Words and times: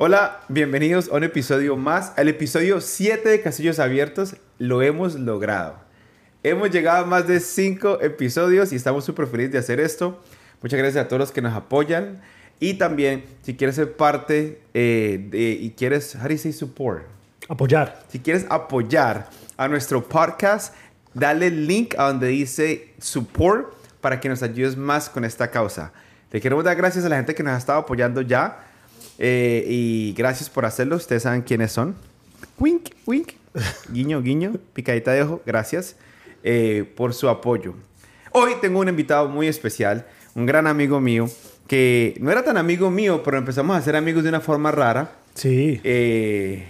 Hola, 0.00 0.42
bienvenidos 0.46 1.08
a 1.08 1.16
un 1.16 1.24
episodio 1.24 1.76
más, 1.76 2.12
al 2.16 2.28
episodio 2.28 2.80
7 2.80 3.30
de 3.30 3.40
Castillos 3.40 3.80
Abiertos. 3.80 4.36
Lo 4.56 4.80
hemos 4.80 5.16
logrado. 5.16 5.74
Hemos 6.44 6.70
llegado 6.70 7.02
a 7.02 7.04
más 7.04 7.26
de 7.26 7.40
5 7.40 8.00
episodios 8.02 8.72
y 8.72 8.76
estamos 8.76 9.04
súper 9.04 9.26
felices 9.26 9.50
de 9.50 9.58
hacer 9.58 9.80
esto. 9.80 10.22
Muchas 10.62 10.78
gracias 10.78 11.04
a 11.04 11.08
todos 11.08 11.18
los 11.18 11.32
que 11.32 11.42
nos 11.42 11.52
apoyan. 11.52 12.20
Y 12.60 12.74
también, 12.74 13.24
si 13.42 13.56
quieres 13.56 13.74
ser 13.74 13.96
parte 13.96 14.62
eh, 14.72 15.26
de, 15.32 15.50
y 15.50 15.70
quieres, 15.70 16.14
how 16.14 16.28
do 16.28 16.28
you 16.28 16.38
say 16.38 16.52
support? 16.52 17.02
Apoyar. 17.48 18.00
Si 18.06 18.20
quieres 18.20 18.46
apoyar 18.50 19.28
a 19.56 19.66
nuestro 19.66 20.08
podcast, 20.08 20.76
dale 21.12 21.48
el 21.48 21.66
link 21.66 21.96
a 21.98 22.06
donde 22.06 22.28
dice 22.28 22.94
support 23.00 23.74
para 24.00 24.20
que 24.20 24.28
nos 24.28 24.44
ayudes 24.44 24.76
más 24.76 25.10
con 25.10 25.24
esta 25.24 25.50
causa. 25.50 25.92
Le 26.30 26.40
queremos 26.40 26.62
dar 26.62 26.76
gracias 26.76 27.04
a 27.04 27.08
la 27.08 27.16
gente 27.16 27.34
que 27.34 27.42
nos 27.42 27.54
ha 27.54 27.58
estado 27.58 27.80
apoyando 27.80 28.20
ya. 28.20 28.67
Eh, 29.18 29.64
y 29.66 30.14
gracias 30.16 30.48
por 30.48 30.64
hacerlo. 30.64 30.96
Ustedes 30.96 31.24
saben 31.24 31.42
quiénes 31.42 31.72
son. 31.72 31.96
Wink, 32.58 32.90
wink. 33.06 33.32
Guiño, 33.92 34.22
guiño. 34.22 34.54
Picadita 34.72 35.12
de 35.12 35.22
ojo. 35.22 35.42
Gracias 35.44 35.96
eh, 36.42 36.90
por 36.96 37.14
su 37.14 37.28
apoyo. 37.28 37.74
Hoy 38.32 38.52
tengo 38.60 38.80
un 38.80 38.88
invitado 38.88 39.28
muy 39.28 39.48
especial. 39.48 40.06
Un 40.34 40.46
gran 40.46 40.66
amigo 40.66 41.00
mío. 41.00 41.28
Que 41.66 42.16
no 42.20 42.30
era 42.30 42.42
tan 42.42 42.56
amigo 42.56 42.90
mío, 42.90 43.22
pero 43.22 43.36
empezamos 43.36 43.76
a 43.76 43.82
ser 43.82 43.96
amigos 43.96 44.22
de 44.22 44.30
una 44.30 44.40
forma 44.40 44.70
rara. 44.70 45.12
Sí. 45.34 45.80
Eh, 45.84 46.66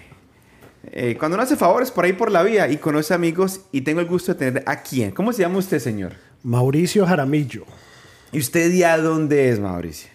eh, 0.93 1.17
cuando 1.19 1.37
uno 1.37 1.43
hace 1.43 1.57
favores 1.57 1.91
por 1.91 2.05
ahí 2.05 2.13
por 2.13 2.31
la 2.31 2.43
vía 2.43 2.69
y 2.69 2.79
conoce 2.79 3.15
amigos 3.15 3.61
y 3.73 3.83
tengo 3.83 4.01
el 4.01 4.07
gusto 4.07 4.33
de 4.33 4.39
tener 4.39 4.63
a 4.67 4.83
quién. 4.83 5.11
¿Cómo 5.11 5.33
se 5.33 5.43
llama 5.43 5.59
usted, 5.59 5.79
señor? 5.79 6.15
Mauricio 6.43 7.07
Jaramillo, 7.07 7.65
¿Y 8.33 8.39
usted 8.39 8.73
ya 8.73 8.97
dónde 8.99 9.51
es, 9.51 9.59
Mauricio? 9.59 10.11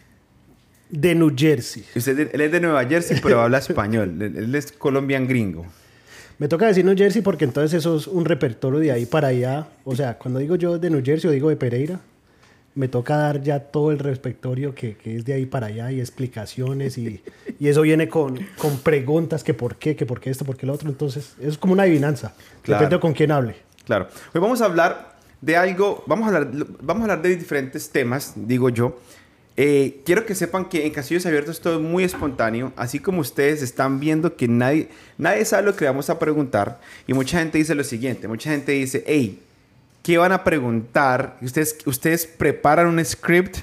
De 0.93 1.15
New 1.15 1.33
Jersey. 1.35 1.83
Usted, 1.95 2.29
él 2.33 2.41
es 2.41 2.51
de 2.51 2.59
Nueva 2.59 2.85
Jersey, 2.85 3.19
pero 3.21 3.41
habla 3.41 3.57
español. 3.57 4.21
Él 4.21 4.53
es 4.53 4.71
colombian 4.71 5.27
gringo. 5.27 5.65
Me 6.37 6.47
toca 6.47 6.67
decir 6.67 6.85
New 6.85 6.95
Jersey 6.95 7.21
porque 7.23 7.45
entonces 7.45 7.73
eso 7.73 7.97
es 7.97 8.05
un 8.05 8.25
repertorio 8.25 8.79
de 8.79 8.91
ahí 8.91 9.05
para 9.07 9.29
allá. 9.29 9.67
O 9.85 9.95
sea, 9.95 10.19
cuando 10.19 10.39
digo 10.39 10.55
yo 10.55 10.77
de 10.77 10.89
New 10.91 11.01
Jersey 11.03 11.29
o 11.29 11.33
digo 11.33 11.49
de 11.49 11.55
Pereira, 11.55 11.99
me 12.75 12.87
toca 12.87 13.17
dar 13.17 13.41
ya 13.41 13.59
todo 13.59 13.91
el 13.91 13.99
repertorio 13.99 14.75
que, 14.75 14.95
que 14.95 15.17
es 15.17 15.25
de 15.25 15.33
ahí 15.33 15.45
para 15.47 15.67
allá 15.67 15.91
y 15.91 15.99
explicaciones 15.99 16.97
y, 16.97 17.23
y 17.59 17.67
eso 17.67 17.81
viene 17.81 18.07
con, 18.07 18.39
con 18.57 18.77
preguntas 18.79 19.43
que 19.43 19.53
por 19.53 19.77
qué, 19.77 19.95
que 19.95 20.05
por 20.05 20.19
qué 20.19 20.29
esto, 20.29 20.45
por 20.45 20.57
qué 20.57 20.67
lo 20.67 20.73
otro. 20.73 20.89
Entonces, 20.89 21.33
es 21.41 21.57
como 21.57 21.73
una 21.73 21.83
adivinanza. 21.83 22.35
Claro. 22.61 22.81
Depende 22.81 22.97
de 22.97 22.99
con 22.99 23.13
quién 23.13 23.31
hable. 23.31 23.55
Claro. 23.85 24.07
Hoy 24.33 24.41
vamos 24.41 24.61
a 24.61 24.65
hablar 24.65 25.15
de 25.41 25.57
algo, 25.57 26.03
vamos 26.05 26.31
a 26.31 26.37
hablar, 26.37 26.67
vamos 26.81 27.01
a 27.01 27.03
hablar 27.03 27.21
de 27.23 27.35
diferentes 27.35 27.89
temas, 27.89 28.33
digo 28.35 28.69
yo. 28.69 28.99
Eh, 29.55 30.01
quiero 30.05 30.25
que 30.25 30.33
sepan 30.33 30.65
que 30.65 30.85
en 30.87 30.91
Casillos 30.93 31.25
Abiertos 31.27 31.61
todo 31.61 31.75
es 31.75 31.81
muy 31.81 32.03
espontáneo, 32.03 32.73
así 32.75 32.99
como 32.99 33.21
ustedes 33.21 33.61
están 33.61 33.99
viendo 33.99 34.35
que 34.35 34.47
nadie, 34.47 34.89
nadie 35.19 35.45
sabe 35.45 35.63
lo 35.63 35.75
que 35.75 35.85
vamos 35.85 36.09
a 36.09 36.17
preguntar 36.17 36.79
y 37.05 37.13
mucha 37.13 37.37
gente 37.37 37.59
dice 37.59 37.75
lo 37.75 37.83
siguiente, 37.83 38.27
mucha 38.27 38.49
gente 38.49 38.71
dice, 38.71 39.03
hey, 39.05 39.39
¿qué 40.01 40.17
van 40.17 40.31
a 40.31 40.43
preguntar? 40.43 41.37
Ustedes, 41.41 41.77
ustedes 41.85 42.25
preparan 42.25 42.87
un 42.87 43.03
script. 43.05 43.57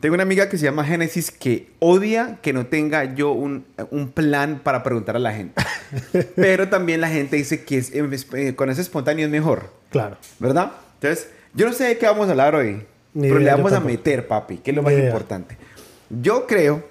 Tengo 0.00 0.14
una 0.14 0.22
amiga 0.22 0.48
que 0.48 0.56
se 0.56 0.64
llama 0.64 0.84
Génesis 0.84 1.30
que 1.30 1.68
odia 1.78 2.38
que 2.42 2.52
no 2.54 2.66
tenga 2.66 3.14
yo 3.14 3.32
un, 3.32 3.64
un 3.90 4.10
plan 4.10 4.60
para 4.62 4.82
preguntar 4.82 5.16
a 5.16 5.18
la 5.18 5.32
gente. 5.34 5.62
Pero 6.36 6.68
también 6.68 7.00
la 7.02 7.08
gente 7.08 7.36
dice 7.36 7.64
que 7.64 7.78
es- 7.78 7.92
eh, 7.94 8.54
con 8.56 8.70
ese 8.70 8.80
espontáneo 8.80 9.26
es 9.26 9.30
mejor. 9.32 9.70
Claro. 9.90 10.16
¿Verdad? 10.38 10.72
Entonces, 10.94 11.28
yo 11.54 11.66
no 11.66 11.72
sé 11.74 11.84
de 11.84 11.98
qué 11.98 12.06
vamos 12.06 12.28
a 12.28 12.30
hablar 12.30 12.54
hoy, 12.54 12.82
Ni 13.14 13.28
pero 13.28 13.40
le 13.40 13.50
vamos 13.50 13.72
a 13.72 13.80
meter, 13.80 14.26
papi, 14.26 14.58
que 14.58 14.70
es 14.70 14.76
lo 14.76 14.82
Ni 14.82 14.86
más 14.86 14.94
idea. 14.94 15.06
importante. 15.06 15.56
Yo 16.08 16.46
creo 16.46 16.84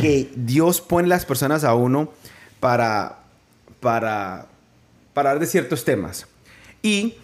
que 0.00 0.30
Dios 0.36 0.80
pone 0.80 1.08
las 1.08 1.24
personas 1.24 1.64
a 1.64 1.74
uno 1.74 2.12
para, 2.60 3.18
para, 3.80 4.46
para 5.14 5.30
hablar 5.30 5.40
de 5.40 5.46
ciertos 5.46 5.84
temas. 5.84 6.26
Y 6.82 7.14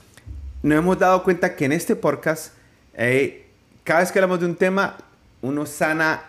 nos 0.63 0.79
hemos 0.79 0.99
dado 0.99 1.23
cuenta 1.23 1.55
que 1.57 1.65
en 1.65 1.73
este 1.73 1.97
podcast, 1.97 2.55
eh, 2.95 3.47
cada 3.85 4.01
vez 4.01 4.13
que 4.13 4.19
hablamos 4.19 4.41
de 4.41 4.47
un 4.47 4.57
tema, 4.57 4.97
uno 5.43 5.67
sana 5.67 6.23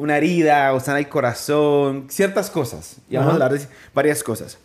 una 0.00 0.16
herida 0.16 0.72
o 0.72 0.80
sana 0.80 0.98
el 0.98 1.08
corazón, 1.10 2.06
ciertas 2.08 2.48
cosas. 2.50 2.96
Y 3.10 3.16
vamos 3.16 3.34
Ajá. 3.34 3.42
a 3.42 3.46
hablar 3.46 3.60
de 3.60 3.66
varias 3.94 4.22
cosas. 4.22 4.56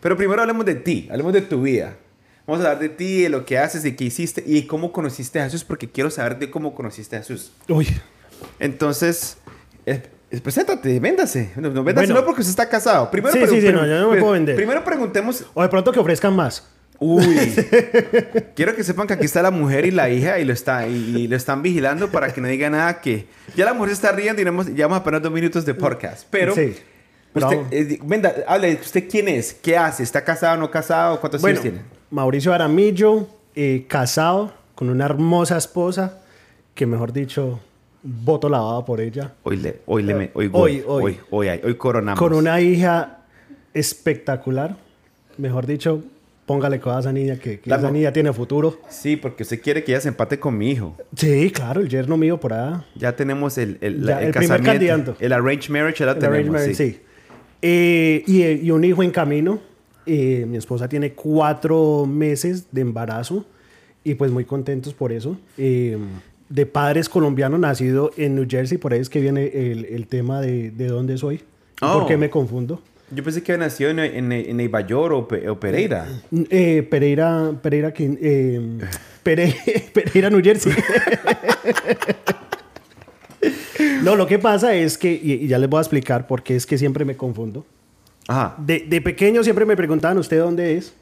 Pero 0.00 0.16
primero 0.16 0.40
hablemos 0.40 0.66
de 0.66 0.74
ti, 0.74 1.06
hablemos 1.10 1.32
de 1.32 1.42
tu 1.42 1.62
vida. 1.62 1.94
Vamos 2.46 2.64
a 2.64 2.68
hablar 2.68 2.82
de 2.82 2.88
ti, 2.88 3.22
de 3.22 3.28
lo 3.28 3.44
que 3.44 3.58
haces, 3.58 3.82
de 3.82 3.94
qué 3.94 4.04
hiciste 4.04 4.42
y 4.46 4.62
cómo 4.62 4.92
conociste 4.92 5.40
a 5.40 5.44
Jesús, 5.44 5.64
porque 5.64 5.88
quiero 5.90 6.10
saber 6.10 6.38
de 6.38 6.50
cómo 6.50 6.74
conociste 6.74 7.16
a 7.16 7.20
Jesús. 7.20 7.52
Uy, 7.68 7.86
Entonces, 8.58 9.36
eh, 9.86 10.02
eh, 10.30 10.40
preséntate, 10.40 10.98
véndase. 11.00 11.52
No, 11.56 11.70
no, 11.70 11.84
véndase 11.84 12.06
Bueno. 12.06 12.20
no 12.20 12.26
porque 12.26 12.40
usted 12.42 12.50
está 12.50 12.68
casado. 12.68 13.10
Primero 13.10 13.34
Sí, 13.34 13.40
sí, 13.46 13.60
sí, 13.60 13.72
no, 13.72 13.86
yo 13.86 14.00
no 14.00 14.10
me 14.10 14.18
puedo 14.18 14.32
vender. 14.32 14.56
Primero 14.56 14.84
preguntemos. 14.84 15.44
o 15.54 15.62
de 15.62 15.68
pronto 15.68 15.92
que 15.92 16.00
ofrezcan 16.00 16.34
más. 16.34 16.66
Uy, 17.02 17.24
quiero 18.54 18.76
que 18.76 18.84
sepan 18.84 19.06
que 19.06 19.14
aquí 19.14 19.24
está 19.24 19.40
la 19.40 19.50
mujer 19.50 19.86
y 19.86 19.90
la 19.90 20.10
hija 20.10 20.38
y 20.38 20.44
lo, 20.44 20.52
está, 20.52 20.86
y, 20.86 21.28
lo 21.28 21.34
están 21.34 21.62
vigilando 21.62 22.10
para 22.10 22.30
que 22.30 22.42
no 22.42 22.48
diga 22.48 22.68
nada 22.68 23.00
que... 23.00 23.26
Ya 23.56 23.64
la 23.64 23.72
mujer 23.72 23.88
se 23.88 23.94
está 23.94 24.12
riendo 24.12 24.42
y 24.42 24.44
llevamos 24.74 24.98
apenas 25.00 25.22
dos 25.22 25.32
minutos 25.32 25.64
de 25.64 25.72
podcast. 25.72 26.26
Pero... 26.30 26.54
Sí. 26.54 26.76
Usted, 27.32 27.58
eh, 27.70 27.98
venda, 28.02 28.34
hable, 28.46 28.74
¿usted 28.74 29.08
quién 29.08 29.28
es? 29.28 29.54
¿Qué 29.54 29.76
hace? 29.78 30.02
¿Está 30.02 30.24
casado 30.24 30.54
o 30.54 30.56
no 30.58 30.70
casado? 30.70 31.20
¿Cuántos 31.20 31.40
Bueno, 31.40 31.60
años 31.60 31.62
tiene? 31.62 31.99
Mauricio 32.10 32.52
Aramillo, 32.52 33.28
eh, 33.54 33.84
casado 33.88 34.52
con 34.74 34.88
una 34.90 35.04
hermosa 35.04 35.56
esposa 35.56 36.20
que, 36.74 36.86
mejor 36.86 37.12
dicho, 37.12 37.60
voto 38.02 38.48
lavado 38.48 38.84
por 38.84 39.00
ella. 39.00 39.32
Hoy 39.42 39.56
le, 39.58 39.80
hoy 39.86 40.02
le, 40.02 40.14
me- 40.14 40.30
hoy, 40.34 40.50
Hoy, 40.52 40.52
hoy, 40.52 40.82
hoy. 40.86 41.02
hoy, 41.04 41.18
hoy, 41.30 41.48
hay- 41.48 41.60
hoy 41.64 41.74
coronamos. 41.76 42.18
Con 42.18 42.32
una 42.32 42.60
hija 42.60 43.18
espectacular. 43.74 44.76
Mejor 45.38 45.66
dicho, 45.66 46.02
póngale 46.46 46.80
cosas 46.80 46.96
a 46.98 47.00
esa 47.00 47.12
niña 47.12 47.36
que, 47.36 47.60
que 47.60 47.70
La 47.70 47.76
esa 47.76 47.90
niña 47.90 48.12
tiene 48.12 48.32
futuro. 48.32 48.80
Sí, 48.88 49.16
porque 49.16 49.44
usted 49.44 49.60
quiere 49.62 49.84
que 49.84 49.92
ella 49.92 50.00
se 50.00 50.08
empate 50.08 50.40
con 50.40 50.56
mi 50.58 50.70
hijo. 50.70 50.96
Sí, 51.16 51.50
claro, 51.52 51.80
el 51.80 51.88
yerno 51.88 52.16
mío 52.16 52.40
por 52.40 52.52
allá. 52.52 52.84
Ya 52.96 53.14
tenemos 53.14 53.56
el, 53.58 53.78
el, 53.80 54.00
Ya, 54.04 54.16
la- 54.16 54.22
el 54.22 54.32
primer 54.32 54.60
casamiento. 54.62 54.72
candidato. 54.72 55.16
El 55.20 55.32
arranged 55.32 55.70
marriage 55.70 56.04
ya 56.04 56.10
El 56.10 56.18
tenemos. 56.18 56.50
marriage, 56.52 56.74
sí. 56.74 56.90
sí. 56.92 57.00
Eh, 57.62 58.24
y, 58.26 58.42
y 58.66 58.70
un 58.72 58.82
hijo 58.84 59.02
en 59.02 59.10
camino. 59.12 59.60
Eh, 60.06 60.44
mi 60.48 60.56
esposa 60.56 60.88
tiene 60.88 61.12
cuatro 61.12 62.06
meses 62.06 62.66
de 62.72 62.80
embarazo 62.80 63.44
y 64.04 64.14
pues 64.14 64.30
muy 64.30 64.44
contentos 64.44 64.94
por 64.94 65.12
eso. 65.12 65.36
Eh, 65.58 65.98
de 66.48 66.66
padres 66.66 67.08
colombianos 67.08 67.60
nacido 67.60 68.10
en 68.16 68.34
New 68.34 68.46
Jersey, 68.48 68.78
por 68.78 68.92
ahí 68.92 69.00
es 69.00 69.08
que 69.08 69.20
viene 69.20 69.46
el, 69.54 69.84
el 69.84 70.06
tema 70.08 70.40
de, 70.40 70.70
de 70.72 70.86
dónde 70.88 71.16
soy. 71.18 71.40
Oh. 71.80 72.00
¿Por 72.00 72.08
qué 72.08 72.16
me 72.16 72.30
confundo? 72.30 72.82
Yo 73.12 73.24
pensé 73.24 73.42
que 73.42 73.52
había 73.52 73.66
nacido 73.66 73.90
en, 73.90 73.98
en, 73.98 74.32
en 74.32 74.56
Nueva 74.56 74.86
York 74.86 75.12
o, 75.14 75.28
Pe- 75.28 75.48
o 75.48 75.58
Pereira. 75.58 76.06
Eh, 76.50 76.86
Pereira, 76.88 77.52
Pereira, 77.62 77.92
Quin- 77.92 78.18
eh, 78.20 78.78
Pere- 79.24 79.54
Pereira, 79.92 80.30
New 80.30 80.42
Jersey. 80.42 80.72
no, 84.02 84.16
lo 84.16 84.26
que 84.26 84.38
pasa 84.38 84.74
es 84.74 84.98
que, 84.98 85.12
y, 85.12 85.32
y 85.32 85.46
ya 85.48 85.58
les 85.58 85.68
voy 85.68 85.78
a 85.78 85.82
explicar 85.82 86.26
por 86.26 86.42
qué 86.42 86.56
es 86.56 86.66
que 86.66 86.78
siempre 86.78 87.04
me 87.04 87.16
confundo. 87.16 87.64
Ajá. 88.30 88.54
De, 88.58 88.80
de 88.88 89.00
pequeño 89.00 89.42
siempre 89.42 89.64
me 89.64 89.76
preguntaban, 89.76 90.16
¿usted 90.18 90.38
dónde 90.38 90.76
es? 90.76 90.92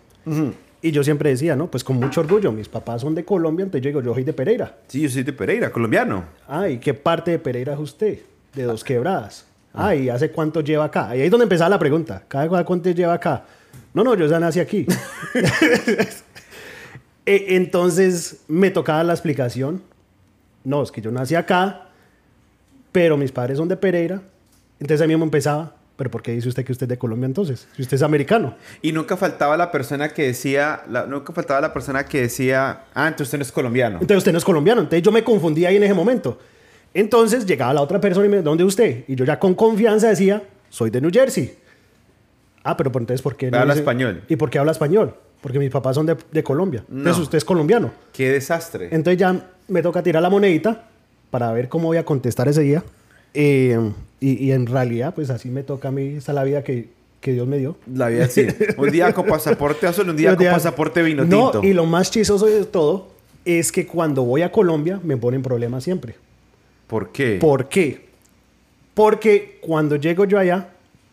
Y 0.81 0.91
yo 0.93 1.05
siempre 1.05 1.31
decía, 1.31 1.57
¿no? 1.57 1.71
Pues 1.71 1.85
con 1.85 1.97
mucho 1.97 2.21
orgullo, 2.23 2.53
mis 2.53 2.69
papás 2.69 3.03
son 3.03 3.15
de 3.15 3.25
Colombia, 3.25 3.65
entonces 3.65 3.83
yo 3.83 3.89
digo, 3.91 4.01
yo 4.03 4.15
soy 4.15 4.25
de 4.25 4.33
Pereira. 4.33 4.77
Sí, 4.87 5.03
yo 5.03 5.09
soy 5.11 5.25
de 5.25 5.33
Pereira, 5.33 5.71
colombiano. 5.71 6.25
Ah, 6.49 6.69
¿y 6.69 6.79
qué 6.79 6.95
parte 6.95 7.33
de 7.33 7.39
Pereira 7.39 7.75
es 7.75 7.79
usted? 7.81 8.21
De 8.55 8.63
Dos 8.63 8.83
Quebradas. 8.83 9.45
Ah, 9.75 9.95
¿y 9.95 10.09
hace 10.09 10.31
cuánto 10.31 10.61
lleva 10.63 10.85
acá? 10.87 11.15
Y 11.15 11.21
ahí 11.21 11.27
es 11.27 11.31
donde 11.31 11.45
empezaba 11.45 11.69
la 11.71 11.79
pregunta. 11.79 12.23
¿Cada 12.29 12.65
cuánto 12.65 12.91
lleva 12.91 13.13
acá? 13.13 13.45
No, 13.93 14.03
no, 14.05 14.15
yo 14.15 14.27
ya 14.27 14.41
nací 14.41 14.61
aquí. 14.61 14.87
E- 17.27 17.57
Entonces 17.57 18.43
me 18.49 18.71
tocaba 18.71 19.05
la 19.05 19.13
explicación. 19.13 19.83
No, 20.65 20.83
es 20.83 20.91
que 20.91 21.01
yo 21.03 21.11
nací 21.11 21.35
acá, 21.35 21.89
pero 22.93 23.17
mis 23.17 23.33
padres 23.33 23.59
son 23.59 23.69
de 23.69 23.77
Pereira. 23.77 24.23
Entonces 24.81 25.03
ahí 25.03 25.09
mismo 25.09 25.25
empezaba. 25.25 25.75
¿Pero 25.99 26.11
por 26.13 26.23
qué 26.23 26.31
dice 26.33 26.49
usted 26.49 26.65
que 26.65 26.71
usted 26.73 26.85
es 26.85 26.91
de 26.91 26.97
Colombia 26.97 27.27
entonces? 27.27 27.67
Si 27.75 27.83
usted 27.83 27.97
es 27.97 28.03
americano. 28.03 28.55
Y 28.83 28.93
nunca 28.93 29.17
faltaba 29.17 29.57
la 29.57 29.71
persona 29.73 30.09
que 30.09 30.23
decía, 30.29 30.83
la- 30.89 31.05
nunca 31.07 31.33
faltaba 31.33 31.61
la 31.61 31.73
persona 31.73 32.05
que 32.07 32.21
decía, 32.23 32.85
ah, 32.95 33.09
entonces 33.09 33.27
usted 33.27 33.39
no 33.39 33.43
es 33.43 33.51
colombiano. 33.53 33.95
Entonces 34.01 34.19
usted 34.19 34.31
no 34.33 34.39
es 34.39 34.45
colombiano. 34.45 34.81
Entonces 34.83 35.03
yo 35.03 35.11
me 35.11 35.25
confundí 35.25 35.67
ahí 35.67 35.75
en 35.77 35.83
ese 35.83 35.95
momento. 35.95 36.39
Entonces 36.95 37.45
llegaba 37.45 37.75
la 37.75 37.83
otra 37.83 38.01
persona 38.01 38.27
y 38.27 38.29
me 38.31 38.43
¿dónde 38.43 38.63
usted? 38.65 39.05
Y 39.09 39.17
yo 39.17 39.25
ya 39.25 39.39
con 39.41 39.55
confianza 39.55 40.09
decía, 40.09 40.41
soy 40.71 40.89
de 40.91 41.01
New 41.01 41.11
Jersey. 41.13 41.59
Ah, 42.63 42.77
pero 42.77 42.91
entonces 42.95 43.21
¿por 43.21 43.37
qué? 43.37 43.47
Habla 43.49 43.65
dice- 43.67 43.81
español. 43.81 44.23
¿Y 44.29 44.37
por 44.37 44.51
qué 44.51 44.59
habla 44.61 44.71
español? 44.73 45.15
Porque 45.41 45.59
mis 45.59 45.71
papás 45.71 45.97
son 45.97 46.07
de, 46.07 46.17
de 46.31 46.43
Colombia. 46.45 46.85
Entonces 46.89 47.17
No. 47.19 47.23
usted 47.25 47.39
es 47.39 47.45
colombiano. 47.45 47.91
Qué 48.13 48.31
desastre. 48.31 48.89
Entonces 48.93 49.19
ya 49.19 49.35
me 49.67 49.83
toca 49.83 50.01
tirar 50.03 50.23
la 50.23 50.31
monedita 50.31 50.87
para 51.31 51.53
ver 51.53 51.69
cómo 51.69 51.89
voy 51.89 51.97
a 51.97 52.05
contestar 52.05 52.47
ese 52.49 52.63
día. 52.63 52.85
Eh, 53.35 53.79
y, 54.21 54.45
y 54.45 54.53
en 54.53 54.67
realidad, 54.67 55.15
pues 55.15 55.31
así 55.31 55.49
me 55.49 55.63
toca 55.63 55.89
a 55.89 55.91
mí, 55.93 56.15
esa 56.17 56.33
es 56.33 56.35
la 56.35 56.45
vida 56.45 56.63
que, 56.65 56.89
que 57.21 57.33
Dios 57.33 57.47
me 57.47 57.59
dio. 57.59 57.77
La 57.95 58.09
vida 58.09 58.29
sí. 58.29 58.47
Un 58.77 58.91
día 58.91 59.13
con 59.13 59.27
pasaporte 59.27 59.87
azul, 59.87 60.09
un 60.09 60.17
día 60.17 60.35
con 60.37 60.47
pasaporte 60.47 61.03
vino 61.03 61.25
No, 61.25 61.51
tinto. 61.51 61.67
y 61.67 61.73
lo 61.73 61.85
más 61.87 62.11
chistoso 62.11 62.47
de 62.47 62.65
todo 62.65 63.09
es 63.45 63.73
que 63.73 63.87
cuando 63.87 64.25
voy 64.25 64.43
a 64.43 64.53
Colombia 64.53 65.01
me 65.03 65.17
ponen 65.17 65.43
problemas 65.43 65.85
siempre. 65.85 66.15
¿Por 66.87 67.11
qué? 67.11 67.39
¿Por 67.41 67.69
qué? 67.69 68.07
Porque 68.95 69.59
cuando 69.61 69.97
llego 69.97 70.25
yo 70.25 70.39
allá, 70.39 70.69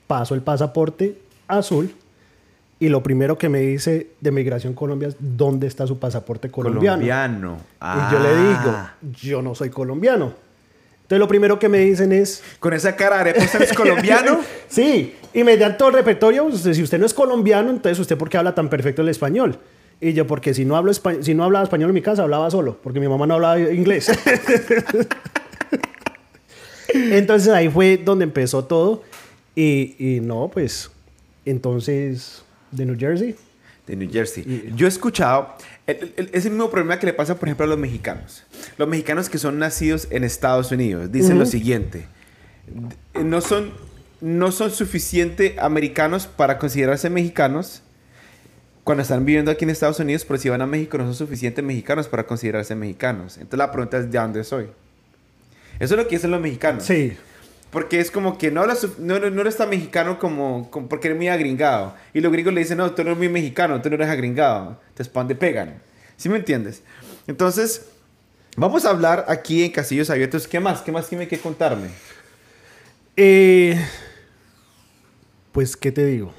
paso 0.08 0.34
el 0.36 0.42
pasaporte 0.42 1.18
azul 1.48 1.94
y 2.80 2.90
lo 2.90 3.04
primero 3.04 3.38
que 3.38 3.48
me 3.50 3.60
dice 3.60 4.08
de 4.20 4.32
Migración 4.32 4.74
Colombia 4.74 5.10
es 5.10 5.16
¿dónde 5.20 5.68
está 5.68 5.86
su 5.88 5.98
pasaporte 6.00 6.50
colombiano? 6.50 6.96
Colombiano. 6.98 7.58
Y 7.82 8.12
yo 8.14 8.20
le 8.20 8.30
digo, 8.36 8.72
Ah. 8.74 8.94
yo 9.22 9.42
no 9.42 9.54
soy 9.56 9.70
colombiano. 9.70 10.34
Entonces 11.06 11.20
lo 11.20 11.28
primero 11.28 11.60
que 11.60 11.70
me 11.70 11.78
dicen 11.78 12.12
es, 12.12 12.42
Con 12.60 12.74
esa 12.74 12.96
cara 12.96 13.24
de 13.24 13.40
¿usted 13.40 13.62
es 13.62 13.74
colombiano? 13.74 14.40
sí, 14.68 15.14
y 15.36 15.44
me 15.44 15.56
dan 15.56 15.78
todo 15.78 15.90
el 15.90 15.94
repertorio, 15.94 16.52
si 16.52 16.82
usted 16.82 16.98
no 16.98 17.06
es 17.06 17.14
colombiano, 17.14 17.70
entonces 17.70 18.00
usted 18.00 18.18
por 18.18 18.28
qué 18.28 18.38
habla 18.38 18.56
tan 18.56 18.70
perfecto 18.70 19.04
el 19.04 19.10
español. 19.10 19.60
Y 20.02 20.14
yo, 20.14 20.26
porque 20.26 20.56
si 20.56 20.66
no, 20.66 20.76
hablo 20.76 20.92
si 20.94 21.36
no 21.36 21.44
hablaba 21.44 21.64
español 21.64 21.92
en 21.92 21.94
mi 21.94 22.02
casa, 22.02 22.24
hablaba 22.24 22.50
solo, 22.50 22.80
porque 22.82 23.00
mi 23.00 23.08
mamá 23.08 23.28
no 23.28 23.36
hablaba 23.36 23.60
inglés. 23.60 24.12
entonces 26.94 27.54
ahí 27.54 27.70
fue 27.70 27.98
donde 27.98 28.24
empezó 28.24 28.66
todo. 28.66 29.04
Y, 29.56 29.96
y 30.00 30.22
no, 30.22 30.50
pues, 30.52 30.90
entonces, 31.46 32.44
de 32.72 32.84
New 32.88 32.98
Jersey. 32.98 33.36
De 33.86 33.96
New 33.96 34.10
Jersey. 34.12 34.74
Yo 34.76 34.88
he 34.88 34.90
escuchado, 34.90 35.56
el- 35.88 36.14
el- 36.18 36.30
es 36.34 36.46
el 36.46 36.52
mismo 36.52 36.70
problema 36.72 36.98
que 37.00 37.06
le 37.06 37.14
pasa, 37.14 37.36
por 37.36 37.48
ejemplo, 37.48 37.66
a 37.66 37.70
los 37.70 37.78
mexicanos. 37.78 38.44
Los 38.78 38.88
mexicanos 38.88 39.30
que 39.30 39.38
son 39.38 39.60
nacidos 39.60 40.08
en 40.10 40.24
Estados 40.24 40.72
Unidos 40.72 41.12
dicen 41.12 41.38
lo 41.40 41.46
siguiente. 41.46 42.08
d- 42.68 43.24
No 43.24 43.42
son, 43.42 43.72
no 44.22 44.52
son 44.52 44.72
suficiente 44.72 45.56
americanos 45.60 46.26
para 46.28 46.58
considerarse 46.58 47.10
mexicanos 47.12 47.84
cuando 48.84 49.02
están 49.04 49.26
viviendo 49.26 49.52
aquí 49.52 49.64
en 49.66 49.70
Estados 49.72 50.00
Unidos, 50.00 50.26
pero 50.26 50.40
si 50.40 50.50
van 50.50 50.62
a 50.62 50.66
México 50.68 50.98
no 50.98 51.04
son 51.06 51.16
suficientes 51.16 51.64
mexicanos 51.64 52.08
para 52.08 52.26
considerarse 52.26 52.74
mexicanos. 52.76 53.36
Entonces 53.38 53.58
la 53.60 53.72
pregunta 53.72 53.98
es, 53.98 54.12
¿de 54.12 54.18
dónde 54.18 54.44
soy? 54.44 54.66
Eso 55.80 55.94
es 55.96 56.02
lo 56.02 56.08
que 56.08 56.16
dicen 56.16 56.32
los 56.32 56.42
mexicanos. 56.42 56.84
Sí. 56.86 57.16
Porque 57.72 58.00
es 58.00 58.10
como 58.10 58.38
que 58.38 58.52
no, 58.52 58.62
hablas 58.62 58.80
su- 58.80 58.96
no, 59.00 59.20
no, 59.20 59.42
eres 59.42 59.58
tan 59.58 59.70
mexicano 59.70 60.18
como, 60.18 60.70
porque 60.90 61.08
eres 61.08 61.18
muy 61.18 61.28
agringado. 61.28 61.94
Y 62.14 62.22
los 62.22 62.32
gringos 62.32 62.54
le 62.54 62.62
dicen, 62.62 62.78
no, 62.78 62.92
tú 62.92 63.04
no 63.04 63.10
eres 63.10 63.18
muy 63.18 63.30
mexicano, 63.30 63.82
tú 63.82 63.90
no 63.90 63.96
eres 63.96 64.08
agringado. 64.10 64.80
Entonces, 64.90 65.10
¿para 65.10 65.24
dónde 65.24 65.36
pegan? 65.36 65.82
¿Sí 66.16 66.30
me 66.30 66.38
entiendes? 66.38 66.84
Entonces, 67.28 67.88
vamos 68.56 68.86
a 68.86 68.92
hablar 68.92 69.26
aquí 69.28 69.64
en 69.66 69.72
Casillos 69.72 70.10
Abiertos. 70.10 70.48
¿Qué 70.48 70.60
más? 70.62 70.82
¿Qué 70.82 70.92
más 70.94 71.10
tiene 71.10 71.28
que 71.28 71.38
contarme? 71.38 71.90
Eh, 73.18 73.78
pues, 75.52 75.76
¿qué 75.76 75.92
te 75.92 76.06
digo? 76.06 76.34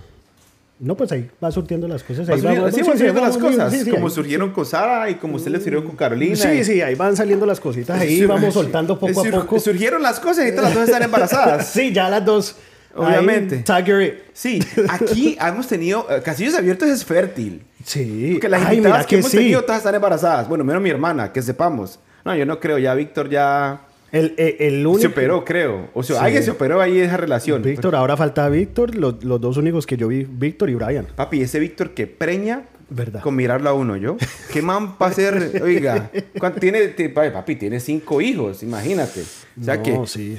No, 0.78 0.94
pues 0.94 1.10
ahí 1.12 1.30
va 1.42 1.50
surtiendo 1.50 1.88
las 1.88 2.02
cosas. 2.02 2.28
Ahí 2.28 2.34
Vas 2.34 2.40
surgiendo- 2.42 2.62
vamos- 2.62 2.74
sí, 2.74 2.80
sí, 2.82 2.86
van 2.86 2.92
sí, 2.98 2.98
surgiendo 2.98 3.20
las 3.22 3.36
cosas. 3.38 3.84
como 3.90 4.06
ahí- 4.08 4.12
surgieron 4.12 4.50
con 4.52 4.66
Sara 4.66 5.08
y 5.08 5.14
como 5.14 5.36
usted 5.36 5.50
le 5.50 5.58
surgió 5.60 5.84
con 5.84 5.96
Carolina. 5.96 6.36
Sí, 6.36 6.48
y- 6.48 6.64
sí, 6.64 6.82
ahí 6.82 6.94
van 6.94 7.16
saliendo 7.16 7.46
las 7.46 7.60
cositas. 7.60 7.98
Ahí 8.00 8.24
vamos 8.26 8.52
soltando 8.52 8.98
poco 8.98 9.20
a 9.20 9.30
poco. 9.30 9.58
Surgieron 9.58 10.02
las 10.02 10.20
cosas 10.20 10.46
y 10.46 10.50
todas 10.50 10.64
las 10.66 10.74
dos 10.74 10.84
están 10.84 11.02
embarazadas. 11.02 11.66
Sí, 11.72 11.92
ya 11.92 12.10
las 12.10 12.24
dos. 12.24 12.56
Obviamente. 12.94 13.56
Ahí, 13.68 13.82
Tiger 13.84 14.00
it. 14.02 14.14
Sí, 14.32 14.58
aquí 14.88 15.36
hemos 15.40 15.66
tenido... 15.66 16.06
eh, 16.10 16.22
Casillos 16.22 16.54
Abiertos 16.54 16.88
es 16.88 17.04
fértil. 17.04 17.62
Sí. 17.84 18.30
Porque 18.32 18.48
las 18.48 18.64
Ay, 18.66 18.78
invitadas 18.78 19.04
que, 19.06 19.10
que 19.10 19.16
hemos 19.20 19.30
tenido 19.30 19.62
todas 19.62 19.78
están 19.78 19.94
embarazadas. 19.94 20.48
Bueno, 20.48 20.64
menos 20.64 20.82
mi 20.82 20.90
hermana, 20.90 21.30
que 21.32 21.42
sepamos. 21.42 21.98
No, 22.24 22.34
yo 22.34 22.44
no 22.46 22.58
creo. 22.58 22.78
Ya 22.78 22.94
Víctor 22.94 23.28
ya 23.28 23.80
El, 24.12 24.34
el, 24.38 24.56
el 24.60 24.86
único. 24.86 25.00
se 25.00 25.06
operó, 25.08 25.44
creo. 25.44 25.90
O 25.92 26.02
sea, 26.02 26.18
Sí. 26.20 26.24
alguien 26.24 26.42
se 26.42 26.50
operó 26.52 26.80
ahí 26.80 26.98
esa 27.00 27.16
relación. 27.16 27.62
Víctor, 27.62 27.94
ahora 27.96 28.16
falta 28.16 28.48
Víctor. 28.48 28.94
Los, 28.94 29.22
los 29.24 29.40
dos 29.40 29.56
únicos 29.56 29.86
que 29.86 29.96
yo 29.96 30.08
vi, 30.08 30.24
Víctor 30.28 30.70
y 30.70 30.74
Brian. 30.74 31.06
Papi, 31.16 31.42
ese 31.42 31.58
Víctor 31.58 31.90
que 31.90 32.06
preña 32.06 32.62
Verdad. 32.88 33.20
con 33.20 33.34
mirarlo 33.34 33.68
a 33.68 33.72
uno, 33.74 33.96
¿yo? 33.96 34.16
¿Qué 34.52 34.62
man 34.62 34.94
va 35.02 35.08
a 35.08 35.12
ser? 35.12 35.60
Oiga, 35.62 36.10
¿cuánto 36.38 36.60
tiene? 36.60 36.86
te- 36.88 37.08
papi, 37.08 37.56
tiene 37.56 37.80
cinco 37.80 38.20
hijos, 38.20 38.62
imagínate. 38.62 39.22
O 39.60 39.64
sea 39.64 39.76
no, 39.76 39.82
que... 39.82 40.00
sí. 40.06 40.38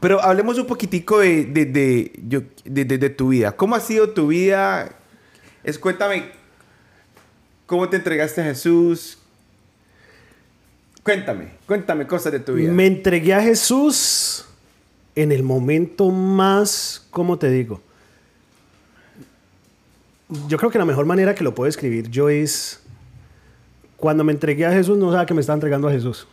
Pero 0.00 0.20
hablemos 0.20 0.58
un 0.58 0.66
poquitico 0.66 1.20
de, 1.20 1.44
de, 1.46 1.64
de, 1.66 2.12
yo- 2.28 2.42
de- 2.64 2.84
de- 2.84 2.98
de 2.98 3.10
tu 3.10 3.28
vida. 3.28 3.52
¿Cómo 3.52 3.74
ha 3.76 3.80
sido 3.80 4.10
tu 4.10 4.26
vida? 4.26 4.90
Es, 5.64 5.78
cuéntame, 5.78 6.24
¿cómo 7.66 7.88
te 7.88 7.96
entregaste 7.96 8.40
a 8.40 8.44
Jesús? 8.44 9.17
Cuéntame, 11.08 11.46
cuéntame 11.66 12.06
cosas 12.06 12.32
de 12.32 12.40
tu 12.40 12.52
vida. 12.52 12.70
Me 12.70 12.84
entregué 12.86 13.32
a 13.32 13.40
Jesús 13.40 14.44
en 15.14 15.32
el 15.32 15.42
momento 15.42 16.10
más, 16.10 17.06
¿cómo 17.10 17.38
te 17.38 17.48
digo? 17.50 17.80
Yo 20.48 20.58
creo 20.58 20.70
que 20.70 20.76
la 20.78 20.84
mejor 20.84 21.06
manera 21.06 21.34
que 21.34 21.42
lo 21.42 21.54
puedo 21.54 21.66
escribir 21.66 22.10
yo 22.10 22.28
es 22.28 22.80
cuando 23.96 24.22
me 24.22 24.32
entregué 24.32 24.66
a 24.66 24.70
Jesús 24.72 24.98
no 24.98 25.10
sabía 25.10 25.24
que 25.24 25.32
me 25.32 25.40
estaba 25.40 25.54
entregando 25.54 25.88
a 25.88 25.92
Jesús. 25.92 26.28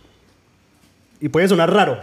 Y 1.21 1.29
puede 1.29 1.47
sonar 1.47 1.71
raro. 1.71 1.97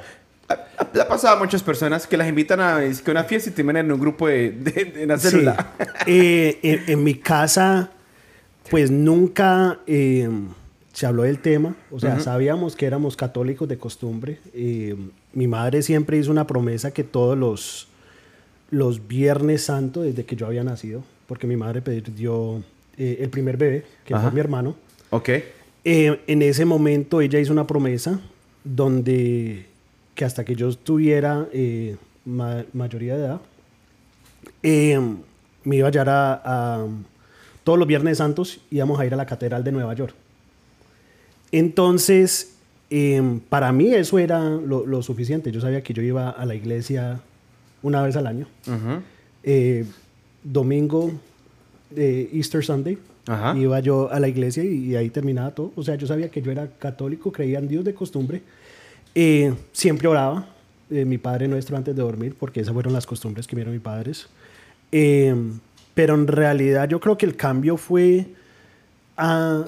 Ha- 0.49 0.87
Le 0.95 1.03
ha 1.03 1.07
pasado 1.09 1.37
a 1.37 1.39
muchas 1.39 1.63
personas 1.63 2.07
que 2.07 2.17
las 2.17 2.27
invitan 2.27 2.59
a 2.61 2.83
es 2.83 3.03
que 3.03 3.11
una 3.11 3.25
fiesta 3.25 3.51
y 3.51 3.53
terminan 3.53 3.85
en 3.85 3.93
un 3.93 4.01
grupo 4.01 4.29
de, 4.29 4.51
de, 4.51 4.85
de 4.87 5.05
una 5.05 5.19
Sí. 5.19 5.29
célula. 5.29 5.73
Eh, 6.07 6.59
en, 6.63 6.85
en 6.91 7.05
mi 7.05 7.17
casa, 7.17 7.91
pues 8.71 8.91
nunca 8.91 9.79
eh, 9.87 10.31
se 10.93 11.07
habló 11.07 11.23
del 11.23 11.39
tema. 11.39 11.75
O 11.91 11.99
sea, 12.01 12.21
sabíamos 12.21 12.77
que 12.77 12.87
éramos 12.87 13.17
católicos 13.17 13.69
de 13.69 13.79
costumbre. 13.79 14.39
Eh, 14.55 14.97
mi 15.33 15.47
madre 15.47 15.83
siempre 15.83 16.19
hizo 16.19 16.31
una 16.31 16.47
promesa 16.47 16.91
que 16.93 17.03
todos 17.05 17.37
los, 17.39 17.89
los 18.71 19.07
Viernes 19.09 19.63
Santos, 19.65 20.05
desde 20.05 20.25
que 20.25 20.37
yo 20.37 20.47
había 20.47 20.65
nacido, 20.65 21.03
porque 21.27 21.47
mi 21.47 21.57
madre 21.57 21.81
perdió 21.83 22.63
eh, 22.99 23.19
el 23.21 23.31
primer 23.31 23.57
bebé, 23.57 23.85
que 24.05 24.15
Ajá. 24.15 24.25
fue 24.25 24.33
mi 24.33 24.41
hermano. 24.41 24.75
ok. 25.11 25.29
Eh, 25.85 26.21
en 26.29 26.43
ese 26.43 26.65
momento 26.65 27.21
ella 27.21 27.41
hizo 27.41 27.53
una 27.53 27.67
promesa 27.67 28.21
donde 28.63 29.67
que 30.15 30.25
hasta 30.25 30.45
que 30.45 30.55
yo 30.55 30.73
tuviera 30.77 31.49
eh, 31.53 31.97
ma- 32.25 32.65
mayoría 32.73 33.17
de 33.17 33.25
edad, 33.25 33.41
me 35.65 35.77
iba 35.77 35.89
a 35.89 35.91
hallar 35.91 36.09
a, 36.09 36.43
a- 36.45 36.87
todos 37.65 37.79
los 37.79 37.89
Viernes 37.89 38.19
Santos 38.19 38.61
íbamos 38.71 38.99
a 39.01 39.07
ir 39.07 39.15
a 39.15 39.17
la 39.17 39.27
Catedral 39.27 39.65
de 39.65 39.73
Nueva 39.73 39.95
York. 39.95 40.15
Entonces, 41.53 42.55
eh, 42.91 43.39
para 43.49 43.73
mí 43.73 43.93
eso 43.95 44.19
era 44.19 44.49
lo, 44.51 44.87
lo 44.87 45.03
suficiente. 45.03 45.53
Yo 45.53 45.61
sabía 45.61 45.83
que 45.83 45.93
yo 45.93 46.03
iba 46.03 46.31
a 46.31 46.45
la 46.47 46.55
iglesia 46.55 47.21
una 47.83 48.03
vez 48.03 48.17
al 48.17 48.27
año. 48.27 48.47
Eh, 49.45 49.85
domingo 50.43 51.13
de 51.91 52.31
Easter 52.33 52.65
Sunday. 52.65 52.99
Ajá. 53.27 53.57
Iba 53.57 53.79
yo 53.81 54.11
a 54.11 54.19
la 54.19 54.29
iglesia 54.29 54.65
y, 54.65 54.87
y 54.91 54.97
ahí 54.97 55.11
terminaba 55.11 55.53
todo. 55.53 55.73
O 55.77 55.83
sea, 55.83 55.95
yo 55.95 56.07
sabía 56.07 56.29
que 56.31 56.43
yo 56.43 56.51
era 56.51 56.67
católico, 56.79 57.31
creía 57.31 57.59
en 57.59 57.69
Dios 57.69 57.85
de 57.85 57.95
costumbre. 57.95 58.43
Eh, 59.15 59.55
siempre 59.73 60.09
oraba. 60.09 60.49
eh, 60.91 61.05
mi 61.05 61.19
Padre 61.19 61.49
Nuestro 61.49 61.77
antes 61.77 61.95
de 61.95 62.03
dormir, 62.03 62.35
porque 62.39 62.61
esas 62.61 62.73
fueron 62.75 62.93
las 62.93 63.07
costumbres 63.07 63.47
que 63.47 63.55
vieron 63.57 63.73
mis 63.75 63.83
padres. 63.83 64.27
Eh, 64.91 65.35
pero 65.95 66.15
en 66.15 66.27
realidad 66.27 66.89
yo 66.89 66.99
creo 66.99 67.17
que 67.19 67.27
el 67.27 67.37
cambio 67.37 67.77
fue... 67.77 68.27
a- 69.17 69.65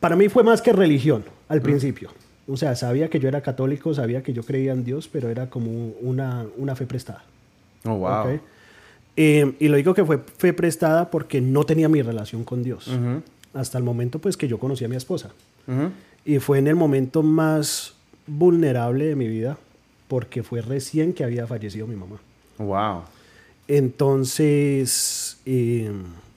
para 0.00 0.16
mí 0.16 0.28
fue 0.28 0.42
más 0.42 0.62
que 0.62 0.72
religión 0.72 1.24
al 1.48 1.62
principio. 1.62 2.10
O 2.48 2.56
sea, 2.56 2.76
sabía 2.76 3.10
que 3.10 3.18
yo 3.18 3.28
era 3.28 3.40
católico, 3.40 3.92
sabía 3.92 4.22
que 4.22 4.32
yo 4.32 4.42
creía 4.42 4.72
en 4.72 4.84
Dios, 4.84 5.08
pero 5.08 5.28
era 5.28 5.50
como 5.50 5.88
una, 6.00 6.46
una 6.56 6.76
fe 6.76 6.86
prestada. 6.86 7.24
Oh, 7.84 7.94
wow. 7.94 8.38
Eh, 9.16 9.54
y 9.58 9.68
lo 9.68 9.76
digo 9.76 9.94
que 9.94 10.04
fue 10.04 10.18
fe 10.18 10.52
prestada 10.52 11.10
porque 11.10 11.40
no 11.40 11.64
tenía 11.64 11.88
mi 11.88 12.02
relación 12.02 12.44
con 12.44 12.62
Dios. 12.62 12.90
Hasta 13.54 13.78
el 13.78 13.84
momento 13.84 14.18
pues 14.18 14.36
que 14.36 14.46
yo 14.46 14.58
conocí 14.58 14.84
a 14.84 14.88
mi 14.88 14.96
esposa. 14.96 15.30
Y 16.24 16.38
fue 16.38 16.58
en 16.58 16.66
el 16.66 16.76
momento 16.76 17.22
más 17.22 17.94
vulnerable 18.26 19.06
de 19.06 19.16
mi 19.16 19.28
vida 19.28 19.58
porque 20.08 20.42
fue 20.42 20.60
recién 20.60 21.12
que 21.12 21.24
había 21.24 21.46
fallecido 21.46 21.86
mi 21.86 21.96
mamá. 21.96 22.18
Wow. 22.58 23.02
Entonces, 23.68 25.38
eh, 25.44 25.90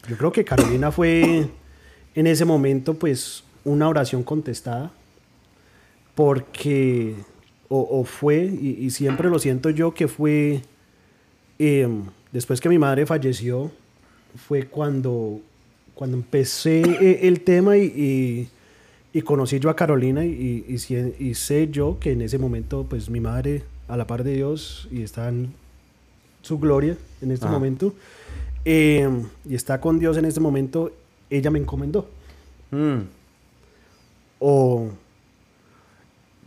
yo 0.07 0.17
creo 0.17 0.31
que 0.31 0.43
Carolina 0.43 0.91
fue 0.91 1.47
en 2.15 2.27
ese 2.27 2.45
momento 2.45 2.95
pues 2.95 3.43
una 3.65 3.87
oración 3.87 4.23
contestada 4.23 4.91
porque, 6.15 7.15
o, 7.69 7.79
o 7.99 8.03
fue, 8.03 8.45
y, 8.45 8.77
y 8.85 8.89
siempre 8.89 9.29
lo 9.29 9.39
siento 9.39 9.69
yo, 9.69 9.93
que 9.93 10.07
fue, 10.07 10.61
eh, 11.59 11.87
después 12.31 12.59
que 12.59 12.69
mi 12.69 12.77
madre 12.77 13.05
falleció, 13.05 13.71
fue 14.47 14.65
cuando, 14.67 15.39
cuando 15.95 16.17
empecé 16.17 16.81
eh, 16.81 17.19
el 17.27 17.41
tema 17.41 17.77
y, 17.77 17.83
y- 17.85 18.49
y 19.11 19.23
conocí 19.23 19.59
yo 19.59 19.71
a 19.71 19.75
Carolina 19.75 20.23
y, 20.23 20.63
y, 20.67 21.33
sé 21.33 21.69
yo 21.71 21.97
que 21.99 22.11
en 22.11 22.21
ese 22.21 22.37
momento 22.37 22.85
pues 22.87 23.09
mi 23.09 23.19
madre 23.19 23.63
a 23.87 23.97
la 23.97 24.05
par 24.05 24.23
de 24.23 24.35
Dios 24.35 24.87
y 24.91 25.01
está 25.01 25.29
en 25.29 25.51
su 26.43 26.59
gloria 26.59 26.95
en 27.19 27.31
este 27.31 27.45
Ajá. 27.47 27.55
momento 27.55 27.95
eh, 28.65 29.09
y 29.49 29.55
está 29.55 29.81
con 29.81 29.97
Dios 29.97 30.15
en 30.17 30.25
este 30.25 30.39
momento, 30.39 30.91
ella 31.31 31.49
me 31.49 31.57
encomendó. 31.57 32.07
Mm. 32.69 32.99
O 34.39 34.89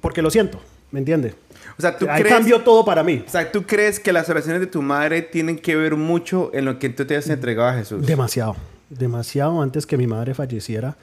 porque 0.00 0.20
lo 0.22 0.30
siento, 0.30 0.58
¿me 0.90 0.98
entiende? 0.98 1.34
O 1.78 1.80
sea, 1.80 1.96
¿tú 1.96 2.06
Ahí 2.08 2.22
crees, 2.22 2.34
cambió 2.36 2.60
todo 2.60 2.84
para 2.84 3.02
mí. 3.02 3.22
o 3.26 3.30
sea, 3.30 3.50
¿tú 3.50 3.62
crees 3.64 4.00
que 4.00 4.12
las 4.12 4.28
oraciones 4.28 4.60
de 4.60 4.66
tu 4.66 4.82
madre 4.82 5.22
tienen 5.22 5.58
que 5.58 5.76
ver 5.76 5.96
mucho 5.96 6.50
en 6.52 6.64
lo 6.64 6.78
que 6.78 6.88
tú 6.88 7.04
te 7.06 7.16
has 7.16 7.28
entregado 7.28 7.68
a 7.68 7.74
Jesús? 7.74 8.04
Demasiado, 8.06 8.56
demasiado 8.90 9.62
antes 9.62 9.86
que 9.86 9.96
mi 9.96 10.06
madre 10.06 10.34
falleciera, 10.34 10.96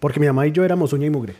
porque 0.00 0.20
mi 0.20 0.26
mamá 0.26 0.46
y 0.46 0.52
yo 0.52 0.64
éramos 0.64 0.92
uña 0.92 1.06
y 1.06 1.10
mugre. 1.10 1.34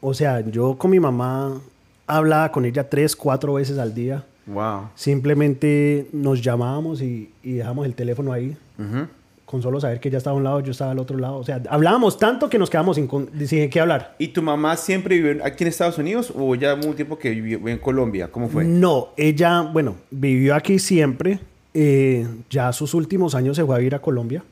O 0.00 0.14
sea, 0.14 0.40
yo 0.40 0.76
con 0.78 0.90
mi 0.90 1.00
mamá 1.00 1.60
hablaba 2.06 2.52
con 2.52 2.64
ella 2.64 2.88
tres, 2.88 3.16
cuatro 3.16 3.54
veces 3.54 3.78
al 3.78 3.94
día. 3.94 4.24
Wow. 4.46 4.90
Simplemente 4.94 6.08
nos 6.12 6.40
llamábamos 6.42 7.00
y, 7.00 7.32
y 7.42 7.54
dejamos 7.54 7.86
el 7.86 7.94
teléfono 7.94 8.32
ahí. 8.32 8.56
Ujú. 8.78 9.06
Con 9.44 9.60
solo 9.62 9.78
saber 9.80 10.00
que 10.00 10.08
ella 10.08 10.18
estaba 10.18 10.34
a 10.34 10.38
un 10.38 10.44
lado, 10.44 10.60
yo 10.60 10.72
estaba 10.72 10.90
al 10.92 10.98
otro 10.98 11.18
lado. 11.18 11.36
O 11.36 11.44
sea, 11.44 11.62
hablábamos 11.68 12.18
tanto 12.18 12.48
que 12.48 12.58
nos 12.58 12.70
quedamos 12.70 12.96
sin, 12.96 13.08
sin 13.46 13.68
qué 13.70 13.80
hablar. 13.80 14.14
¿Y 14.18 14.28
tu 14.28 14.40
mamá 14.42 14.76
siempre 14.76 15.16
vivió 15.20 15.44
aquí 15.44 15.64
en 15.64 15.68
Estados 15.68 15.98
Unidos 15.98 16.32
o 16.34 16.54
ya 16.54 16.74
hubo 16.74 16.88
un 16.88 16.96
tiempo 16.96 17.18
que 17.18 17.30
vivió 17.30 17.68
en 17.68 17.78
Colombia? 17.78 18.28
¿Cómo 18.32 18.48
fue? 18.48 18.64
No, 18.64 19.08
ella, 19.16 19.60
bueno, 19.62 19.96
vivió 20.10 20.54
aquí 20.54 20.78
siempre. 20.78 21.38
eh, 21.74 22.26
ya 22.48 22.72
sus 22.72 22.94
últimos 22.94 23.34
años 23.34 23.56
se 23.56 23.64
fue 23.64 23.74
a 23.74 23.78
vivir 23.78 23.94
a 23.96 23.98
Colombia 23.98 24.42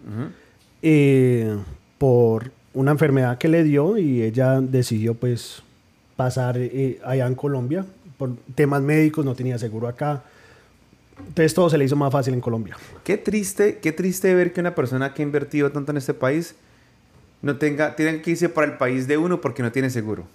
eh, 0.82 1.56
por 1.98 2.50
una 2.74 2.90
enfermedad 2.92 3.38
que 3.38 3.48
le 3.48 3.62
dio 3.64 3.96
y 3.98 4.22
ella 4.22 4.60
decidió 4.60 5.14
pues 5.14 5.62
pasar 6.16 6.56
eh, 6.58 6.98
allá 7.04 7.26
en 7.26 7.34
Colombia. 7.34 7.84
Por 8.18 8.36
temas 8.54 8.82
médicos 8.82 9.24
no 9.24 9.34
tenía 9.34 9.58
seguro 9.58 9.88
acá. 9.88 10.22
Entonces 11.18 11.54
todo 11.54 11.68
se 11.70 11.78
le 11.78 11.84
hizo 11.84 11.96
más 11.96 12.12
fácil 12.12 12.34
en 12.34 12.40
Colombia. 12.40 12.76
Qué 13.04 13.16
triste, 13.18 13.78
qué 13.78 13.92
triste 13.92 14.34
ver 14.34 14.52
que 14.52 14.60
una 14.60 14.74
persona 14.74 15.14
que 15.14 15.22
ha 15.22 15.24
invertido 15.24 15.70
tanto 15.70 15.90
en 15.92 15.98
este 15.98 16.14
país 16.14 16.54
no 17.42 17.56
tenga, 17.56 17.96
tiene 17.96 18.22
que 18.22 18.30
irse 18.32 18.48
para 18.48 18.66
el 18.70 18.76
país 18.78 19.06
de 19.06 19.16
uno 19.18 19.40
porque 19.40 19.62
no 19.62 19.72
tiene 19.72 19.90
seguro. 19.90 20.26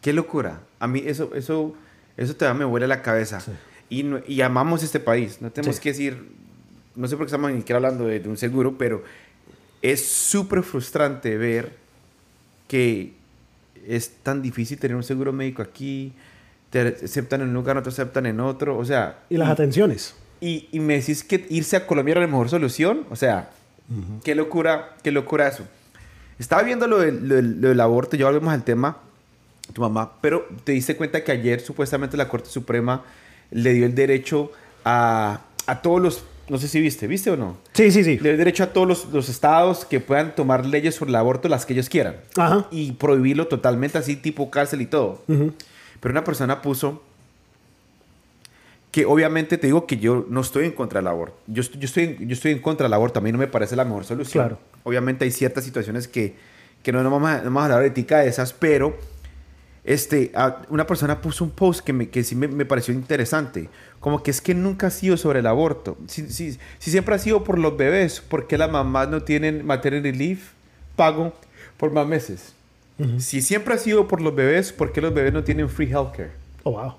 Qué 0.00 0.12
locura. 0.12 0.60
A 0.78 0.86
mí 0.86 1.02
eso, 1.06 1.34
eso, 1.34 1.74
eso 2.16 2.36
todavía 2.36 2.58
me 2.58 2.64
vuela 2.66 2.86
la 2.86 3.00
cabeza. 3.02 3.42
Y, 3.88 4.02
no- 4.02 4.20
y 4.26 4.40
amamos 4.42 4.82
este 4.82 5.00
país. 5.00 5.40
No 5.40 5.50
tenemos 5.50 5.76
Sí. 5.76 5.82
que 5.82 5.88
decir, 5.90 6.28
no 6.94 7.08
sé 7.08 7.16
por 7.16 7.24
qué 7.26 7.28
estamos 7.30 7.50
ni 7.50 7.58
siquiera 7.58 7.76
hablando 7.78 8.06
de, 8.06 8.20
de 8.20 8.28
un 8.28 8.36
seguro, 8.36 8.76
pero 8.76 9.02
es 9.82 10.04
súper 10.06 10.62
frustrante 10.62 11.36
ver 11.38 11.72
que 12.68 13.12
es 13.86 14.10
tan 14.22 14.42
difícil 14.42 14.78
tener 14.78 14.96
un 14.96 15.02
seguro 15.02 15.32
médico 15.32 15.62
aquí. 15.62 16.12
Te 16.74 17.04
aceptan 17.04 17.40
en 17.40 17.48
un 17.48 17.54
lugar, 17.54 17.76
no 17.76 17.82
te 17.84 17.90
aceptan 17.90 18.26
en 18.26 18.40
otro. 18.40 18.76
O 18.76 18.84
sea, 18.84 19.20
Y 19.30 19.36
las 19.36 19.48
atenciones. 19.48 20.14
y, 20.40 20.68
y 20.72 20.80
me 20.80 20.94
decís 20.98 21.22
que 21.22 21.46
irse 21.48 21.76
a 21.76 21.86
Colombia 21.86 22.12
era 22.12 22.20
la 22.22 22.26
mejor 22.26 22.48
solución. 22.48 23.06
O 23.10 23.16
sea, 23.16 23.50
qué 24.24 24.34
locura, 24.34 24.96
qué 25.04 25.12
locura 25.12 25.46
eso. 25.46 25.64
Estaba 26.38 26.64
viendo 26.64 26.88
lo 26.88 26.98
del, 26.98 27.28
lo 27.28 27.40
lo 27.40 27.68
del 27.68 27.80
aborto, 27.80 28.16
ya 28.16 28.26
volvemos 28.26 28.52
al 28.52 28.64
tema, 28.64 28.96
tu 29.72 29.82
mamá, 29.82 30.14
pero 30.20 30.48
te 30.64 30.72
diste 30.72 30.96
cuenta 30.96 31.22
que 31.22 31.30
ayer 31.30 31.60
supuestamente 31.60 32.16
la 32.16 32.28
Corte 32.28 32.50
Suprema 32.50 33.04
le 33.52 33.72
dio 33.72 33.86
el 33.86 33.94
derecho 33.94 34.50
a, 34.84 35.42
a 35.66 35.80
todos 35.80 36.02
los, 36.02 36.24
no 36.48 36.58
sé 36.58 36.66
si 36.66 36.80
viste, 36.80 37.06
¿viste 37.06 37.30
o 37.30 37.36
no? 37.36 37.56
Sí, 37.72 37.92
sí, 37.92 38.02
sí. 38.02 38.16
Le 38.16 38.22
dio 38.22 38.32
el 38.32 38.38
derecho 38.38 38.64
a 38.64 38.72
todos 38.72 38.88
los, 38.88 39.04
los 39.12 39.28
estados 39.28 39.84
que 39.84 40.00
puedan 40.00 40.34
tomar 40.34 40.66
leyes 40.66 40.96
sobre 40.96 41.10
el 41.10 41.14
aborto, 41.14 41.48
las 41.48 41.64
que 41.66 41.72
ellos 41.74 41.88
quieran, 41.88 42.16
Ajá. 42.36 42.66
y 42.72 42.90
prohibirlo 42.92 43.46
totalmente 43.46 43.96
así, 43.98 44.16
tipo 44.16 44.50
cárcel 44.50 44.80
y 44.80 44.86
todo. 44.86 45.22
Ujú. 45.28 45.52
Pero 46.04 46.12
una 46.12 46.22
persona 46.22 46.60
puso 46.60 47.02
que 48.90 49.06
obviamente 49.06 49.56
te 49.56 49.66
digo 49.66 49.86
que 49.86 49.96
yo 49.96 50.26
no 50.28 50.42
estoy 50.42 50.66
en 50.66 50.72
contra 50.72 51.00
del 51.00 51.06
aborto. 51.08 51.34
Yo, 51.46 51.62
estoy- 51.62 51.80
yo, 51.80 51.86
estoy, 51.86 52.04
en- 52.04 52.28
yo 52.28 52.34
estoy 52.34 52.52
en 52.52 52.58
contra 52.60 52.84
del 52.84 52.92
aborto. 52.92 53.20
A 53.20 53.22
mí 53.22 53.32
no 53.32 53.38
me 53.38 53.46
parece 53.46 53.74
la 53.74 53.86
mejor 53.86 54.04
solución. 54.04 54.44
Claro. 54.44 54.58
Obviamente 54.82 55.24
hay 55.24 55.30
ciertas 55.30 55.64
situaciones 55.64 56.06
que, 56.06 56.34
que 56.82 56.92
no, 56.92 57.02
no 57.02 57.10
vamos 57.10 57.30
a, 57.30 57.38
no 57.38 57.44
vamos 57.44 57.62
a 57.62 57.64
hablar 57.64 57.78
ahorita 57.80 58.18
de 58.18 58.28
esas, 58.28 58.52
pero 58.52 58.96
este, 59.82 60.30
una 60.68 60.86
persona 60.86 61.22
puso 61.22 61.42
un 61.42 61.50
post 61.52 61.80
que, 61.80 61.94
me, 61.94 62.10
que 62.10 62.22
sí 62.22 62.36
me, 62.36 62.48
me 62.48 62.66
pareció 62.66 62.92
interesante. 62.92 63.70
Como 63.98 64.22
que 64.22 64.30
es 64.30 64.42
que 64.42 64.54
nunca 64.54 64.88
ha 64.88 64.90
sido 64.90 65.16
sobre 65.16 65.38
el 65.40 65.46
aborto. 65.46 65.96
Si, 66.06 66.28
si, 66.30 66.52
si 66.78 66.90
siempre 66.90 67.14
ha 67.14 67.18
sido 67.18 67.42
por 67.44 67.58
los 67.58 67.78
bebés, 67.78 68.20
¿por 68.20 68.46
qué 68.46 68.58
las 68.58 68.70
mamás 68.70 69.08
no 69.08 69.22
tienen 69.22 69.64
maternity 69.64 70.12
leave 70.12 70.40
pago 70.96 71.32
por 71.78 71.90
más 71.92 72.06
meses? 72.06 72.52
Si 73.18 73.42
siempre 73.42 73.74
ha 73.74 73.78
sido 73.78 74.06
por 74.06 74.20
los 74.20 74.34
bebés, 74.34 74.72
¿por 74.72 74.92
qué 74.92 75.00
los 75.00 75.12
bebés 75.12 75.32
no 75.32 75.42
tienen 75.42 75.68
free 75.68 75.90
healthcare? 75.90 76.30
Oh, 76.62 76.72
wow. 76.72 76.94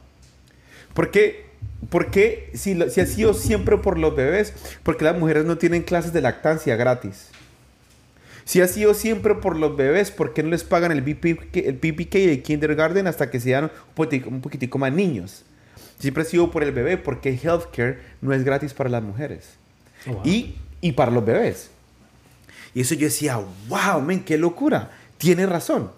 ¿Por 0.93 1.09
qué, 1.09 1.45
por 1.89 2.11
qué 2.11 2.51
si, 2.53 2.77
si 2.89 3.01
ha 3.01 3.05
sido 3.05 3.33
siempre 3.33 3.77
por 3.77 3.97
los 3.97 4.15
bebés, 4.15 4.53
por 4.83 4.97
qué 4.97 5.05
las 5.05 5.17
mujeres 5.17 5.45
no 5.45 5.57
tienen 5.57 5.83
clases 5.83 6.11
de 6.11 6.21
lactancia 6.21 6.75
gratis? 6.75 7.29
Si 8.43 8.61
ha 8.61 8.67
sido 8.67 8.93
siempre 8.93 9.35
por 9.35 9.57
los 9.57 9.75
bebés, 9.75 10.11
¿por 10.11 10.33
qué 10.33 10.43
no 10.43 10.49
les 10.49 10.63
pagan 10.63 10.91
el 10.91 11.03
PPK, 11.03 11.57
el 11.57 11.77
PPK 11.77 12.15
y 12.15 12.29
el 12.29 12.43
kindergarten 12.43 13.07
hasta 13.07 13.31
que 13.31 13.39
sean 13.39 13.65
un 13.65 13.93
poquitico, 13.95 14.29
un 14.29 14.41
poquitico 14.41 14.77
más 14.77 14.93
niños? 14.93 15.43
Siempre 15.97 16.23
ha 16.23 16.25
sido 16.25 16.51
por 16.51 16.61
el 16.63 16.71
bebé, 16.71 16.97
porque 16.97 17.39
healthcare 17.41 17.99
no 18.21 18.33
es 18.33 18.43
gratis 18.43 18.73
para 18.73 18.89
las 18.89 19.01
mujeres. 19.01 19.55
Oh, 20.07 20.13
wow. 20.13 20.21
Y, 20.25 20.55
y 20.81 20.91
para 20.91 21.09
los 21.09 21.25
bebés. 21.25 21.71
Y 22.75 22.81
eso 22.81 22.93
yo 22.93 23.05
decía, 23.05 23.39
wow, 23.69 24.01
men, 24.01 24.23
qué 24.23 24.37
locura. 24.37 24.91
Tiene 25.17 25.45
razón. 25.45 25.91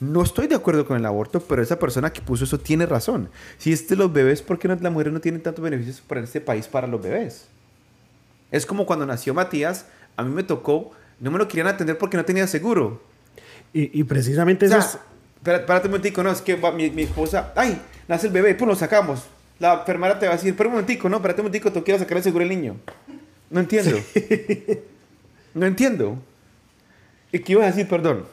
No 0.00 0.22
estoy 0.22 0.48
de 0.48 0.56
acuerdo 0.56 0.86
con 0.86 0.96
el 0.96 1.06
aborto, 1.06 1.40
pero 1.40 1.62
esa 1.62 1.78
persona 1.78 2.12
que 2.12 2.20
puso 2.20 2.44
eso 2.44 2.58
tiene 2.58 2.86
razón. 2.86 3.28
Si 3.58 3.72
es 3.72 3.88
de 3.88 3.96
los 3.96 4.12
bebés, 4.12 4.42
¿por 4.42 4.58
qué 4.58 4.68
no, 4.68 4.74
las 4.74 4.92
mujeres 4.92 5.12
no 5.12 5.20
tienen 5.20 5.42
tantos 5.42 5.62
beneficios 5.62 6.00
para 6.00 6.22
este 6.22 6.40
país 6.40 6.66
para 6.66 6.86
los 6.86 7.00
bebés? 7.00 7.46
Es 8.50 8.66
como 8.66 8.84
cuando 8.84 9.06
nació 9.06 9.32
Matías, 9.32 9.86
a 10.16 10.24
mí 10.24 10.34
me 10.34 10.42
tocó, 10.42 10.90
no 11.20 11.30
me 11.30 11.38
lo 11.38 11.46
querían 11.46 11.68
atender 11.68 11.98
porque 11.98 12.16
no 12.16 12.24
tenía 12.24 12.46
seguro. 12.46 13.00
Y, 13.72 13.98
y 13.98 14.04
precisamente 14.04 14.66
O 14.66 14.68
sea, 14.68 14.78
eso 14.78 14.98
espérate 15.44 15.86
un 15.86 15.92
momentico, 15.92 16.22
no, 16.22 16.30
es 16.30 16.40
que 16.40 16.56
mi, 16.56 16.90
mi 16.90 17.02
esposa, 17.02 17.52
ay, 17.56 17.80
nace 18.08 18.28
el 18.28 18.32
bebé, 18.32 18.54
pues 18.54 18.68
lo 18.68 18.76
sacamos. 18.76 19.24
La 19.58 19.74
enfermera 19.74 20.18
te 20.18 20.26
va 20.26 20.32
a 20.32 20.36
decir, 20.36 20.50
espera 20.50 20.68
un 20.68 20.74
momentico, 20.74 21.08
no, 21.08 21.16
espérate 21.16 21.40
un 21.40 21.46
momentico, 21.46 21.72
tú 21.72 21.84
quieres 21.84 22.00
sacar 22.00 22.16
el 22.16 22.22
seguro 22.22 22.42
al 22.42 22.48
niño. 22.48 22.76
No 23.50 23.60
entiendo. 23.60 23.98
no 25.54 25.66
entiendo. 25.66 26.18
¿Y 27.32 27.38
qué 27.40 27.52
ibas 27.52 27.64
a 27.64 27.70
decir, 27.70 27.88
perdón? 27.88 28.24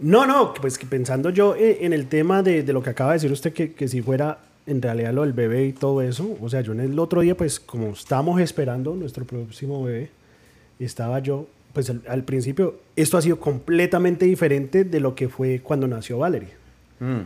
No, 0.00 0.26
no, 0.26 0.54
pues 0.54 0.78
que 0.78 0.86
pensando 0.86 1.30
yo 1.30 1.54
eh, 1.56 1.78
en 1.82 1.92
el 1.92 2.06
tema 2.06 2.42
de, 2.42 2.62
de 2.62 2.72
lo 2.72 2.82
que 2.82 2.90
acaba 2.90 3.10
de 3.12 3.16
decir 3.16 3.32
usted, 3.32 3.52
que, 3.52 3.72
que 3.72 3.86
si 3.88 4.00
fuera 4.02 4.38
en 4.66 4.80
realidad 4.80 5.12
lo 5.12 5.22
del 5.22 5.32
bebé 5.32 5.66
y 5.66 5.72
todo 5.72 6.00
eso, 6.02 6.36
o 6.40 6.48
sea, 6.48 6.60
yo 6.62 6.72
en 6.72 6.80
el 6.80 6.98
otro 6.98 7.20
día, 7.22 7.36
pues 7.36 7.60
como 7.60 7.88
estábamos 7.90 8.40
esperando 8.40 8.94
nuestro 8.94 9.24
próximo 9.26 9.84
bebé, 9.84 10.10
estaba 10.78 11.18
yo, 11.18 11.46
pues 11.72 11.90
al, 11.90 12.02
al 12.08 12.24
principio, 12.24 12.76
esto 12.96 13.18
ha 13.18 13.22
sido 13.22 13.38
completamente 13.40 14.24
diferente 14.26 14.84
de 14.84 15.00
lo 15.00 15.14
que 15.14 15.28
fue 15.28 15.60
cuando 15.60 15.86
nació 15.86 16.18
Valerie, 16.18 16.58
Mm. 17.00 17.20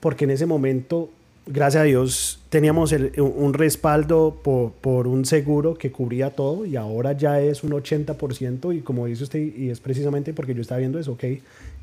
porque 0.00 0.24
en 0.24 0.30
ese 0.30 0.46
momento, 0.46 1.10
gracias 1.46 1.80
a 1.82 1.84
Dios, 1.84 2.40
teníamos 2.48 2.92
el- 2.92 3.12
un 3.20 3.52
respaldo 3.54 4.38
por, 4.42 4.72
por 4.72 5.06
un 5.08 5.24
seguro 5.24 5.74
que 5.74 5.90
cubría 5.90 6.30
todo 6.30 6.64
y 6.64 6.76
ahora 6.76 7.12
ya 7.12 7.40
es 7.40 7.62
un 7.64 7.72
80% 7.72 8.72
y 8.72 8.80
como 8.80 9.06
dice 9.06 9.24
usted, 9.24 9.40
y 9.40 9.70
es 9.70 9.80
precisamente 9.80 10.32
porque 10.32 10.54
yo 10.54 10.62
estaba 10.62 10.78
viendo 10.78 10.98
eso, 11.00 11.12
ok, 11.12 11.24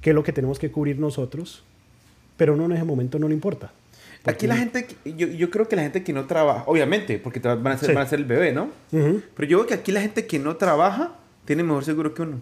¿qué 0.01 0.11
es 0.11 0.15
lo 0.15 0.23
que 0.23 0.33
tenemos 0.33 0.59
que 0.59 0.71
cubrir 0.71 0.99
nosotros? 0.99 1.63
Pero 2.37 2.53
uno 2.53 2.65
en 2.65 2.73
ese 2.73 2.83
momento 2.83 3.17
no 3.19 3.27
le 3.27 3.33
importa. 3.33 3.71
Aquí 4.25 4.45
la 4.45 4.57
gente, 4.57 4.85
yo, 5.05 5.27
yo 5.27 5.49
creo 5.49 5.69
que 5.69 5.75
la 5.77 5.83
gente 5.83 6.03
que 6.03 6.11
no 6.11 6.25
trabaja, 6.25 6.63
obviamente, 6.67 7.17
porque 7.17 7.39
van 7.39 7.65
a 7.67 7.77
Sí. 7.77 7.87
van 7.87 7.97
a 7.99 8.01
hacer 8.01 8.19
el 8.19 8.25
bebé, 8.25 8.51
¿no? 8.51 8.69
Ujú. 8.91 9.21
Pero 9.35 9.47
yo 9.47 9.57
veo 9.59 9.67
que 9.67 9.73
aquí 9.73 9.91
la 9.93 10.01
gente 10.01 10.27
que 10.27 10.37
no 10.37 10.57
trabaja 10.57 11.13
tiene 11.45 11.63
mejor 11.63 11.85
seguro 11.85 12.13
que 12.13 12.23
uno. 12.23 12.41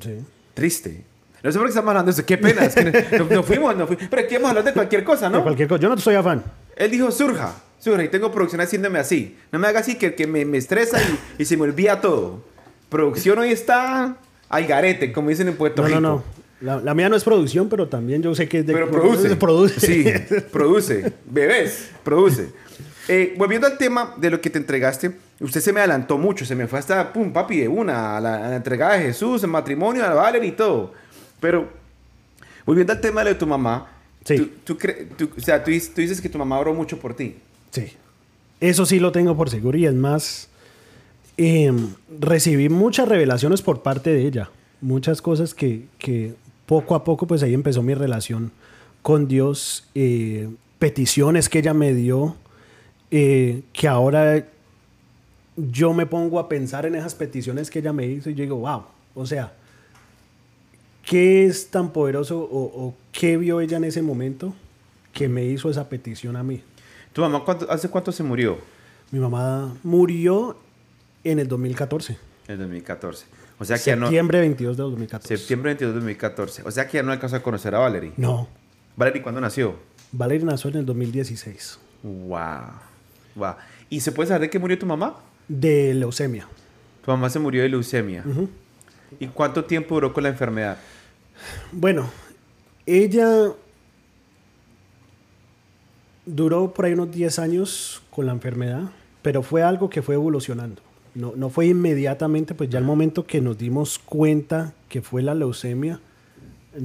Sí. 0.00 0.18
Triste. 0.54 1.04
No 1.42 1.50
sé 1.52 1.58
por 1.58 1.66
qué 1.66 1.70
estamos 1.70 1.88
hablando 1.90 2.10
de 2.12 2.14
eso. 2.18 2.26
Qué 2.26 2.36
pena. 2.36 2.64
Es 2.64 2.74
que 2.74 2.84
nos, 3.18 3.30
nos 3.30 3.46
fuimos, 3.46 3.76
nos 3.76 3.86
fuimos. 3.88 4.06
Pero 4.10 4.22
aquí 4.22 4.34
vamos 4.34 4.46
a 4.46 4.50
hablar 4.50 4.64
de 4.64 4.72
cualquier 4.72 5.04
cosa, 5.04 5.26
De 5.30 5.36
¿no? 5.36 5.42
cualquier 5.42 5.68
cosa. 5.68 5.80
Yo 5.80 5.88
no 5.88 5.98
soy 5.98 6.14
afán. 6.16 6.42
Él 6.76 6.90
dijo, 6.90 7.10
surja, 7.10 7.54
surja. 7.78 8.04
Y 8.04 8.08
tengo 8.08 8.30
producción 8.32 8.60
haciéndome 8.60 8.98
así. 8.98 9.36
No 9.52 9.58
me 9.58 9.66
haga 9.68 9.80
así 9.80 9.96
que, 9.96 10.14
que 10.14 10.26
me, 10.26 10.44
me 10.44 10.58
estresa 10.58 10.98
y, 11.38 11.42
y 11.42 11.44
se 11.44 11.56
me 11.56 11.62
olvida 11.62 12.00
todo. 12.00 12.42
Producción 12.88 13.38
hoy 13.38 13.50
está 13.52 14.16
al 14.50 14.66
garete, 14.66 15.12
como 15.12 15.30
dicen 15.30 15.48
en 15.48 15.56
Puerto 15.56 15.80
No, 15.82 15.88
Rico. 15.88 16.00
no, 16.00 16.08
no. 16.16 16.24
La, 16.60 16.76
la 16.78 16.92
mía 16.94 17.08
no 17.08 17.16
es 17.16 17.24
producción, 17.24 17.70
pero 17.70 17.88
también 17.88 18.22
yo 18.22 18.34
sé 18.34 18.46
que 18.46 18.58
es 18.58 18.66
de... 18.66 18.74
Pero 18.74 18.90
produce. 18.90 19.34
Produce. 19.36 19.80
Sí, 19.80 20.04
produce. 20.52 21.10
Bebés, 21.24 21.88
produce. 22.04 22.50
Eh, 23.08 23.34
volviendo 23.38 23.66
al 23.66 23.78
tema 23.78 24.14
de 24.18 24.28
lo 24.28 24.40
que 24.42 24.50
te 24.50 24.58
entregaste, 24.58 25.10
usted 25.40 25.60
se 25.62 25.72
me 25.72 25.80
adelantó 25.80 26.18
mucho, 26.18 26.44
se 26.44 26.54
me 26.54 26.66
fue 26.66 26.78
hasta, 26.78 27.10
pum, 27.14 27.32
papi, 27.32 27.60
de 27.60 27.68
una, 27.68 28.18
a 28.18 28.20
la, 28.20 28.46
a 28.46 28.50
la 28.50 28.56
entregada 28.56 28.92
de 28.98 29.04
Jesús, 29.04 29.42
el 29.42 29.48
matrimonio, 29.48 30.04
a 30.04 30.12
Valerie 30.12 30.50
y 30.50 30.52
todo. 30.52 30.92
Pero, 31.40 31.66
volviendo 32.66 32.92
al 32.92 33.00
tema 33.00 33.22
de 33.22 33.24
lo 33.30 33.34
de 33.34 33.38
tu 33.38 33.46
mamá, 33.46 33.86
Sí. 34.22 34.52
tú, 34.64 34.76
tú 35.16 35.30
o 35.34 35.40
sea, 35.40 35.64
tú 35.64 35.70
dices 35.70 36.20
que 36.20 36.28
tu 36.28 36.36
mamá 36.36 36.58
oró 36.58 36.74
mucho 36.74 36.98
por 37.00 37.14
ti. 37.14 37.36
Sí. 37.70 37.90
Eso 38.60 38.84
sí 38.84 39.00
lo 39.00 39.12
tengo 39.12 39.34
por 39.34 39.48
seguro 39.48 39.78
y 39.78 39.86
es 39.86 39.94
más, 39.94 40.48
em, 41.42 41.94
recibí 42.20 42.68
muchas 42.68 43.08
revelaciones 43.08 43.62
por 43.62 43.82
parte 43.82 44.10
de 44.12 44.26
ella. 44.26 44.50
Muchas 44.80 45.22
cosas 45.22 45.54
que, 45.54 45.86
que 45.98 46.34
poco 46.66 46.94
a 46.94 47.04
poco, 47.04 47.26
pues 47.26 47.42
ahí 47.42 47.54
empezó 47.54 47.82
mi 47.82 47.94
relación 47.94 48.50
con 49.02 49.26
Dios. 49.28 49.88
eh, 49.94 50.48
peticiones 50.78 51.48
que 51.50 51.58
ella 51.58 51.74
me 51.74 51.92
dio, 51.92 52.36
eh, 53.10 53.62
que 53.74 53.86
ahora 53.86 54.46
yo 55.56 55.92
me 55.92 56.06
pongo 56.06 56.38
a 56.38 56.48
pensar 56.48 56.86
en 56.86 56.94
esas 56.94 57.14
peticiones 57.14 57.68
que 57.70 57.80
ella 57.80 57.92
me 57.92 58.06
hizo 58.06 58.30
y 58.30 58.34
yo 58.34 58.42
digo, 58.44 58.56
wow, 58.56 58.84
o 59.14 59.26
sea, 59.26 59.52
¿qué 61.04 61.44
es 61.44 61.70
tan 61.70 61.90
poderoso 61.92 62.38
o, 62.40 62.62
o 62.86 62.94
qué 63.12 63.36
vio 63.36 63.60
ella 63.60 63.76
en 63.76 63.84
ese 63.84 64.00
momento 64.00 64.54
que 65.12 65.28
me 65.28 65.44
hizo 65.44 65.68
esa 65.70 65.88
petición 65.88 66.36
a 66.36 66.42
mí? 66.42 66.62
¿Tu 67.12 67.20
mamá 67.20 67.42
cuánto- 67.44 67.70
hace 67.70 67.88
cuánto 67.90 68.10
se 68.12 68.22
murió? 68.22 68.56
Mi 69.10 69.18
mamá 69.18 69.74
murió 69.82 70.56
en 71.24 71.38
el 71.38 71.48
2014. 71.48 72.16
En 72.48 72.52
el 72.52 72.58
2014. 72.58 73.26
O 73.58 73.64
sea 73.64 73.78
que 73.78 73.84
ya 73.84 73.96
no... 73.96 74.06
Septiembre 74.06 74.40
22 74.40 74.76
de 74.76 74.82
2014. 74.82 75.36
Septiembre 75.36 75.70
22 75.70 75.94
de 75.94 76.00
2014. 76.00 76.62
O 76.64 76.70
sea 76.70 76.86
que 76.86 76.98
ya 76.98 77.02
no 77.02 77.12
alcanzó 77.12 77.36
a 77.36 77.42
conocer 77.42 77.74
a 77.74 77.78
Valerie. 77.78 78.12
No, 78.16 78.48
¿Valerie 78.96 79.22
cuándo 79.22 79.40
nació? 79.40 79.76
Valeria 80.12 80.46
nació 80.46 80.70
en 80.70 80.76
el 80.76 80.86
2016. 80.86 81.78
Wow. 82.02 82.40
Wow. 83.34 83.54
¿Y 83.88 84.00
se 84.00 84.12
puede 84.12 84.28
saber 84.28 84.42
de 84.42 84.50
qué 84.50 84.58
murió 84.58 84.78
tu 84.78 84.86
mamá? 84.86 85.16
De 85.48 85.94
leucemia. 85.94 86.46
Tu 87.04 87.10
mamá 87.10 87.30
se 87.30 87.38
murió 87.38 87.62
de 87.62 87.68
leucemia. 87.68 88.24
¿Y 89.18 89.26
cuánto 89.28 89.64
tiempo 89.64 89.94
duró 89.94 90.12
con 90.12 90.22
la 90.22 90.28
enfermedad? 90.28 90.78
Bueno, 91.72 92.10
ella 92.86 93.52
duró 96.26 96.72
por 96.72 96.84
ahí 96.84 96.92
unos 96.92 97.10
10 97.10 97.38
años 97.38 98.02
con 98.10 98.26
la 98.26 98.32
enfermedad, 98.32 98.82
pero 99.22 99.42
fue 99.42 99.62
algo 99.62 99.88
que 99.88 100.02
fue 100.02 100.14
evolucionando. 100.14 100.82
No, 101.14 101.34
no 101.36 101.50
fue 101.50 101.66
inmediatamente, 101.66 102.54
pues 102.54 102.70
ya 102.70 102.78
al 102.78 102.84
momento 102.84 103.26
que 103.26 103.40
nos 103.40 103.58
dimos 103.58 103.98
cuenta 103.98 104.74
que 104.88 105.02
fue 105.02 105.22
la 105.22 105.34
leucemia, 105.34 106.00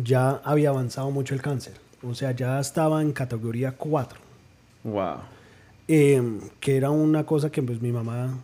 ya 0.04 0.42
había 0.44 0.70
avanzado 0.70 1.12
mucho 1.12 1.36
el 1.36 1.42
cáncer. 1.42 1.74
O 2.04 2.16
sea, 2.16 2.32
ya 2.32 2.60
estaba 2.60 3.02
en 3.02 3.12
categoría 3.12 3.74
4. 3.74 4.20
Wow. 4.84 5.18
Eh, 5.88 6.40
que 6.60 6.78
era 6.78 6.90
una 6.90 7.26
cosa 7.26 7.52
que 7.52 7.62
pues 7.62 7.82
mi 7.82 7.92
mamá, 7.92 8.40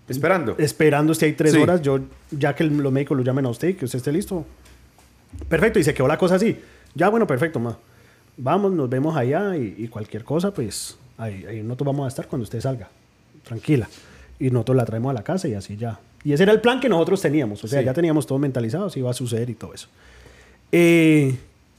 Esperando. 0.07 0.55
esperando 0.57 1.11
usted 1.11 1.27
ahí 1.27 1.33
tres 1.33 1.53
Sí. 1.53 1.59
horas, 1.59 1.81
yo 1.83 1.99
ya 2.31 2.55
que 2.55 2.63
el- 2.63 2.75
los 2.77 2.91
médicos 2.91 3.15
lo 3.15 3.23
llamen 3.23 3.45
a 3.45 3.49
usted, 3.49 3.75
que 3.77 3.85
usted 3.85 3.97
esté 3.97 4.11
listo. 4.11 4.43
Perfecto, 5.47 5.77
y 5.77 5.83
se 5.83 5.93
quedó 5.93 6.07
la 6.07 6.17
cosa 6.17 6.35
así. 6.35 6.57
Ya, 6.95 7.09
bueno, 7.09 7.27
perfecto, 7.27 7.59
ma. 7.59 7.77
Vamos, 8.37 8.71
nos 8.71 8.89
vemos 8.89 9.15
allá 9.15 9.55
y, 9.55 9.75
y 9.77 9.87
cualquier 9.87 10.23
cosa, 10.23 10.51
pues 10.51 10.97
ahí, 11.17 11.45
ahí 11.45 11.61
nosotros 11.61 11.85
vamos 11.87 12.05
a 12.05 12.07
estar 12.07 12.27
cuando 12.27 12.43
usted 12.43 12.59
salga. 12.59 12.89
Tranquila. 13.43 13.87
Y 14.39 14.49
nosotros 14.49 14.77
la 14.77 14.85
traemos 14.85 15.11
a 15.11 15.13
la 15.13 15.23
casa 15.23 15.47
y 15.47 15.53
así 15.53 15.77
ya. 15.77 15.99
Y 16.23 16.33
ese 16.33 16.43
era 16.43 16.51
el 16.51 16.61
plan 16.61 16.79
que 16.79 16.89
nosotros 16.89 17.21
teníamos. 17.21 17.63
O 17.63 17.67
sea, 17.67 17.79
Sí. 17.79 17.85
ya 17.85 17.93
teníamos 17.93 18.27
todo 18.27 18.39
mentalizado, 18.39 18.89
si 18.89 18.99
iba 18.99 19.09
a 19.09 19.13
suceder 19.13 19.49
y 19.49 19.53
todo 19.55 19.73
eso. 19.73 19.87
Eh, 20.71 21.37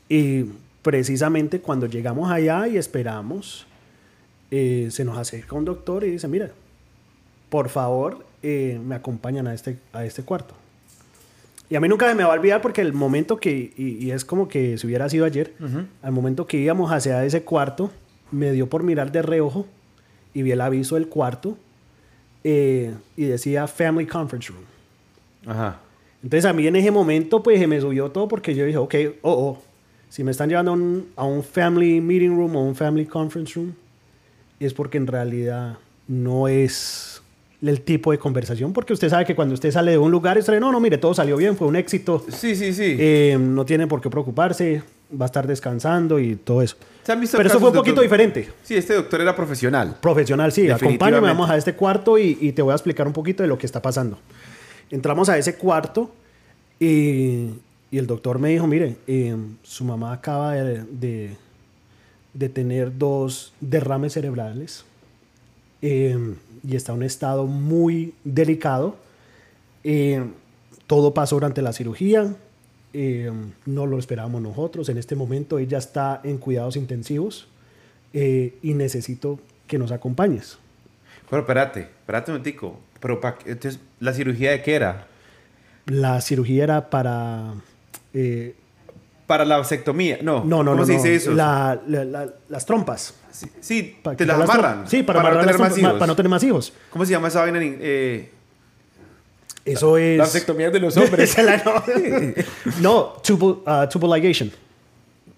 y 0.09 0.45
precisamente 0.83 1.61
cuando 1.61 1.87
llegamos 1.87 2.31
allá 2.31 2.67
y 2.67 2.77
esperamos, 2.77 3.67
eh, 4.51 4.89
se 4.91 5.05
nos 5.05 5.19
acerca 5.19 5.55
un 5.57 5.65
doctor 5.65 6.05
y 6.05 6.11
dice, 6.11 6.27
mira, 6.27 6.51
por 7.51 7.69
favor, 7.69 8.25
eh, 8.43 8.81
me 8.85 8.95
acompañan 8.95 9.47
a 9.47 9.55
este, 9.55 9.79
a 9.93 10.05
este 10.05 10.23
cuarto. 10.23 10.55
Y 11.69 11.77
a 11.77 11.81
mí 11.81 11.89
nunca 11.89 12.09
se 12.09 12.15
me 12.17 12.25
va 12.25 12.31
a 12.35 12.37
olvidar 12.39 12.61
porque 12.63 12.81
el 12.81 12.93
momento 12.93 13.37
que, 13.37 13.73
y, 13.77 14.05
y 14.05 14.11
es 14.11 14.25
como 14.25 14.49
que 14.49 14.77
si 14.77 14.87
hubiera 14.89 15.09
sido 15.09 15.25
ayer, 15.25 15.55
al 16.03 16.11
momento 16.13 16.47
que 16.49 16.57
íbamos 16.57 16.91
hacia 16.91 17.25
ese 17.25 17.43
cuarto, 17.43 17.93
me 18.33 18.51
dio 18.51 18.69
por 18.69 18.83
mirar 18.83 19.13
de 19.13 19.23
reojo 19.23 19.67
y 20.35 20.43
vi 20.43 20.51
el 20.51 20.61
aviso 20.63 20.97
del 20.97 21.07
cuarto 21.07 21.57
eh, 22.45 22.95
y 23.17 23.25
decía 23.25 23.67
Family 23.67 24.07
Conference 24.07 24.51
Room. 24.53 24.65
Ajá. 25.47 25.81
Entonces 26.23 26.45
a 26.45 26.53
mí 26.53 26.67
en 26.67 26.77
ese 26.77 26.91
momento 26.91 27.43
pues 27.43 27.59
se 27.59 27.67
me 27.67 27.81
subió 27.81 28.11
todo 28.11 28.29
porque 28.29 28.55
yo 28.55 28.65
dije, 28.65 28.77
ok, 28.79 28.95
oh, 29.23 29.33
oh, 29.33 29.63
si 30.09 30.23
me 30.25 30.31
están 30.33 30.49
llevando 30.49 30.73
a 30.73 30.75
un, 30.75 31.07
a 31.17 31.25
un 31.25 31.43
family 31.43 32.01
meeting 32.01 32.37
room 32.37 32.57
o 32.57 32.65
un 32.65 32.75
family 32.75 33.07
conference 33.07 33.55
room, 33.55 33.73
es 34.59 34.75
porque 34.75 34.99
en 34.99 35.07
realidad 35.07 35.79
no 36.09 36.49
es 36.49 37.23
el 37.63 37.81
tipo 37.83 38.11
de 38.11 38.19
conversación, 38.19 38.73
porque 38.73 38.93
usted 38.93 39.09
sabe 39.11 39.25
que 39.27 39.35
cuando 39.35 39.55
usted 39.55 39.71
sale 39.71 39.93
de 39.93 39.99
un 39.99 40.11
lugar, 40.11 40.37
usted 40.39 40.55
dice, 40.55 40.61
no, 40.61 40.73
no, 40.73 40.81
mire, 40.81 40.97
todo 40.99 41.13
salió 41.15 41.37
bien, 41.37 41.57
fue 41.57 41.67
un 41.69 41.77
éxito, 41.77 42.25
Sí, 42.29 42.55
sí, 42.57 42.73
sí. 42.73 42.97
eh, 42.99 43.37
no 43.39 43.65
tiene 43.67 43.87
por 43.87 44.01
qué 44.01 44.09
preocuparse, 44.11 44.83
va 45.19 45.25
a 45.25 45.27
estar 45.27 45.47
descansando 45.47 46.19
y 46.19 46.37
todo 46.37 46.63
eso. 46.63 46.77
¿Se 47.05 47.13
han 47.13 47.21
visto 47.21 47.37
Pero 47.37 47.49
eso 47.49 47.59
fue 47.59 47.71
un 47.71 47.75
poquito 47.75 47.97
doctor- 47.97 48.03
diferente. 48.05 48.49
Sí, 48.63 48.77
este 48.77 48.95
doctor 48.95 49.21
era 49.21 49.35
profesional. 49.35 49.97
Profesional, 50.01 50.53
sí. 50.53 50.71
Acompáñame, 50.71 51.27
vamos 51.29 51.49
a 51.51 51.57
este 51.57 51.75
cuarto 51.75 52.19
y, 52.19 52.37
y 52.41 52.53
te 52.53 52.63
voy 52.63 52.73
a 52.73 52.75
explicar 52.75 53.07
un 53.07 53.13
poquito 53.13 53.43
de 53.43 53.49
lo 53.49 53.59
que 53.59 53.67
está 53.67 53.81
pasando. 53.83 54.19
Entramos 54.91 55.29
a 55.29 55.39
ese 55.39 55.55
cuarto 55.57 56.11
y, 56.79 57.51
y 57.91 57.99
el 57.99 58.07
doctor 58.07 58.39
me 58.39 58.51
dijo, 58.51 58.67
mire, 58.67 58.97
eh, 59.07 59.37
su 59.63 59.85
mamá 59.85 60.13
acaba 60.13 60.53
de, 60.55 60.85
de- 60.85 61.37
de 62.33 62.49
tener 62.49 62.97
dos 62.97 63.53
derrames 63.61 64.13
cerebrales 64.13 64.85
eh, 65.83 66.17
y 66.67 66.77
está 66.77 66.93
en 66.93 66.99
un 66.99 67.05
estado 67.05 67.47
muy 67.47 68.15
delicado. 68.23 68.97
Eh, 69.83 70.23
todo 70.87 71.13
pasó 71.15 71.37
durante 71.37 71.63
la 71.63 71.73
cirugía. 71.73 72.33
Eh, 72.93 73.31
no 73.67 73.87
lo 73.87 73.99
esperábamos 73.99 74.43
nosotros. 74.43 74.89
En 74.89 74.99
este 74.99 75.15
momento 75.17 75.59
ella 75.59 75.79
está 75.79 76.21
en 76.25 76.39
cuidados 76.39 76.77
intensivos 76.77 77.47
eh, 78.13 78.59
y 78.63 78.75
necesito 78.75 79.39
que 79.67 79.79
nos 79.79 79.93
acompañes. 79.93 80.59
Pero 81.29 81.43
espérate, 81.43 81.81
espérate 81.83 82.31
un 82.33 82.39
momentico. 82.39 82.79
Pero, 83.01 83.21
pa- 83.21 83.39
entonces, 83.47 83.81
¿la 84.01 84.13
cirugía 84.13 84.51
de 84.51 84.63
qué 84.63 84.75
era? 84.75 85.07
La 85.87 86.21
cirugía 86.21 86.65
era 86.65 86.91
para... 86.91 87.55
eh, 88.13 88.55
Para 89.27 89.45
la 89.45 89.57
vasectomía. 89.59 90.19
No, 90.23 90.45
no, 90.45 90.63
no, 90.63 90.73
¿Cómo 90.73 90.75
no. 90.83 90.87
se 90.87 90.93
no, 90.93 90.99
dice 90.99 91.15
eso? 91.15 91.33
la- 91.33 91.81
la- 91.87 92.05
la- 92.05 92.29
las 92.49 92.67
trompas. 92.67 93.15
Sí, 93.31 93.47
sí, 93.61 93.97
Para 94.03 94.17
te 94.17 94.27
las 94.27 94.41
amarran. 94.41 94.89
Sí, 94.89 95.03
para, 95.05 95.21
no 95.23 95.29
amarrar 95.29 95.47
tener 95.47 95.61
más 95.61 95.79
hijos. 95.79 95.93
para 95.95 96.07
no 96.09 96.17
tener 96.17 96.29
más 96.29 96.43
hijos. 96.43 96.73
¿Cómo 96.91 97.05
se 97.07 97.13
llama 97.13 97.29
esa 97.29 97.41
vaina? 97.43 97.63
en- 97.63 97.79
Eh, 97.81 98.31
Eso 99.65 99.97
es... 99.99 100.17
La 100.19 100.25
vasectomía 100.25 100.71
de 100.71 100.81
los 100.81 100.97
hombres. 100.97 101.37
No, 102.81 102.81
no 102.81 103.03
tubal, 103.23 103.85
uh, 103.85 103.89
tubal 103.89 104.21
ligation. 104.21 104.51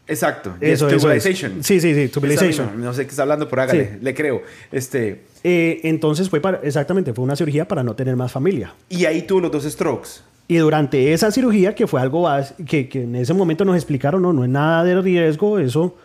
Exacto. 0.07 0.55
Eso, 0.61 0.89
yes, 0.89 0.97
eso 0.97 1.11
es. 1.13 1.23
tubulization. 1.23 1.65
Sí, 1.65 1.81
sí, 1.81 1.95
sí, 1.95 2.21
misma, 2.21 2.73
No 2.77 2.93
sé 2.93 3.05
qué 3.05 3.11
está 3.11 3.23
hablando, 3.23 3.49
por 3.49 3.61
hágale. 3.61 3.85
Sí. 3.95 3.99
Le 4.01 4.15
creo. 4.15 4.43
Este, 4.71 5.23
Eh, 5.45 5.81
entonces 5.85 6.29
fue 6.29 6.41
para, 6.41 6.61
exactamente, 6.63 7.13
fue 7.15 7.25
una 7.25 7.37
cirugía 7.37 7.67
para 7.67 7.83
no 7.83 7.95
tener 7.95 8.17
más 8.17 8.31
familia. 8.33 8.75
y 8.89 9.05
ahí 9.07 9.23
tuvo 9.23 9.41
los 9.43 9.51
dos 9.53 9.65
strokes. 9.65 10.09
Y 10.49 10.57
durante 10.57 11.13
esa 11.13 11.31
cirugía, 11.31 11.75
que 11.75 11.87
fue 11.87 12.01
algo 12.01 12.29
que, 12.67 12.89
que 12.89 13.03
en 13.05 13.15
ese 13.17 13.33
momento 13.33 13.65
nos 13.65 13.77
explicaron, 13.77 14.21
no, 14.23 14.33
no 14.33 14.45
es 14.45 14.51
nada 14.51 14.85
de 14.85 15.01
riesgo, 15.01 15.59
eso 15.59 15.97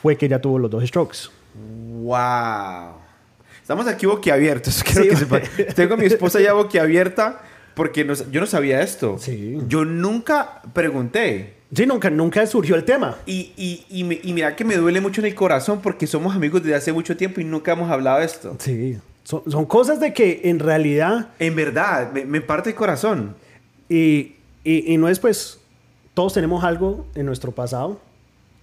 fue 0.00 0.16
que 0.16 0.26
ella 0.26 0.40
tuvo 0.40 0.58
los 0.58 0.70
dos 0.70 0.82
strokes. 0.84 1.18
¡Wow! 2.02 2.94
Estamos 3.60 3.86
aquí 3.86 4.06
boquiabiertos. 4.06 4.82
Quiero 4.84 5.16
Sí. 5.16 5.24
que. 5.56 5.64
Tengo 5.74 5.94
a 5.94 5.96
mi 5.96 6.06
esposa 6.06 6.40
ya 6.40 6.52
boquiabierta 6.54 7.40
porque 7.74 8.04
no- 8.04 8.14
yo 8.30 8.40
no 8.40 8.46
sabía 8.46 8.82
esto. 8.82 9.16
Sí. 9.18 9.58
Yo 9.68 9.84
nunca 9.84 10.62
pregunté. 10.72 11.54
Sí, 11.74 11.86
nunca, 11.86 12.10
nunca 12.10 12.46
surgió 12.46 12.74
el 12.76 12.84
tema. 12.84 13.16
Y, 13.24 13.52
y, 13.56 13.84
y, 13.88 14.20
y 14.28 14.32
mira 14.34 14.54
que 14.56 14.64
me 14.64 14.76
duele 14.76 15.00
mucho 15.00 15.20
en 15.22 15.26
el 15.28 15.34
corazón 15.34 15.80
porque 15.82 16.06
somos 16.06 16.34
amigos 16.36 16.62
desde 16.62 16.74
hace 16.76 16.92
mucho 16.92 17.16
tiempo 17.16 17.40
y 17.40 17.44
nunca 17.44 17.72
hemos 17.72 17.90
hablado 17.90 18.18
de 18.18 18.26
esto. 18.26 18.56
Sí. 18.58 18.98
Son, 19.24 19.42
son 19.50 19.64
cosas 19.64 19.98
de 20.00 20.12
que 20.12 20.42
en 20.44 20.58
realidad, 20.58 21.30
En 21.38 21.54
verdad, 21.56 22.12
me, 22.12 22.24
me 22.26 22.40
parte 22.42 22.70
el 22.70 22.76
corazón. 22.76 23.34
y, 23.88 24.34
y, 24.64 24.92
y 24.92 24.98
no 24.98 25.08
es 25.08 25.18
pues, 25.18 25.60
todos 26.12 26.34
tenemos 26.34 26.62
algo 26.64 27.06
en 27.14 27.24
nuestro 27.26 27.52
pasado 27.52 28.00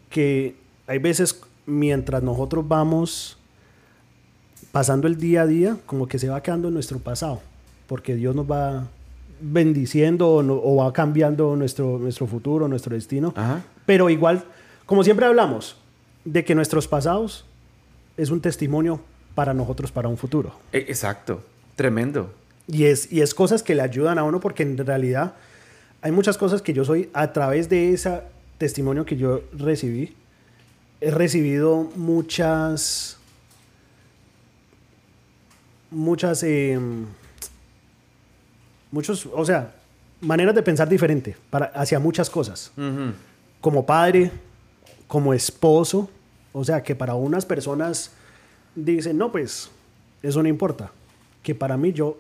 que 0.10 0.56
hay 0.86 1.00
veces 1.00 1.42
mientras 1.66 2.22
nosotros 2.24 2.68
vamos 2.68 3.38
pasando 4.72 5.08
el 5.08 5.18
día 5.18 5.42
a 5.44 5.48
día, 5.48 5.78
como 5.86 6.08
que 6.08 6.20
se 6.20 6.30
va 6.30 6.42
quedando 6.44 6.68
en 6.68 6.74
nuestro 6.76 7.00
pasado. 7.00 7.42
porque 7.88 8.14
Dios 8.16 8.36
nos 8.36 8.46
va 8.50 8.88
bendiciendo 9.42 10.28
o, 10.30 10.44
no- 10.44 10.60
o 10.62 10.76
va 10.78 10.92
cambiando 10.94 11.56
nuestro, 11.56 11.98
nuestro 12.00 12.28
futuro, 12.28 12.68
nuestro 12.68 12.96
destino. 12.96 13.34
Ajá. 13.36 13.62
Pero 13.86 14.10
igual, 14.10 14.44
como 14.86 15.04
siempre 15.04 15.26
hablamos, 15.26 15.76
de 16.26 16.44
que 16.46 16.56
nuestros 16.56 16.88
pasados 16.88 17.46
es 18.18 18.30
un 18.30 18.42
testimonio 18.42 19.00
para 19.36 19.54
nosotros, 19.54 19.92
para 19.92 20.08
un 20.10 20.18
futuro. 20.18 20.54
E- 20.74 20.86
Exacto. 20.90 21.44
Tremendo. 21.76 22.34
Y 22.68 22.84
es, 22.86 23.12
y 23.12 23.22
es 23.22 23.34
cosas 23.34 23.64
que 23.64 23.74
le 23.76 23.82
ayudan 23.82 24.18
a 24.20 24.24
uno 24.24 24.40
porque 24.40 24.64
en 24.64 24.78
realidad 24.78 25.34
hay 26.02 26.12
muchas 26.12 26.38
cosas 26.38 26.62
que 26.62 26.74
yo 26.74 26.86
soy 26.86 27.10
a 27.14 27.32
través 27.34 27.70
de 27.70 27.94
ese 27.94 28.22
testimonio 28.58 29.06
que 29.06 29.16
yo 29.18 29.42
recibí. 29.58 30.16
He 31.02 31.12
recibido 31.12 31.90
muchas, 31.96 33.18
muchas, 35.92 36.44
eh, 36.44 36.78
muchos, 38.92 39.28
o 39.34 39.46
sea, 39.46 39.76
maneras 40.22 40.56
de 40.56 40.62
pensar 40.64 40.90
diferente 40.90 41.36
para, 41.50 41.66
hacia 41.68 42.00
muchas 42.00 42.30
cosas. 42.30 42.72
Como 43.62 43.86
padre, 43.86 44.32
como 45.08 45.34
esposo, 45.34 46.10
o 46.54 46.64
sea, 46.64 46.82
que 46.84 46.96
para 46.96 47.16
unas 47.16 47.46
personas 47.46 48.12
dicen, 48.76 49.18
no, 49.18 49.32
pues 49.32 49.70
eso 50.24 50.42
no 50.42 50.50
importa. 50.50 50.92
Que 51.44 51.56
para 51.56 51.78
mí 51.78 51.94
yo 51.94 52.18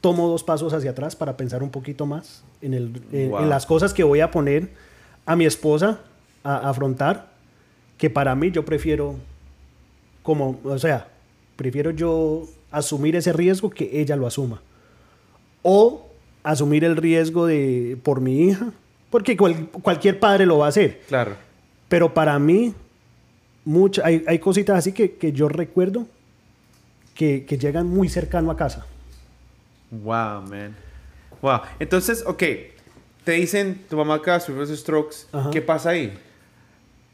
tomo 0.00 0.28
dos 0.28 0.42
pasos 0.44 0.72
hacia 0.72 0.92
atrás 0.92 1.14
para 1.16 1.36
pensar 1.36 1.62
un 1.62 1.70
poquito 1.70 2.06
más 2.06 2.42
en, 2.62 2.72
el, 2.74 3.02
en, 3.12 3.30
Wow. 3.30 3.40
en 3.40 3.48
las 3.50 3.66
cosas 3.66 3.92
que 3.92 4.02
voy 4.04 4.20
a 4.20 4.30
poner 4.30 4.70
a 5.26 5.36
mi 5.36 5.44
esposa 5.44 6.00
a, 6.42 6.56
a 6.56 6.70
afrontar, 6.70 7.30
que 7.98 8.10
para 8.10 8.34
mí 8.34 8.50
yo 8.50 8.64
prefiero, 8.64 9.16
como, 10.22 10.58
o 10.64 10.78
sea, 10.78 11.08
prefiero 11.56 11.90
yo 11.90 12.46
asumir 12.70 13.16
ese 13.16 13.32
riesgo 13.32 13.70
que 13.70 14.00
ella 14.00 14.16
lo 14.16 14.26
asuma. 14.26 14.60
O 15.64 16.06
asumir 16.44 16.84
el 16.84 16.96
riesgo 16.96 17.46
de 17.46 17.98
por 18.04 18.20
mi 18.20 18.42
hija, 18.42 18.66
porque 19.10 19.36
cual- 19.36 19.68
cualquier 19.82 20.20
padre 20.20 20.46
lo 20.46 20.58
va 20.58 20.66
a 20.66 20.68
hacer. 20.68 21.00
Claro. 21.08 21.34
Pero 21.88 22.12
para 22.14 22.38
mí, 22.38 22.74
mucha, 23.64 24.04
hay, 24.04 24.22
hay 24.28 24.38
cositas 24.38 24.76
así 24.78 24.92
que, 24.92 25.14
que 25.14 25.32
yo 25.32 25.48
recuerdo 25.48 26.06
que, 27.14 27.44
que 27.46 27.56
llegan 27.58 27.86
muy 27.88 28.08
cercano 28.08 28.50
a 28.50 28.56
casa. 28.56 28.86
Wow, 29.90 30.42
man. 30.42 30.76
Wow. 31.40 31.60
Entonces, 31.78 32.22
ok. 32.26 32.42
Te 33.24 33.32
dicen, 33.32 33.82
tu 33.88 33.96
mamá 33.96 34.20
sufrir 34.40 34.62
esos 34.64 34.78
strokes. 34.80 35.16
Ajá. 35.32 35.50
¿Qué 35.50 35.62
pasa 35.62 35.90
ahí? 35.90 36.12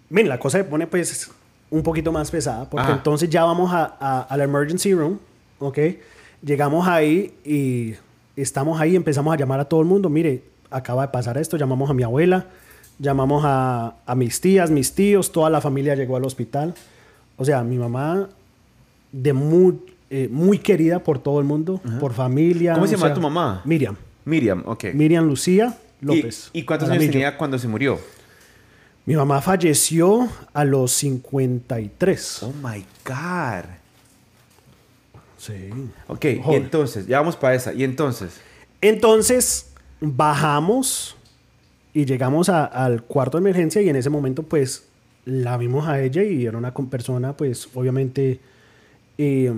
Miren, 0.09 0.29
la 0.29 0.41
cosa 0.41 0.59
se 0.59 0.65
pone 0.65 0.89
pues 0.89 1.31
un 1.71 1.85
poquito 1.85 2.11
más 2.11 2.33
pesada, 2.33 2.69
porque 2.69 2.83
Ajá. 2.87 2.95
entonces 2.97 3.31
ya 3.31 3.45
vamos 3.45 3.73
a, 3.73 3.97
a, 4.01 4.23
a 4.23 4.37
la 4.37 4.43
emergency 4.43 4.93
room, 4.93 5.21
¿ok? 5.61 5.79
Llegamos 6.43 6.89
ahí 6.89 7.33
y 7.45 7.95
estamos 8.37 8.81
ahí, 8.81 8.97
empezamos 8.97 9.33
a 9.35 9.37
llamar 9.37 9.61
a 9.61 9.64
todo 9.64 9.81
el 9.81 9.87
mundo, 9.87 10.09
mire, 10.09 10.45
acaba 10.71 11.03
de 11.03 11.09
pasar 11.12 11.38
esto, 11.38 11.57
llamamos 11.57 11.90
a 11.90 11.95
mi 11.95 12.03
abuela, 12.03 12.47
llamamos 12.99 13.43
a, 13.45 13.97
a 14.07 14.14
mis 14.14 14.40
tías, 14.40 14.71
mis 14.71 14.95
tíos, 14.95 15.33
toda 15.33 15.51
la 15.51 15.61
familia 15.61 15.95
llegó 15.95 16.16
al 16.16 16.25
hospital. 16.25 16.75
O 17.37 17.45
sea, 17.45 17.62
mi 17.64 17.77
mamá 17.77 18.29
de 19.12 19.33
muy, 19.33 19.79
eh, 20.11 20.29
muy 20.31 20.59
querida 20.59 21.01
por 21.01 21.19
todo 21.19 21.40
el 21.40 21.47
mundo, 21.47 21.81
por 21.99 22.12
familia. 22.12 22.75
¿Cómo 22.75 22.87
se 22.87 22.97
llama 22.97 23.14
tu 23.14 23.21
mamá? 23.21 23.62
Miriam. 23.64 23.97
Miriam, 24.25 24.62
ok. 24.66 24.85
Miriam 24.93 25.27
Lucía 25.27 25.77
¿Y, 26.03 26.05
López. 26.05 26.51
¿Y 26.53 26.64
cuántos 26.64 26.90
años 26.90 27.11
tenía 27.11 27.37
cuando 27.37 27.59
se 27.59 27.69
murió? 27.69 27.99
Mi 29.07 29.16
mamá 29.16 29.40
falleció 29.40 30.29
a 30.53 30.64
los 30.64 30.93
53. 30.93 32.43
Oh 32.43 32.53
my 32.62 32.85
God. 33.05 33.80
Sí. 35.40 35.70
Ok, 36.07 36.24
y 36.24 36.55
entonces, 36.55 37.07
ya 37.07 37.18
vamos 37.18 37.35
para 37.35 37.55
esa. 37.55 37.72
Y 37.72 37.83
entonces, 37.83 38.38
Entonces 38.83 39.70
bajamos 40.00 41.16
y 41.94 42.05
llegamos 42.05 42.48
a- 42.50 42.64
al 42.66 43.03
cuarto 43.03 43.38
de 43.38 43.42
emergencia 43.42 43.81
y 43.81 43.88
en 43.88 43.96
ese 43.96 44.11
momento 44.11 44.42
pues 44.42 44.85
la 45.24 45.57
vimos 45.57 45.88
a 45.88 46.00
ella 46.03 46.22
y 46.24 46.44
era 46.46 46.57
una 46.59 46.72
persona 46.74 47.37
pues 47.37 47.68
obviamente 47.74 48.38
eh, 49.18 49.53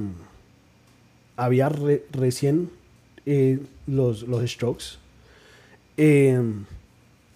había 1.37 1.69
re- 1.69 2.05
recién 2.13 2.71
eh, 3.27 3.59
los, 3.87 4.23
los 4.23 4.49
strokes. 4.51 4.85
Eh, 5.97 6.41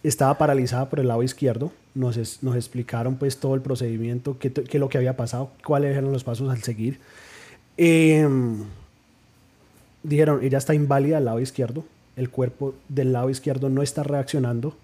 estaba 0.03 0.39
paralizada 0.39 0.89
por 0.89 1.01
el 1.01 1.09
lado 1.09 1.23
izquierdo. 1.23 1.73
Nos, 1.95 2.17
es- 2.17 2.43
nos 2.43 2.57
explicaron 2.57 3.17
pues 3.17 3.39
todo 3.39 3.55
el 3.55 3.61
procedimiento, 3.61 4.39
qué, 4.39 4.53
qué 4.53 4.77
es 4.77 4.81
lo 4.81 4.89
que 4.89 4.99
había 4.99 5.17
pasado, 5.17 5.51
cuáles 5.65 5.93
eran 5.97 6.13
los 6.13 6.25
pasos 6.25 6.51
al 6.51 6.63
seguir. 6.63 6.99
Eh, 7.79 8.27
dijeron, 10.03 10.41
ella 10.43 10.59
está 10.59 10.75
inválida 10.75 11.19
al 11.19 11.25
lado 11.27 11.41
izquierdo, 11.41 11.85
el 12.17 12.31
cuerpo 12.31 12.75
del 12.89 13.13
lado 13.13 13.29
izquierdo 13.31 13.69
no 13.69 13.83
está 13.83 14.03
reaccionando. 14.03 14.77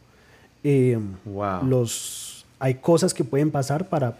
Eh, 0.65 0.99
Wow. 1.25 1.65
los, 1.67 2.45
hay 2.59 2.75
cosas 2.75 3.15
que 3.15 3.25
pueden 3.25 3.51
pasar 3.51 3.89
para, 3.89 4.19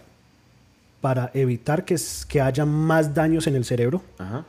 para 1.01 1.31
evitar 1.33 1.85
que, 1.85 1.95
que 2.27 2.41
haya 2.41 2.65
más 2.65 3.13
daños 3.13 3.47
en 3.47 3.55
el 3.55 3.63
cerebro, 3.65 4.01
ajá. 4.17 4.45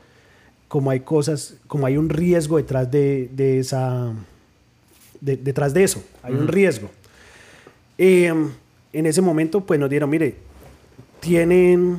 como 0.68 0.90
hay 0.90 1.00
cosas, 1.00 1.54
como 1.68 1.86
hay 1.86 1.96
un 1.96 2.08
riesgo 2.08 2.56
detrás 2.56 2.90
de, 2.90 3.28
de 3.32 3.58
esa, 3.60 4.12
de- 5.20 5.36
detrás 5.36 5.72
de 5.74 5.84
eso, 5.84 6.02
hay 6.22 6.34
un 6.34 6.48
riesgo. 6.48 6.90
Eh, 7.98 8.32
en 8.92 9.06
ese 9.06 9.20
momento, 9.20 9.60
pues 9.60 9.78
nos 9.78 9.90
dieron, 9.90 10.10
mire, 10.10 10.36
tienen 11.20 11.98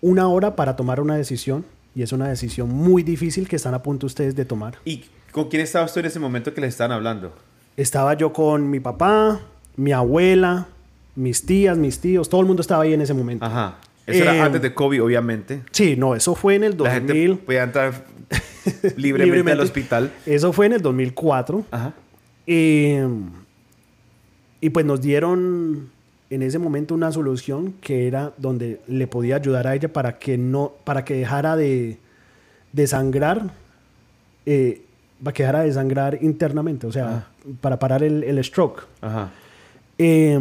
una 0.00 0.28
hora 0.28 0.56
para 0.56 0.76
tomar 0.76 1.00
una 1.00 1.16
decisión 1.16 1.64
y 1.94 2.02
es 2.02 2.12
una 2.12 2.28
decisión 2.28 2.68
muy 2.68 3.02
difícil 3.02 3.48
que 3.48 3.56
están 3.56 3.74
a 3.74 3.82
punto 3.82 4.06
ustedes 4.06 4.34
de 4.36 4.44
tomar. 4.44 4.76
¿Y 4.84 5.04
con 5.32 5.48
quién 5.48 5.62
estabas 5.62 5.92
tú 5.92 6.00
en 6.00 6.06
ese 6.06 6.18
momento 6.20 6.54
que 6.54 6.60
les 6.60 6.70
estaban 6.70 6.92
hablando? 6.92 7.32
Estaba 7.76 8.14
yo 8.14 8.32
con 8.32 8.68
mi 8.70 8.80
papá, 8.80 9.40
mi 9.76 9.92
abuela, 9.92 10.68
mis 11.16 11.44
tías, 11.44 11.76
mis 11.76 11.98
tíos, 12.00 12.28
todo 12.28 12.40
el 12.40 12.46
mundo 12.46 12.60
estaba 12.62 12.84
ahí 12.84 12.92
en 12.94 13.00
ese 13.00 13.14
momento. 13.14 13.44
Ajá. 13.44 13.78
Eso 14.06 14.24
Eh, 14.24 14.34
era 14.34 14.44
antes 14.44 14.62
de 14.62 14.72
COVID, 14.74 15.02
obviamente. 15.02 15.62
Sí, 15.70 15.96
no, 15.96 16.14
eso 16.14 16.34
fue 16.34 16.54
en 16.56 16.64
el 16.64 16.70
La 16.78 16.94
2000. 16.98 17.14
gente 17.28 17.42
podía 17.44 17.62
entrar 17.64 18.04
libremente, 18.96 19.00
libremente. 19.00 19.52
al 19.52 19.60
hospital. 19.60 20.12
Eso 20.26 20.52
fue 20.52 20.66
en 20.66 20.72
el 20.74 20.82
2004. 20.82 21.64
Ajá. 21.70 21.92
Eh, 22.46 23.06
y 24.60 24.70
pues 24.70 24.84
nos 24.86 25.00
dieron 25.00 25.90
en 26.30 26.42
ese 26.42 26.58
momento 26.58 26.94
una 26.94 27.10
solución 27.12 27.74
que 27.80 28.06
era 28.06 28.32
donde 28.38 28.80
le 28.86 29.06
podía 29.06 29.36
ayudar 29.36 29.66
a 29.66 29.74
ella 29.74 29.92
para 29.92 30.18
que 30.18 30.38
no, 30.38 30.72
para 30.84 31.04
que 31.04 31.14
dejara 31.14 31.56
de, 31.56 31.98
de 32.72 32.86
sangrar, 32.86 33.50
eh, 34.46 34.82
para 35.22 35.34
que 35.34 35.42
dejara 35.42 35.60
de 35.62 35.72
sangrar 35.72 36.18
internamente, 36.22 36.86
o 36.86 36.92
sea, 36.92 37.26
para 37.60 37.78
parar 37.78 38.02
el, 38.04 38.22
el 38.24 38.42
stroke. 38.44 38.86
Ajá. 39.00 39.30
Eh, 39.98 40.38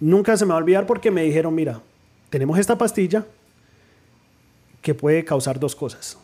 nunca 0.00 0.36
se 0.36 0.44
me 0.46 0.50
va 0.50 0.54
a 0.56 0.58
olvidar 0.62 0.86
porque 0.86 1.10
me 1.10 1.22
dijeron, 1.22 1.54
mira, 1.54 1.80
tenemos 2.30 2.58
esta 2.58 2.76
pastilla 2.78 3.24
que 4.82 4.94
puede 4.94 5.24
causar 5.24 5.60
dos 5.60 5.76
cosas. 5.76 6.16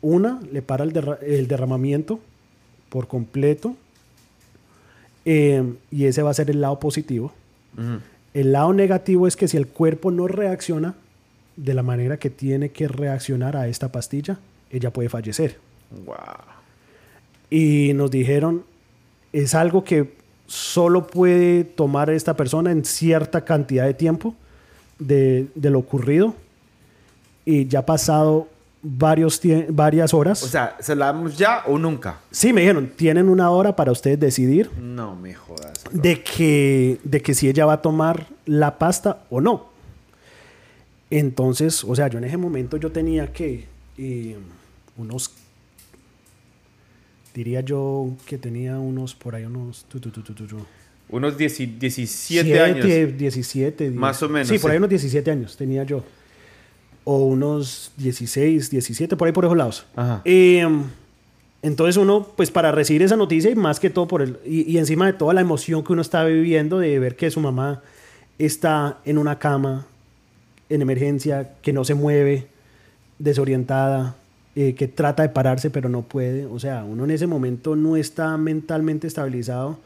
Una, 0.00 0.40
le 0.50 0.62
para 0.62 0.82
el, 0.84 0.92
derra- 0.92 1.18
el 1.22 1.46
derramamiento 1.46 2.20
por 2.88 3.06
completo. 3.06 3.76
eh, 5.24 5.62
y 5.90 6.06
ese 6.06 6.22
va 6.22 6.30
a 6.30 6.34
ser 6.34 6.50
el 6.50 6.60
lado 6.60 6.80
positivo. 6.80 7.32
El 8.34 8.52
lado 8.52 8.72
negativo 8.72 9.26
es 9.26 9.36
que 9.36 9.48
si 9.48 9.56
el 9.56 9.66
cuerpo 9.66 10.10
no 10.10 10.26
reacciona 10.26 10.94
de 11.56 11.74
la 11.74 11.82
manera 11.82 12.18
que 12.18 12.30
tiene 12.30 12.70
que 12.70 12.88
reaccionar 12.88 13.56
a 13.56 13.68
esta 13.68 13.92
pastilla, 13.92 14.38
ella 14.70 14.92
puede 14.92 15.08
fallecer. 15.08 15.58
Wow. 16.06 16.16
Y 17.50 17.92
nos 17.94 18.10
dijeron, 18.10 18.64
es 19.32 19.54
algo 19.54 19.84
que 19.84 20.14
solo 20.46 21.06
puede 21.06 21.64
tomar 21.64 22.10
esta 22.10 22.36
persona 22.36 22.70
en 22.70 22.84
cierta 22.84 23.44
cantidad 23.44 23.84
de 23.84 23.94
tiempo 23.94 24.34
de, 24.98 25.48
de 25.54 25.70
lo 25.70 25.78
ocurrido. 25.78 26.34
Y 27.44 27.66
ya 27.66 27.84
pasado 27.84 28.48
varios 28.82 29.40
varias 29.68 30.12
horas. 30.12 30.42
O 30.42 30.48
sea, 30.48 30.76
¿se 30.80 30.94
la 30.96 31.06
damos 31.06 31.38
ya 31.38 31.62
o 31.66 31.78
nunca? 31.78 32.18
sí, 32.30 32.52
me 32.52 32.62
dijeron, 32.62 32.90
tienen 32.96 33.28
una 33.28 33.50
hora 33.50 33.76
para 33.76 33.92
ustedes 33.92 34.18
decidir 34.18 34.70
No 34.80 35.14
me 35.16 35.34
jodas. 35.34 35.72
de 35.92 36.22
que, 36.22 36.98
de 37.04 37.20
que 37.22 37.34
si 37.34 37.48
ella 37.48 37.64
va 37.66 37.74
a 37.74 37.82
tomar 37.82 38.26
la 38.46 38.78
pasta 38.78 39.24
o 39.30 39.40
no. 39.40 39.70
Entonces, 41.10 41.84
o 41.84 41.94
sea, 41.94 42.08
yo 42.08 42.18
en 42.18 42.24
ese 42.24 42.36
momento 42.38 42.76
yo 42.78 42.90
tenía 42.90 43.32
que 43.32 43.66
eh, 43.98 44.36
unos, 44.96 45.30
diría 47.34 47.60
yo 47.60 48.08
que 48.26 48.38
tenía 48.38 48.78
unos, 48.78 49.14
por 49.14 49.34
ahí 49.34 49.44
unos, 49.44 49.84
tu, 49.84 50.00
tu, 50.00 50.10
tu, 50.10 50.22
Unos 51.10 51.36
10 51.36 51.78
17 51.78 52.06
siete, 52.06 52.60
años. 52.60 52.86
17, 53.18 53.90
die- 53.90 53.98
Más 53.98 54.22
o 54.22 54.28
menos, 54.28 54.48
Sí, 54.48 54.58
por 54.58 54.70
ahí 54.70 54.78
unos 54.78 54.88
17 54.90 55.30
años 55.30 55.56
tenía 55.56 55.84
yo. 55.84 56.02
O 57.04 57.24
unos 57.26 57.92
16, 57.96 58.70
17, 58.70 59.16
por 59.16 59.26
ahí 59.26 59.32
por 59.32 59.44
esos 59.44 59.56
lados. 59.56 59.86
Ajá. 59.96 60.22
Eh, 60.24 60.66
entonces 61.62 61.96
uno, 61.96 62.26
pues 62.36 62.50
para 62.50 62.72
recibir 62.72 63.02
esa 63.02 63.16
noticia 63.16 63.50
y 63.50 63.54
más 63.54 63.80
que 63.80 63.90
todo 63.90 64.08
por 64.08 64.22
el... 64.22 64.38
Y, 64.44 64.70
y 64.70 64.78
encima 64.78 65.06
de 65.06 65.12
toda 65.12 65.34
la 65.34 65.40
emoción 65.40 65.84
que 65.84 65.92
uno 65.92 66.02
está 66.02 66.24
viviendo 66.24 66.78
de 66.78 66.98
ver 66.98 67.16
que 67.16 67.30
su 67.30 67.40
mamá 67.40 67.82
está 68.38 68.98
en 69.04 69.18
una 69.18 69.38
cama, 69.38 69.86
en 70.68 70.82
emergencia, 70.82 71.52
que 71.62 71.72
no 71.72 71.84
se 71.84 71.94
mueve, 71.94 72.48
desorientada, 73.18 74.16
eh, 74.54 74.74
que 74.74 74.88
trata 74.88 75.22
de 75.22 75.28
pararse 75.28 75.70
pero 75.70 75.88
no 75.88 76.02
puede. 76.02 76.46
O 76.46 76.58
sea, 76.58 76.84
uno 76.84 77.04
en 77.04 77.12
ese 77.12 77.26
momento 77.26 77.76
no 77.76 77.96
está 77.96 78.36
mentalmente 78.36 79.06
estabilizado 79.06 79.78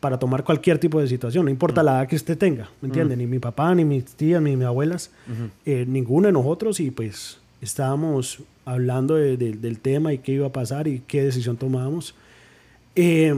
para 0.00 0.18
tomar 0.18 0.44
cualquier 0.44 0.78
tipo 0.78 1.00
de 1.00 1.08
situación, 1.08 1.44
no 1.46 1.50
importa 1.50 1.82
la 1.82 1.98
edad 1.98 2.08
que 2.08 2.16
usted 2.16 2.38
tenga, 2.38 2.70
¿me 2.80 2.86
entiende? 2.88 3.16
Ni 3.16 3.26
mi 3.26 3.38
papá, 3.40 3.74
ni 3.74 3.84
mis 3.84 4.04
tías, 4.06 4.40
ni 4.40 4.54
mis 4.56 4.64
abuelas, 4.66 5.10
eh, 5.66 5.84
ninguno 5.88 6.26
de 6.28 6.32
nosotros 6.32 6.78
y 6.80 6.90
pues 6.92 7.38
estábamos 7.60 8.38
hablando 8.64 9.14
de- 9.16 9.36
de- 9.36 9.52
del 9.54 9.78
tema 9.80 10.12
y 10.12 10.18
qué 10.18 10.32
iba 10.32 10.46
a 10.46 10.52
pasar 10.52 10.86
y 10.86 11.00
qué 11.06 11.24
decisión 11.24 11.56
tomábamos. 11.56 12.14
Eh, 12.94 13.34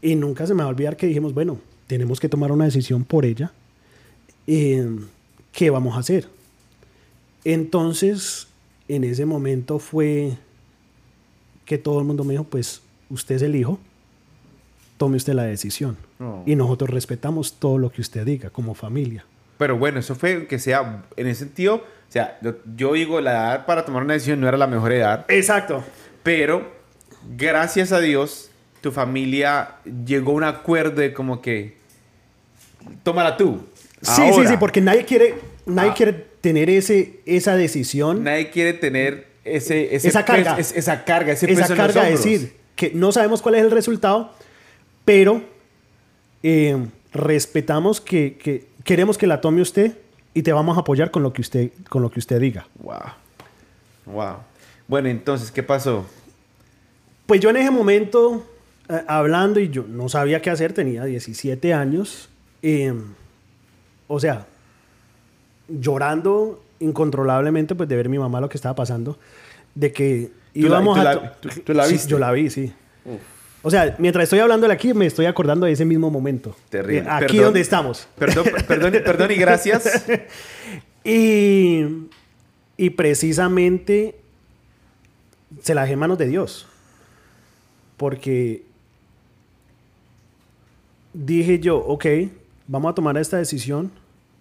y 0.00 0.14
nunca 0.14 0.46
se 0.46 0.54
me 0.54 0.62
va 0.62 0.66
a 0.66 0.72
olvidar 0.72 0.96
que 0.96 1.06
dijimos, 1.06 1.34
bueno, 1.34 1.58
tenemos 1.86 2.20
que 2.20 2.28
tomar 2.30 2.52
una 2.52 2.64
decisión 2.64 3.04
por 3.04 3.26
ella. 3.26 3.52
Eh, 4.46 4.88
¿Qué 5.52 5.68
vamos 5.68 5.94
a 5.96 5.98
hacer? 6.00 6.26
Entonces, 7.44 8.46
en 8.88 9.04
ese 9.04 9.24
momento 9.26 9.78
fue 9.78 10.36
que 11.64 11.78
todo 11.78 11.98
el 12.00 12.04
mundo 12.06 12.24
me 12.24 12.32
dijo, 12.34 12.44
pues 12.44 12.82
usted 13.08 13.36
es 13.36 13.42
el 13.42 13.56
hijo, 13.56 13.78
tome 15.00 15.16
usted 15.16 15.32
la 15.32 15.44
decisión. 15.44 15.96
Oh. 16.20 16.42
Y 16.44 16.56
nosotros 16.56 16.90
respetamos 16.90 17.54
todo 17.58 17.78
lo 17.78 17.90
que 17.90 18.02
usted 18.02 18.22
diga 18.26 18.50
como 18.50 18.74
familia. 18.74 19.24
Pero 19.56 19.78
bueno, 19.78 19.98
eso 19.98 20.14
fue 20.14 20.46
que 20.46 20.58
sea, 20.58 21.04
en 21.16 21.26
ese 21.26 21.38
sentido, 21.46 21.76
o 21.76 22.12
sea, 22.12 22.36
yo, 22.42 22.56
yo 22.76 22.92
digo, 22.92 23.18
la 23.22 23.30
edad 23.32 23.64
para 23.66 23.86
tomar 23.86 24.02
una 24.02 24.12
decisión 24.12 24.42
no 24.42 24.46
era 24.46 24.58
la 24.58 24.66
mejor 24.66 24.92
edad, 24.92 25.24
Exacto. 25.28 25.82
pero 26.22 26.70
gracias 27.34 27.92
a 27.92 28.00
Dios, 28.00 28.50
tu 28.82 28.92
familia 28.92 29.76
llegó 30.04 30.32
a 30.32 30.34
un 30.34 30.44
acuerdo 30.44 31.00
de 31.00 31.14
como 31.14 31.40
que, 31.40 31.78
tómala 33.02 33.38
tú. 33.38 33.64
Sí, 34.02 34.12
sí, 34.16 34.22
Ahora. 34.34 34.50
sí, 34.50 34.56
porque 34.60 34.82
nadie 34.82 35.06
quiere, 35.06 35.34
nadie 35.64 35.90
Ah. 35.90 35.94
quiere 35.94 36.12
tener 36.42 36.68
ese, 36.68 37.20
esa 37.24 37.56
decisión, 37.56 38.22
Nadie 38.24 38.50
quiere 38.50 38.74
tener 38.74 39.28
ese, 39.46 39.94
ese 39.94 40.08
Esa 40.08 40.26
carga. 40.26 40.56
peso- 40.56 40.72
es- 40.72 40.76
esa 40.76 41.04
carga, 41.04 41.32
ese 41.32 41.46
esa 41.50 41.60
peso 41.62 41.72
en 41.72 41.78
los 41.78 41.86
carga 41.94 42.04
de 42.04 42.10
decir 42.12 42.52
que 42.76 42.92
no 42.94 43.12
sabemos 43.12 43.40
cuál 43.42 43.54
es 43.56 43.62
el 43.62 43.70
resultado, 43.70 44.32
pero 45.04 45.42
eh, 46.42 46.86
respetamos 47.12 48.00
que, 48.00 48.36
que 48.36 48.66
queremos 48.84 49.18
que 49.18 49.26
la 49.26 49.40
tome 49.40 49.62
usted 49.62 49.96
y 50.34 50.42
te 50.42 50.52
vamos 50.52 50.76
a 50.76 50.80
apoyar 50.80 51.10
con 51.10 51.22
lo 51.22 51.32
que 51.32 51.40
usted, 51.40 51.70
con 51.88 52.02
lo 52.02 52.10
que 52.10 52.18
usted 52.20 52.40
diga. 52.40 52.66
Wow. 52.78 52.98
Wow. 54.06 54.36
Bueno, 54.88 55.08
entonces, 55.08 55.50
¿qué 55.50 55.62
pasó? 55.62 56.06
Pues 57.26 57.40
yo 57.40 57.50
en 57.50 57.56
ese 57.58 57.70
momento, 57.70 58.46
eh, 58.88 59.02
hablando 59.06 59.60
y 59.60 59.68
yo 59.70 59.84
no 59.88 60.08
sabía 60.08 60.40
qué 60.42 60.50
hacer, 60.50 60.72
tenía 60.72 61.04
17 61.04 61.72
años, 61.74 62.28
eh, 62.62 62.92
o 64.08 64.18
sea, 64.20 64.46
llorando 65.68 66.62
incontrolablemente 66.80 67.74
pues 67.74 67.88
de 67.88 67.96
ver 67.96 68.08
mi 68.08 68.18
mamá 68.18 68.40
lo 68.40 68.48
que 68.48 68.56
estaba 68.56 68.74
pasando, 68.74 69.18
de 69.74 69.92
que 69.92 70.32
¿Tú 70.54 70.60
la- 70.62 70.66
íbamos 70.66 70.94
tú 70.96 71.00
a... 71.00 71.04
la- 71.04 71.32
tú- 71.34 71.48
tú 71.64 71.74
la 71.74 71.84
Sí, 71.84 71.92
viste? 71.92 72.08
yo 72.08 72.18
la 72.18 72.32
vi, 72.32 72.50
sí. 72.50 72.72
O 73.62 73.70
sea, 73.70 73.94
mientras 73.98 74.24
estoy 74.24 74.38
hablando 74.38 74.66
de 74.66 74.72
aquí, 74.72 74.94
me 74.94 75.06
estoy 75.06 75.26
acordando 75.26 75.66
de 75.66 75.72
ese 75.72 75.84
mismo 75.84 76.10
momento. 76.10 76.56
Terrible. 76.70 77.08
Aquí 77.10 77.26
Perdón. 77.26 77.44
donde 77.44 77.60
estamos. 77.60 78.08
Perdón, 78.18 78.46
perdón, 78.66 78.92
perdón 79.04 79.30
y 79.30 79.36
gracias. 79.36 80.04
Y, 81.02 81.86
y 82.76 82.90
precisamente 82.90 84.16
se 85.62 85.74
la 85.74 85.80
dejé 85.80 85.94
en 85.94 85.98
manos 85.98 86.18
de 86.18 86.26
Dios. 86.26 86.66
Porque 87.96 88.64
dije 91.12 91.58
yo, 91.58 91.78
ok, 91.78 92.06
vamos 92.66 92.92
a 92.92 92.94
tomar 92.94 93.16
esta 93.16 93.38
decisión, 93.38 93.90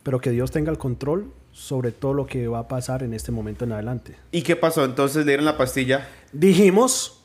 pero 0.04 0.20
que 0.20 0.32
Dios 0.32 0.52
tenga 0.52 0.72
el 0.72 0.78
control 0.78 1.32
sobre 1.52 1.92
todo 1.92 2.14
lo 2.14 2.26
que 2.26 2.48
va 2.48 2.60
a 2.60 2.68
pasar 2.68 3.04
en 3.04 3.14
este 3.14 3.32
momento 3.32 3.66
en 3.66 3.74
adelante. 3.74 4.16
¿Y 4.32 4.44
qué 4.44 4.56
pasó? 4.56 4.86
Entonces 4.86 5.26
le 5.26 5.32
dieron 5.32 5.46
la 5.46 5.58
pastilla. 5.58 6.08
Dijimos 6.32 7.19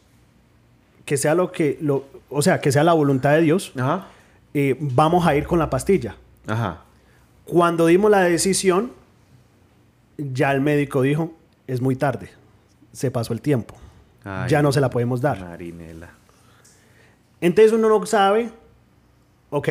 que 1.05 1.17
sea 1.17 1.35
lo 1.35 1.53
que, 1.53 1.79
lo, 1.81 2.05
o 2.31 2.43
sea, 2.43 2.61
que 2.61 2.73
sea 2.73 2.85
la 2.85 2.93
voluntad 2.93 3.33
de 3.33 3.43
Dios, 3.43 3.73
Ajá. 3.79 4.09
eh, 4.55 4.77
vamos 4.81 5.27
a 5.27 5.37
ir 5.37 5.47
con 5.47 5.59
la 5.59 5.71
pastilla. 5.71 6.17
Ajá. 6.47 6.83
Cuando 7.45 7.87
dimos 7.87 8.11
la 8.11 8.21
decisión, 8.23 8.93
ya 10.17 10.53
el 10.53 10.61
médico 10.61 11.03
dijo, 11.03 11.35
es 11.67 11.81
muy 11.81 11.97
tarde, 11.97 12.31
se 12.93 13.11
pasó 13.11 13.33
el 13.33 13.41
tiempo, 13.41 13.75
Ay, 14.25 14.49
ya 14.49 14.63
no 14.63 14.73
se 14.73 14.81
la 14.81 14.91
podemos 14.91 15.21
dar. 15.21 15.41
Marinela. 15.41 16.11
Entonces 17.41 17.73
uno 17.73 17.89
no 17.89 18.07
sabe, 18.07 18.51
ok, 19.51 19.69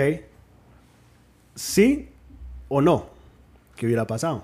sí 1.55 2.09
o 2.69 2.81
no, 2.81 3.07
qué 3.75 3.85
hubiera 3.87 4.05
pasado. 4.05 4.43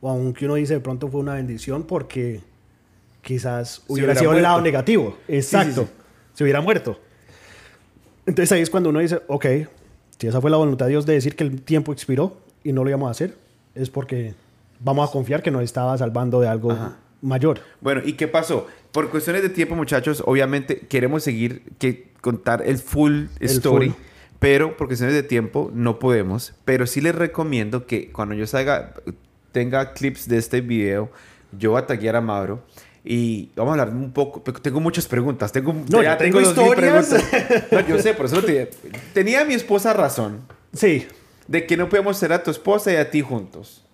O 0.00 0.08
aunque 0.08 0.44
uno 0.46 0.54
dice 0.54 0.74
de 0.74 0.80
pronto 0.80 1.08
fue 1.08 1.20
una 1.20 1.34
bendición 1.34 1.82
porque 1.82 2.40
quizás 3.22 3.82
hubiera, 3.88 4.12
hubiera 4.12 4.20
sido 4.20 4.32
el 4.34 4.42
lado 4.42 4.60
negativo. 4.60 5.18
Exacto, 5.28 5.82
sí. 5.84 5.99
Se 6.40 6.44
hubiera 6.44 6.62
muerto. 6.62 6.98
Entonces 8.24 8.50
ahí 8.50 8.62
es 8.62 8.70
cuando 8.70 8.88
uno 8.88 9.00
dice, 9.00 9.20
ok, 9.26 9.44
si 10.18 10.26
esa 10.26 10.40
fue 10.40 10.50
la 10.50 10.56
voluntad 10.56 10.86
de 10.86 10.92
Dios 10.92 11.04
de 11.04 11.12
decir 11.12 11.36
que 11.36 11.44
el 11.44 11.60
tiempo 11.60 11.92
expiró 11.92 12.34
y 12.64 12.72
no 12.72 12.82
lo 12.82 12.88
íbamos 12.88 13.08
a 13.08 13.10
hacer, 13.10 13.34
es 13.74 13.90
porque 13.90 14.32
vamos 14.78 15.06
a 15.06 15.12
confiar 15.12 15.42
que 15.42 15.50
nos 15.50 15.62
estaba 15.62 15.98
salvando 15.98 16.40
de 16.40 16.48
algo 16.48 16.72
Ajá. 16.72 16.96
mayor. 17.20 17.60
Bueno, 17.82 18.00
¿y 18.02 18.14
qué 18.14 18.26
pasó? 18.26 18.66
Por 18.90 19.10
cuestiones 19.10 19.42
de 19.42 19.50
tiempo, 19.50 19.74
muchachos, 19.74 20.22
obviamente 20.24 20.78
queremos 20.80 21.22
seguir 21.24 21.62
que 21.78 22.08
contar 22.22 22.62
el 22.64 22.78
full 22.78 23.26
El 23.38 23.50
story, 23.50 23.90
full. 23.90 24.02
pero 24.38 24.78
por 24.78 24.86
cuestiones 24.86 25.14
de 25.14 25.22
tiempo 25.22 25.70
no 25.74 25.98
podemos. 25.98 26.54
Pero 26.64 26.86
sí 26.86 27.02
les 27.02 27.14
recomiendo 27.14 27.86
que 27.86 28.10
cuando 28.12 28.34
yo 28.34 28.46
salga, 28.46 28.94
tenga 29.52 29.92
clips 29.92 30.26
de 30.26 30.38
este 30.38 30.62
video, 30.62 31.10
yo 31.58 31.72
voy 31.72 31.82
a 31.82 31.86
taguear 31.86 32.16
a 32.16 32.22
Mauro 32.22 32.62
y 33.04 33.50
vamos 33.56 33.70
a 33.76 33.80
hablar 33.82 33.94
un 33.96 34.12
poco. 34.12 34.40
Tengo 34.60 34.80
muchas 34.80 35.06
preguntas. 35.08 35.52
Tengo, 35.52 35.72
No, 35.72 36.02
yo 36.02 36.16
tengo 36.16 36.38
mil 36.40 36.48
historias. 36.48 37.06
preguntas. 37.08 37.64
No, 37.72 37.80
yo 37.80 37.98
sé, 37.98 38.14
por 38.14 38.26
eso 38.26 38.42
te 38.42 38.70
Tenía 39.14 39.44
mi 39.44 39.54
esposa 39.54 39.92
razón 39.92 40.40
Sí, 40.74 41.06
de 41.48 41.66
que 41.66 41.76
no 41.76 41.88
podíamos 41.88 42.16
ser 42.18 42.32
a 42.32 42.42
tu 42.42 42.50
esposa 42.50 42.92
y 42.92 42.96
a 42.96 43.10
ti 43.10 43.20
juntos. 43.22 43.84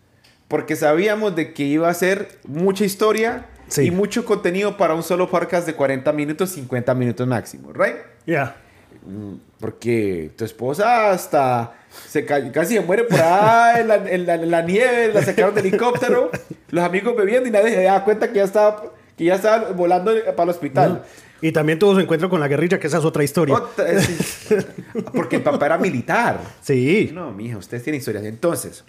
Porque 0.49 0.77
sabíamos 0.77 1.35
de 1.37 1.53
que 1.55 1.65
iba 1.65 1.89
a 1.89 1.95
ser 1.95 2.29
mucha 2.47 2.85
historia 2.85 3.47
Sí. 3.69 3.83
y 3.87 3.91
mucho 3.91 4.25
contenido 4.25 4.77
para 4.77 4.95
un 4.95 5.03
solo 5.03 5.29
podcast 5.29 5.67
de 5.67 5.75
40 5.75 6.13
minutos, 6.13 6.51
50 6.51 6.95
minutos 6.95 7.27
máximo, 7.27 7.73
¿right? 7.73 7.97
ya. 8.27 8.57
Mm, 9.05 9.35
Porque 9.59 10.31
tu 10.37 10.45
esposa 10.45 11.11
hasta 11.11 11.75
se 12.09 12.25
ca- 12.25 12.53
casi 12.53 12.75
se 12.75 12.81
muere 12.81 13.05
por 13.05 13.19
ahí 13.21 13.81
en 13.81 13.89
la, 13.89 13.95
en 13.97 14.27
la- 14.27 14.35
en 14.35 14.51
la 14.51 14.63
nieve, 14.63 15.13
la 15.13 15.23
sacaron 15.23 15.55
del 15.55 15.67
helicóptero, 15.67 16.31
los 16.71 16.85
amigos 16.85 17.17
bebiendo 17.17 17.49
y 17.49 17.53
nadie 17.53 17.71
se 17.75 17.83
daba 17.83 18.05
cuenta 18.05 18.29
que 18.29 18.35
ya 18.37 18.45
estaba, 18.45 18.85
que 19.17 19.25
ya 19.25 19.35
estaba 19.37 19.71
volando 19.73 20.13
para 20.37 20.45
el 20.45 20.51
hospital. 20.51 21.03
Y 21.43 21.53
también 21.53 21.79
tuvo 21.79 21.95
su 21.95 22.01
encuentro 22.01 22.31
con 22.31 22.41
la 22.41 22.49
guerrilla, 22.49 22.79
que 22.79 22.87
esa 22.87 22.99
es 22.99 23.05
otra 23.05 23.23
historia. 23.23 23.55
Otra- 23.57 23.91
eh, 23.93 24.01
sí. 24.01 24.55
Porque 25.15 25.37
el 25.37 25.43
papá 25.43 25.67
era 25.67 25.79
militar. 25.79 26.41
Sí. 26.63 27.11
No, 27.13 27.31
mija, 27.33 27.59
ustedes 27.59 27.83
tienen 27.83 27.99
historias. 27.99 28.25
Entonces, 28.25 28.85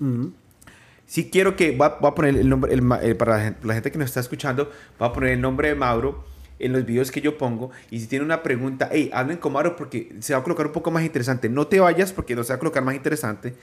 si 1.05 1.29
quiero 1.29 1.55
que, 1.55 1.71
voy 1.71 1.87
a, 1.87 1.97
voy 1.99 2.11
a 2.11 2.15
poner 2.15 2.35
el 2.37 2.49
nombre, 2.49 2.73
el 2.73 2.81
el- 3.01 3.15
para 3.17 3.55
la 3.63 3.73
gente, 3.73 3.91
que 3.91 3.97
nos 3.97 4.07
está 4.07 4.19
escuchando, 4.19 4.71
voy 4.99 5.09
a 5.09 5.13
poner 5.13 5.31
el 5.33 5.41
nombre 5.41 5.69
de 5.69 5.75
Mauro 5.75 6.23
en 6.59 6.73
los 6.73 6.85
videos 6.85 7.11
que 7.11 7.21
yo 7.21 7.37
pongo. 7.37 7.71
Y 7.91 7.99
si 7.99 8.07
tiene 8.07 8.25
una 8.25 8.43
pregunta, 8.43 8.89
hey, 8.91 9.09
hablen 9.13 9.37
con 9.37 9.53
Mauro 9.53 9.75
porque 9.75 10.15
se 10.19 10.33
va 10.33 10.39
a 10.39 10.43
colocar 10.43 10.65
un 10.67 10.71
poco 10.73 10.89
más 10.91 11.03
interesante. 11.03 11.49
No 11.49 11.67
te 11.67 11.79
vayas 11.79 12.13
porque 12.13 12.35
no 12.35 12.43
se 12.43 12.53
va 12.53 12.55
a 12.55 12.59
colocar 12.59 12.83
más 12.83 12.95
interesante. 12.95 13.55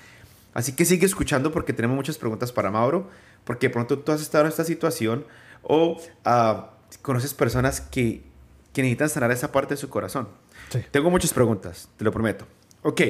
Así 0.53 0.73
que 0.73 0.85
sigue 0.85 1.05
escuchando 1.07 1.51
porque 1.53 1.73
tenemos 1.73 1.97
muchas 1.97 2.17
preguntas 2.19 2.53
para 2.53 2.71
Mauro. 2.71 3.09
Porque 3.45 3.67
de 3.69 3.73
pronto 3.73 3.99
tú 3.99 4.13
has 4.13 4.21
estado 4.23 4.45
en 4.45 4.51
esta 4.51 4.65
situación 4.65 5.25
o 5.67 6.01
ah, 6.25 6.71
conoces 7.03 7.35
personas 7.35 7.81
que, 7.81 8.23
que 8.73 8.83
necesitan 8.83 9.09
sanar 9.09 9.31
esa 9.33 9.51
parte 9.53 9.75
de 9.75 9.79
su 9.79 9.89
corazón. 9.89 10.29
Sí. 10.71 10.81
Tengo 10.91 11.11
muchas 11.11 11.33
preguntas, 11.33 11.89
te 11.97 12.05
lo 12.05 12.13
prometo. 12.13 12.47
Ok, 12.83 13.01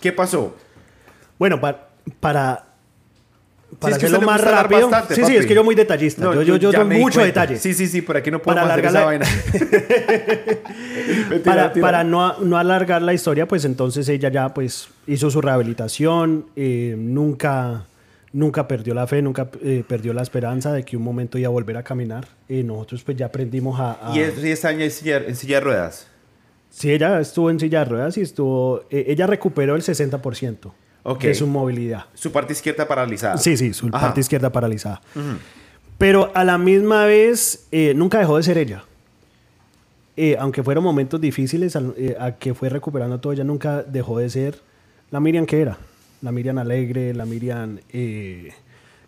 ¿qué 0.00 0.12
pasó? 0.12 0.54
Bueno, 1.38 1.60
pa- 1.60 1.88
para, 2.20 2.66
para 3.78 3.94
es 3.94 3.98
que 4.00 4.06
hacerlo 4.06 4.26
más 4.26 4.40
rápido. 4.40 4.88
bastante, 4.90 5.14
sí, 5.14 5.24
sí, 5.24 5.36
es 5.36 5.46
que 5.46 5.54
yo 5.54 5.64
muy 5.64 5.74
detallista. 5.74 6.22
No, 6.22 6.34
yo 6.34 6.42
yo, 6.42 6.56
yo 6.56 6.72
doy 6.72 6.84
mucho 6.98 7.20
cuenta. 7.20 7.40
detalle. 7.42 7.58
Sí, 7.58 7.74
sí, 7.74 7.86
sí, 7.88 8.02
por 8.02 8.16
aquí 8.16 8.30
no 8.30 8.40
Para 8.42 8.62
podemos 8.62 8.86
hacer 8.86 8.86
alargar 8.86 9.18
esa 9.18 9.26
la- 9.26 9.62
vaina. 9.66 10.62
Mentira, 11.30 11.40
para, 11.44 11.62
mentira. 11.64 11.86
para 11.86 12.04
no, 12.04 12.38
no 12.40 12.58
alargar 12.58 13.02
la 13.02 13.14
historia, 13.14 13.46
pues 13.48 13.64
entonces 13.64 14.08
ella 14.08 14.28
ya 14.28 14.52
pues 14.54 14.88
hizo 15.06 15.30
su 15.30 15.40
rehabilitación, 15.40 16.46
eh, 16.56 16.94
nunca, 16.98 17.84
nunca 18.32 18.66
perdió 18.68 18.94
la 18.94 19.06
fe, 19.06 19.20
nunca 19.22 19.48
eh, 19.62 19.84
perdió 19.86 20.12
la 20.12 20.22
esperanza 20.22 20.72
de 20.72 20.84
que 20.84 20.96
un 20.96 21.02
momento 21.02 21.38
iba 21.38 21.48
a 21.48 21.50
volver 21.50 21.76
a 21.76 21.82
caminar. 21.82 22.26
Y 22.48 22.62
nosotros 22.62 23.02
pues 23.04 23.16
ya 23.16 23.26
aprendimos 23.26 23.78
a... 23.80 24.10
a- 24.10 24.16
Y 24.16 24.20
es 24.20 24.40
10 24.42 24.64
años 24.64 24.82
en 24.84 24.90
silla, 24.90 25.16
en 25.18 25.36
silla 25.36 25.56
de 25.56 25.60
ruedas. 25.60 26.08
Sí, 26.70 26.90
ella 26.90 27.20
estuvo 27.20 27.50
en 27.50 27.60
silla 27.60 27.80
de 27.80 27.84
ruedas 27.86 28.16
y 28.16 28.22
estuvo... 28.22 28.84
eh, 28.90 29.04
ella 29.08 29.26
recuperó 29.26 29.76
el 29.76 29.82
60% 29.82 30.72
Ok. 31.04 31.20
de 31.22 31.34
su 31.34 31.46
movilidad. 31.46 32.04
Su 32.14 32.32
parte 32.32 32.52
izquierda 32.54 32.88
paralizada. 32.88 33.36
Sí, 33.36 33.56
sí, 33.56 33.74
su 33.74 33.88
Ajá. 33.88 34.00
parte 34.00 34.20
izquierda 34.20 34.50
paralizada. 34.50 35.02
Pero 35.98 36.30
a 36.34 36.44
la 36.44 36.56
misma 36.58 37.04
vez, 37.04 37.66
eh, 37.70 37.92
nunca 37.94 38.18
dejó 38.18 38.36
de 38.38 38.42
ser 38.42 38.56
ella. 38.58 38.84
Eh, 40.16 40.36
aunque 40.38 40.62
fueron 40.62 40.84
momentos 40.84 41.20
difíciles, 41.20 41.76
eh, 41.96 42.16
a 42.18 42.32
que 42.32 42.54
fue 42.54 42.68
recuperando 42.68 43.18
todo, 43.20 43.32
ella 43.32 43.44
nunca 43.44 43.82
dejó 43.82 44.18
de 44.18 44.28
ser 44.30 44.60
la 45.10 45.20
Miriam 45.20 45.46
que 45.46 45.60
era. 45.60 45.78
La 46.22 46.32
Miriam 46.32 46.56
alegre, 46.58 47.12
la 47.14 47.26
Miriam 47.26 47.78
eh, 47.92 48.52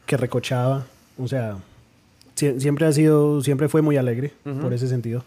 que 0.07 0.17
recochaba. 0.17 0.87
O 1.19 1.29
sea, 1.29 1.57
Sie- 2.35 2.59
siempre 2.61 2.87
ha 2.87 2.93
sido, 2.93 3.41
siempre 3.43 3.69
fue 3.69 3.81
muy 3.83 3.97
alegre 3.97 4.33
por 4.61 4.73
ese 4.73 4.89
sentido. 4.89 5.25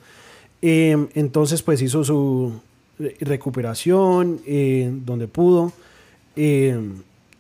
Eh, 0.62 1.08
entonces, 1.14 1.62
pues 1.64 1.82
hizo 1.82 2.04
su 2.04 2.60
re- 3.00 3.16
recuperación 3.22 4.42
eh, 4.46 4.92
donde 5.06 5.28
pudo. 5.28 5.72
Eh, 6.36 6.78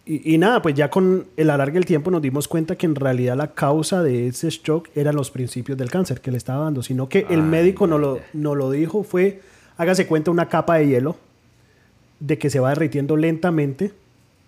y, 0.06 0.36
y 0.36 0.38
nada, 0.38 0.62
pues 0.62 0.74
ya 0.76 0.90
con 0.90 1.26
el 1.36 1.50
alargue 1.50 1.74
del 1.74 1.86
tiempo 1.86 2.10
nos 2.12 2.22
dimos 2.22 2.48
cuenta 2.48 2.78
que 2.78 2.86
en 2.86 2.96
realidad 2.96 3.36
la 3.36 3.54
causa 3.54 4.02
de 4.02 4.28
ese 4.28 4.50
stroke 4.50 4.90
eran 4.96 5.16
los 5.18 5.30
principios 5.32 5.78
del 5.78 5.92
cáncer 5.92 6.22
que 6.22 6.32
le 6.32 6.38
estaba 6.38 6.64
dando, 6.64 6.82
sino 6.82 7.10
que 7.10 7.26
el 7.30 7.44
médico 7.44 7.88
nos 7.88 8.00
lo, 8.00 8.20
nos 8.34 8.56
lo 8.56 8.72
dijo 8.72 9.04
fue, 9.04 9.42
hágase 9.76 10.08
cuenta, 10.08 10.32
una 10.32 10.48
capa 10.48 10.78
de 10.78 10.88
hielo 10.88 11.18
de 12.22 12.38
que 12.38 12.50
se 12.50 12.62
va 12.62 12.70
derritiendo 12.70 13.18
lentamente 13.18 13.92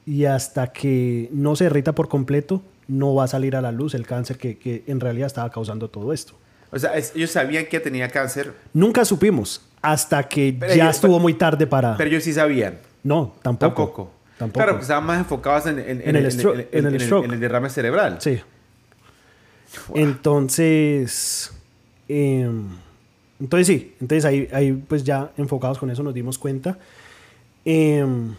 y 0.10 0.26
hasta 0.26 0.72
que 0.74 1.30
no 1.32 1.56
se 1.56 1.66
derrita 1.66 1.94
por 1.94 2.08
completo, 2.10 2.64
no 2.88 3.14
va 3.14 3.26
a 3.26 3.28
salir 3.28 3.56
a 3.56 3.62
la 3.62 3.72
luz 3.72 3.94
el 3.94 4.08
cáncer 4.08 4.38
que, 4.40 4.58
que 4.58 4.84
en 4.88 5.00
realidad 5.00 5.28
estaba 5.28 5.52
causando 5.52 5.88
todo 5.90 6.14
esto. 6.14 6.34
O 6.72 6.80
sea, 6.80 6.96
es- 6.98 7.14
ellos 7.16 7.30
sabían 7.30 7.68
que 7.68 7.80
tenía 7.80 8.08
cáncer, 8.10 8.54
Nunca 8.74 9.06
supimos 9.06 9.62
hasta 9.84 10.28
que 10.28 10.56
Pero 10.60 10.74
ya 10.74 10.90
estuvo 10.90 11.12
pero- 11.14 11.20
muy 11.22 11.36
tarde 11.36 11.68
para... 11.68 11.96
pero 11.96 12.10
ellos 12.10 12.24
sí 12.24 12.34
sabían. 12.34 12.80
no, 13.04 13.36
tampoco. 13.44 13.76
Tampoco. 13.76 14.12
Tampoco. 14.40 14.58
Claro, 14.60 14.72
pues 14.74 14.84
estaban 14.84 15.06
más 15.06 15.20
enfocados 15.20 15.66
en, 15.68 15.78
en- 15.80 16.02
En 16.02 16.16
el 16.16 16.26
en- 16.26 16.68
el 16.72 17.34
en 17.34 17.40
derrame 17.40 17.70
cerebral. 17.70 18.18
Sí. 18.20 18.40
Wow. 19.90 19.98
Entonces, 19.98 21.52
em, 22.08 22.66
entonces 23.40 23.68
sí, 23.68 23.96
entonces 24.02 24.26
ahí, 24.26 24.48
ahí 24.52 24.72
pues 24.74 25.04
ya 25.04 25.32
enfocados 25.38 25.78
con 25.78 25.92
eso 25.92 26.02
nos 26.04 26.14
dimos 26.14 26.38
cuenta. 26.40 26.78
Em, 27.66 28.34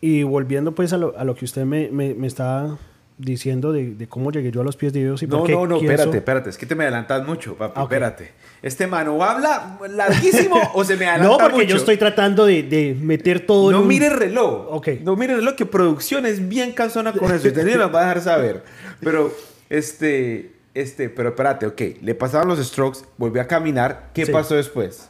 y 0.00 0.22
volviendo 0.22 0.72
pues 0.74 0.92
a 0.92 0.98
lo, 0.98 1.16
a 1.18 1.24
lo 1.24 1.34
que 1.34 1.44
usted 1.44 1.64
me, 1.64 1.88
me, 1.90 2.14
me 2.14 2.26
estaba 2.26 2.78
diciendo 3.18 3.72
de, 3.72 3.94
de 3.94 4.06
cómo 4.08 4.30
llegué 4.30 4.50
yo 4.52 4.60
a 4.60 4.64
los 4.64 4.76
pies 4.76 4.92
de 4.92 5.00
Dios 5.00 5.22
y 5.22 5.26
No, 5.26 5.38
por 5.38 5.46
qué 5.46 5.52
no, 5.54 5.66
no, 5.66 5.76
espérate, 5.76 6.18
espérate. 6.18 6.50
Es 6.50 6.58
que 6.58 6.66
te 6.66 6.74
me 6.74 6.84
adelantas 6.84 7.26
mucho, 7.26 7.54
papi. 7.56 7.72
Ah. 7.76 7.82
Espérate. 7.84 8.32
¿Este 8.62 8.86
mano 8.86 9.22
habla 9.24 9.78
larguísimo 9.90 10.56
o 10.74 10.84
se 10.84 10.96
me 10.96 11.06
adelanta 11.08 11.32
No, 11.32 11.38
porque 11.38 11.62
mucho? 11.62 11.68
yo 11.68 11.76
estoy 11.76 11.96
tratando 11.96 12.44
de, 12.44 12.62
de 12.62 12.94
meter 13.00 13.46
todo 13.46 13.70
en 13.70 13.76
No 13.76 13.82
un- 13.82 13.88
mire 13.88 14.06
el 14.08 14.12
reloj. 14.18 14.66
Ok. 14.70 14.88
No 15.02 15.16
mire 15.16 15.32
el 15.32 15.38
reloj, 15.38 15.54
que 15.54 15.64
producción 15.64 16.26
es 16.26 16.46
bien 16.46 16.72
cansona 16.72 17.12
con 17.12 17.32
eso. 17.34 17.48
Usted 17.48 17.76
nos 17.78 17.94
va 17.94 18.00
a 18.00 18.02
dejar 18.02 18.20
saber. 18.22 18.64
Pero, 19.00 19.32
este, 19.70 20.52
este, 20.74 21.08
pero 21.08 21.30
espérate, 21.30 21.64
ok. 21.66 21.80
Le 22.02 22.14
pasaron 22.14 22.48
los 22.48 22.58
strokes, 22.66 22.98
volvió 23.16 23.40
a 23.40 23.46
caminar. 23.46 24.10
¿Qué 24.12 24.26
Sí. 24.26 24.32
pasó 24.32 24.56
después? 24.56 25.08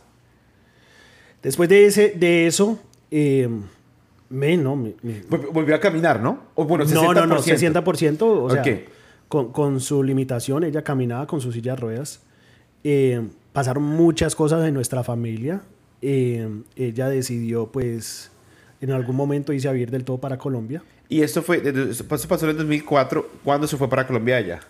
Después 1.43 1.69
de, 1.69 1.87
ese, 1.87 2.11
de 2.17 2.47
eso, 2.47 2.79
em, 3.11 3.63
me, 4.31 4.57
no, 4.57 4.77
me- 4.77 4.95
me- 5.03 5.23
Vol- 5.25 5.51
Volvió 5.53 5.75
a 5.75 5.81
caminar, 5.81 6.21
¿no? 6.21 6.39
O 6.55 6.65
bueno, 6.65 6.85
60%. 6.85 6.95
No, 6.95 7.13
no, 7.15 7.27
no, 7.27 7.43
60%. 7.43 8.23
O 8.23 8.51
sea, 8.51 8.63
con, 9.29 9.53
con 9.53 9.81
su 9.81 10.03
limitación, 10.03 10.65
ella 10.65 10.83
caminaba 10.83 11.27
con 11.27 11.41
su 11.41 11.53
silla 11.53 11.73
de 11.75 11.81
ruedas. 11.81 12.21
Eh, 12.85 13.27
pasaron 13.53 13.83
muchas 13.83 14.35
cosas 14.37 14.65
en 14.67 14.75
nuestra 14.75 15.03
familia. 15.05 15.63
Eh, 16.03 16.49
ella 16.77 17.09
decidió, 17.09 17.67
pues, 17.73 18.31
en 18.81 18.91
algún 18.93 19.17
momento 19.17 19.53
irse 19.53 19.69
a 19.69 19.73
vivir 19.73 19.91
del 19.91 20.05
todo 20.05 20.19
para 20.19 20.39
Colombia. 20.39 20.83
Y 21.09 21.23
esto 21.23 21.43
fue, 21.43 21.63
eso 21.91 22.07
pasó 22.07 22.29
pasó 22.29 22.45
en 22.47 22.51
el 22.53 22.57
2004. 22.59 23.29
¿Cuándo 23.45 23.67
se 23.67 23.77
fue 23.77 23.89
para 23.89 24.07
Colombia 24.07 24.39
ella? 24.41 24.61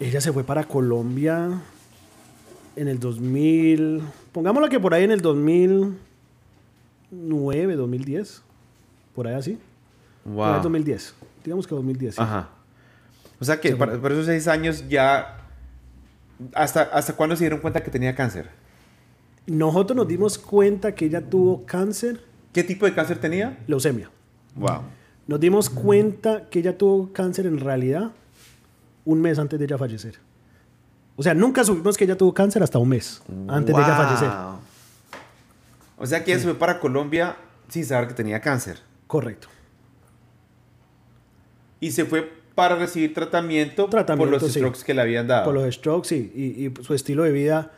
Ella 0.00 0.20
se 0.20 0.32
fue 0.32 0.42
para 0.44 0.64
Colombia 0.64 1.60
en 2.76 2.88
el 2.88 2.98
2000, 2.98 4.02
pongámoslo 4.32 4.68
que 4.68 4.80
por 4.80 4.92
ahí 4.94 5.04
en 5.04 5.12
el 5.12 5.20
2009, 5.20 7.76
2010, 7.76 8.42
por 9.14 9.26
ahí 9.28 9.34
así. 9.34 9.58
Por 10.24 10.48
ahí 10.48 10.60
2010, 10.62 11.14
digamos 11.44 11.66
que 11.66 11.74
2010. 11.74 12.14
sí. 12.14 12.20
Ajá. 12.22 12.48
O 13.40 13.44
sea 13.44 13.60
que 13.60 13.70
Sí, 13.70 13.74
para- 13.74 13.98
por 14.00 14.12
esos 14.12 14.26
seis 14.26 14.46
años 14.48 14.84
ya... 14.88 15.38
¿Hasta, 16.54 16.82
¿Hasta 16.82 17.14
cuándo 17.14 17.36
se 17.36 17.44
dieron 17.44 17.60
cuenta 17.60 17.82
que 17.82 17.90
tenía 17.90 18.14
cáncer? 18.14 18.48
Nosotros 19.46 19.96
nos 19.96 20.08
dimos 20.08 20.38
cuenta 20.38 20.94
que 20.94 21.04
ella 21.06 21.20
tuvo 21.20 21.64
cáncer, 21.66 22.20
¿Qué 22.52 22.64
tipo 22.64 22.86
de 22.86 22.94
cáncer 22.94 23.18
tenía? 23.18 23.58
leucemia. 23.66 24.10
Wow. 24.56 24.82
Nos 25.26 25.40
dimos 25.40 25.68
cuenta 25.70 26.48
que 26.48 26.60
ella 26.60 26.76
tuvo 26.78 27.12
cáncer 27.12 27.46
en 27.46 27.58
realidad 27.58 28.12
un 29.04 29.20
mes 29.20 29.38
antes 29.38 29.58
de 29.58 29.64
ella 29.66 29.76
fallecer. 29.78 30.18
O 31.16 31.22
sea, 31.22 31.34
nunca 31.34 31.62
supimos 31.64 31.96
que 31.96 32.04
ella 32.04 32.16
tuvo 32.16 32.32
cáncer 32.34 32.62
hasta 32.62 32.78
un 32.78 32.88
mes 32.88 33.22
antes 33.48 33.74
de 33.74 33.82
ella 33.82 33.96
fallecer. 33.96 34.30
O 35.98 36.06
sea 36.06 36.24
que 36.24 36.32
ella 36.32 36.40
se 36.40 36.46
fue 36.46 36.54
para 36.58 36.80
Colombia 36.80 37.36
sin 37.68 37.84
saber 37.84 38.08
que 38.08 38.14
tenía 38.14 38.40
cáncer. 38.40 38.80
Correcto. 39.14 39.46
Y 41.78 41.92
se 41.92 42.04
fue 42.04 42.28
para 42.56 42.74
recibir 42.74 43.14
tratamiento, 43.14 43.86
Tratamiento, 43.88 44.32
por 44.32 44.42
los 44.42 44.52
sí. 44.52 44.58
strokes 44.58 44.80
que 44.84 44.92
le 44.92 45.02
habían 45.02 45.28
dado. 45.28 45.44
Por 45.44 45.54
los 45.54 45.72
strokes 45.72 46.08
sí, 46.08 46.32
y, 46.34 46.66
y 46.66 46.74
su 46.82 46.94
estilo 46.94 47.22
de 47.22 47.30
vida 47.30 47.70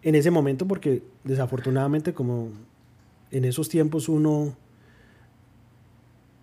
en 0.00 0.14
ese 0.14 0.30
momento, 0.30 0.66
porque 0.66 1.02
desafortunadamente 1.24 2.14
como 2.14 2.52
en 3.30 3.44
esos 3.44 3.68
tiempos 3.68 4.08
uno 4.08 4.56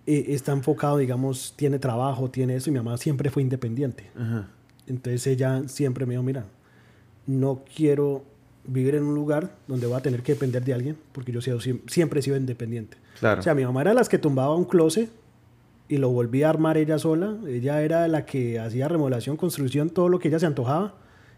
eh, 0.05 0.25
está 0.27 0.51
enfocado, 0.51 0.99
digamos, 0.99 1.55
tiene 1.55 1.79
trabajo, 1.79 2.29
tiene 2.29 2.55
eso, 2.55 2.69
y 2.69 2.73
mi 2.73 2.77
mamá 2.77 2.97
siempre 2.97 3.31
fue 3.31 3.41
independiente. 3.41 4.11
Ajá. 4.15 4.47
Entonces 4.85 5.25
ella 5.25 5.63
siempre 5.65 6.05
me 6.05 6.11
dijo, 6.11 6.21
mira, 6.21 6.45
no 7.25 7.63
quiero 7.75 8.23
vivir 8.67 8.95
en 8.95 9.03
un 9.03 9.15
lugar 9.15 9.55
donde 9.67 9.87
voy 9.87 9.97
a 9.97 10.01
tener 10.01 10.21
que 10.23 10.33
depender 10.33 10.63
de 10.63 10.73
alguien, 10.73 10.97
porque 11.11 11.31
yo 11.31 11.39
siempre 11.41 12.19
he 12.19 12.23
sido 12.23 12.37
independiente. 12.37 12.97
Claro. 13.19 13.39
O 13.39 13.43
sea, 13.43 13.53
mi 13.55 13.63
mamá 13.65 13.81
era 13.81 13.93
las 13.93 14.09
que 14.09 14.17
tumbaba 14.17 14.55
un 14.55 14.65
closet 14.65 15.09
y 15.87 15.97
lo 15.97 16.09
volvía 16.09 16.47
a 16.47 16.49
armar 16.49 16.77
ella 16.77 16.97
sola. 16.97 17.35
Ella 17.47 17.81
era 17.81 18.07
la 18.07 18.25
que 18.25 18.59
hacía 18.59 18.87
remodelación, 18.87 19.37
construcción, 19.37 19.89
todo 19.89 20.09
lo 20.09 20.19
que 20.19 20.27
ella 20.29 20.39
se 20.39 20.45
antojaba. 20.45 20.95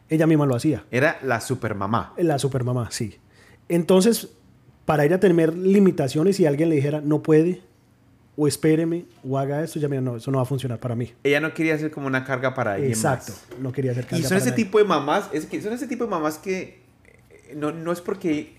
Ella 0.10 0.26
misma 0.26 0.46
lo 0.46 0.56
hacía. 0.56 0.86
Era 0.90 1.20
la 1.22 1.42
supermamá. 1.42 2.14
La 2.18 2.40
supermamá, 2.40 2.90
sí. 2.92 3.16
Entonces, 3.68 4.30
para 4.86 5.04
ella 5.04 5.20
tener 5.20 5.54
limitaciones 5.56 6.40
y 6.40 6.46
alguien 6.46 6.70
le 6.70 6.76
dijera, 6.76 7.02
no 7.02 7.22
puede, 7.22 7.62
o 8.38 8.48
espéreme, 8.48 9.06
o 9.28 9.38
haga 9.38 9.62
esto, 9.64 9.80
ya 9.80 9.90
me 9.90 9.98
dijo, 9.98 10.12
no, 10.12 10.16
eso 10.18 10.32
no 10.32 10.38
va 10.38 10.44
a 10.44 10.46
funcionar 10.46 10.80
para 10.80 10.96
mí. 10.96 11.12
Ella 11.24 11.42
no 11.42 11.54
quería 11.54 11.78
ser 11.78 11.92
como 11.92 12.08
una 12.08 12.24
carga 12.24 12.54
para 12.54 12.74
alguien 12.76 12.92
Exacto. 12.92 13.34
más. 13.34 13.60
No 13.60 13.74
quería 13.74 13.92
Y 13.92 13.96
carga 13.96 14.12
son 14.18 14.24
para 14.24 14.38
ese 14.38 14.50
nadie. 14.52 14.64
tipo 14.64 14.78
de 14.78 14.86
mamás, 14.86 15.30
es 15.34 15.46
que 15.46 15.62
son 15.62 15.74
ese 15.74 15.88
tipo 15.88 16.06
de 16.06 16.10
mamás 16.10 16.38
que 16.38 16.80
no, 17.56 17.72
no 17.72 17.92
es 17.92 18.02
porque 18.02 18.58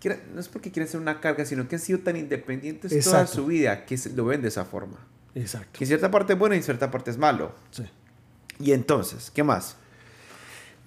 quiera- 0.00 0.20
no 0.34 0.40
es 0.40 0.48
porque 0.48 0.70
quieren 0.70 0.90
ser 0.90 1.00
una 1.00 1.20
carga, 1.20 1.44
sino 1.44 1.66
que 1.68 1.76
han 1.76 1.80
sido 1.82 1.98
tan 2.00 2.16
independientes 2.16 2.92
toda 3.04 3.26
su 3.26 3.46
vida 3.46 3.84
que 3.86 3.98
lo 4.14 4.24
ven 4.26 4.42
de 4.42 4.48
esa 4.48 4.64
forma. 4.64 4.96
Exacto. 5.34 5.78
Que 5.78 5.86
cierta 5.86 6.10
parte 6.10 6.32
es 6.34 6.38
bueno 6.38 6.54
y 6.54 6.62
cierta 6.62 6.90
parte 6.90 7.10
es 7.10 7.18
malo. 7.18 7.52
Sí. 7.70 7.84
Y 8.60 8.72
entonces, 8.72 9.30
¿qué 9.30 9.42
más? 9.44 9.76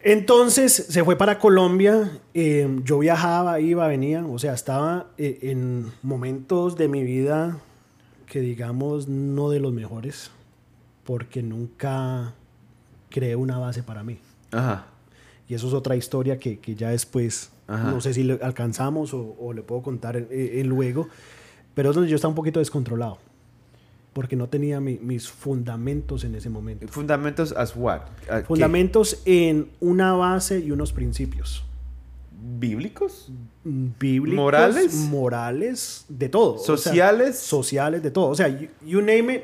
Entonces 0.03 0.73
se 0.73 1.03
fue 1.03 1.15
para 1.17 1.37
Colombia. 1.39 2.19
eh, 2.33 2.67
yo 2.83 2.99
viajaba, 2.99 3.59
iba, 3.59 3.87
venía. 3.87 4.25
O 4.25 4.39
sea, 4.39 4.53
estaba 4.53 5.07
eh, 5.17 5.39
en 5.43 5.91
momentos 6.01 6.75
de 6.75 6.87
mi 6.87 7.03
vida 7.03 7.57
que 8.25 8.39
digamos 8.39 9.07
no 9.07 9.49
de 9.49 9.59
los 9.59 9.71
mejores. 9.73 10.31
Porque 11.03 11.43
nunca 11.43 12.33
creé 13.09 13.35
una 13.35 13.59
base 13.59 13.83
para 13.83 14.03
mí. 14.03 14.19
Ajá. 14.51 14.87
Y 15.51 15.55
eso 15.55 15.67
es 15.67 15.73
otra 15.73 15.97
historia 15.97 16.39
que, 16.39 16.59
que 16.59 16.75
ya 16.75 16.91
después, 16.91 17.49
Ajá. 17.67 17.91
no 17.91 17.99
sé 17.99 18.13
si 18.13 18.23
le 18.23 18.39
alcanzamos 18.41 19.13
o, 19.13 19.35
o 19.37 19.51
le 19.51 19.61
puedo 19.63 19.81
contar 19.81 20.15
eh, 20.15 20.27
eh, 20.31 20.63
luego. 20.63 21.09
Pero 21.75 21.89
es 21.89 21.95
donde 21.95 22.09
yo 22.09 22.15
estaba 22.15 22.29
un 22.29 22.35
poquito 22.35 22.59
descontrolado. 22.59 23.17
Porque 24.13 24.37
no 24.37 24.47
tenía 24.47 24.79
mi- 24.79 24.97
mis 24.99 25.27
fundamentos 25.29 26.23
en 26.23 26.35
ese 26.35 26.49
momento. 26.49 26.87
Fundamentos 26.87 27.51
as 27.51 27.73
what? 27.75 27.99
¿A 28.29 28.39
qué? 28.39 28.45
Fundamentos 28.45 29.21
en 29.25 29.67
una 29.81 30.13
base 30.13 30.59
y 30.59 30.71
unos 30.71 30.93
principios. 30.93 31.65
¿Bíblicos? 32.57 33.29
Bíblicos, 33.65 34.35
¿Morales? 34.37 34.93
morales, 34.95 36.05
de 36.07 36.29
todo. 36.29 36.53
O 36.55 36.59
sea, 36.59 36.77
¿Sociales? 36.77 37.37
sociales, 37.37 38.01
de 38.01 38.11
todo. 38.11 38.29
O 38.29 38.35
sea, 38.35 38.47
you, 38.47 38.69
you 38.85 39.01
name 39.01 39.35
it, 39.35 39.43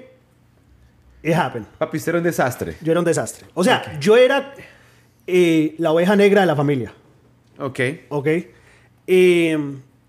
it 1.22 1.34
happened. 1.36 1.68
Papi, 1.78 1.98
usted 1.98 2.12
era 2.12 2.18
un 2.20 2.24
desastre. 2.24 2.78
Yo 2.82 2.92
era 2.92 3.00
un 3.02 3.06
desastre. 3.06 3.46
O 3.54 3.64
sea, 3.64 4.00
yo 4.00 4.16
era 4.16 4.54
eh, 5.28 5.76
la 5.78 5.92
oveja 5.92 6.16
negra 6.16 6.42
de 6.42 6.48
la 6.48 6.56
familia. 6.56 6.94
Ok. 7.60 7.80
¿Ok? 8.10 8.28
Eh, 9.08 9.58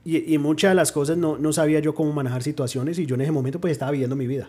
y, 0.05 0.35
y 0.35 0.39
muchas 0.39 0.71
de 0.71 0.75
las 0.75 0.91
cosas 0.93 1.17
no, 1.19 1.37
no 1.39 1.53
sabía 1.53 1.81
yo 1.81 1.95
cómo 1.95 2.13
manejar 2.13 2.43
situaciones 2.43 2.99
y 2.99 3.07
yo 3.07 3.15
en 3.17 3.21
ese 3.23 3.33
momento 3.33 3.61
pues 3.61 3.73
estaba 3.73 3.91
viviendo 3.91 4.17
mi 4.17 4.27
vida. 4.27 4.49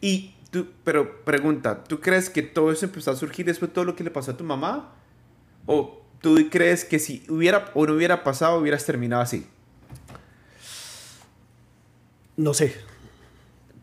Y 0.00 0.34
tú, 0.50 0.66
pero 0.84 1.24
pregunta, 1.24 1.84
¿tú 1.84 2.00
crees 2.00 2.28
que 2.30 2.42
todo 2.42 2.72
eso 2.72 2.86
empezó 2.86 3.10
a 3.12 3.16
surgir 3.16 3.46
después 3.46 3.70
de 3.70 3.74
todo 3.74 3.84
lo 3.84 3.94
que 3.96 4.04
le 4.04 4.10
pasó 4.10 4.32
a 4.32 4.36
tu 4.36 4.44
mamá? 4.44 4.92
¿O 5.66 6.02
tú 6.20 6.36
crees 6.50 6.84
que 6.84 6.98
si 6.98 7.24
hubiera 7.28 7.70
o 7.74 7.86
no 7.86 7.94
hubiera 7.94 8.24
pasado, 8.24 8.58
hubieras 8.58 8.84
terminado 8.84 9.22
así? 9.22 9.46
No 12.36 12.52
sé. 12.54 12.74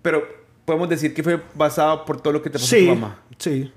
Pero 0.01 0.23
podemos 0.65 0.89
decir 0.89 1.13
que 1.13 1.23
fue 1.23 1.41
basado 1.55 2.05
por 2.05 2.21
todo 2.21 2.33
lo 2.33 2.41
que 2.41 2.49
te 2.49 2.59
pasó 2.59 2.67
Sí, 2.67 2.87
a 2.89 2.93
tu 2.93 2.99
mamá. 2.99 3.19
sí. 3.37 3.71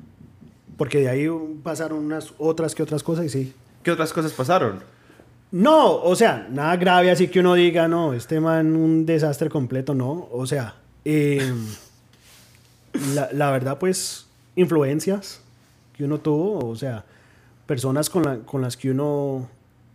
Porque 0.77 1.01
de 1.01 1.09
ahí 1.09 1.29
pasaron 1.63 1.99
unas 2.05 2.33
otras 2.39 2.75
que 2.75 2.83
otras 2.83 3.03
cosas 3.03 3.25
y 3.27 3.29
sí. 3.31 3.55
¿Qué 3.83 3.91
otras 3.91 4.13
cosas 4.13 4.33
pasaron? 4.33 4.81
No, 5.53 5.95
o 6.03 6.15
sea, 6.17 6.47
nada 6.51 6.77
grave 6.77 7.11
así 7.11 7.29
que 7.29 7.41
uno 7.41 7.55
diga, 7.55 7.89
no, 7.89 8.13
este 8.13 8.41
man 8.41 8.75
un 8.77 9.07
desastre 9.07 9.49
completo, 9.49 9.95
no. 9.95 10.29
O 10.33 10.47
sea, 10.47 10.75
eh, 11.05 11.53
la, 13.15 13.29
la 13.33 13.51
verdad, 13.51 13.79
pues, 13.79 14.27
influencias 14.55 15.41
que 15.97 16.05
uno 16.05 16.19
tuvo, 16.19 16.69
o 16.69 16.77
sea, 16.77 17.05
personas 17.67 18.11
con, 18.11 18.23
la- 18.25 18.39
con 18.39 18.61
las 18.61 18.77
que 18.77 18.91
uno 18.91 19.49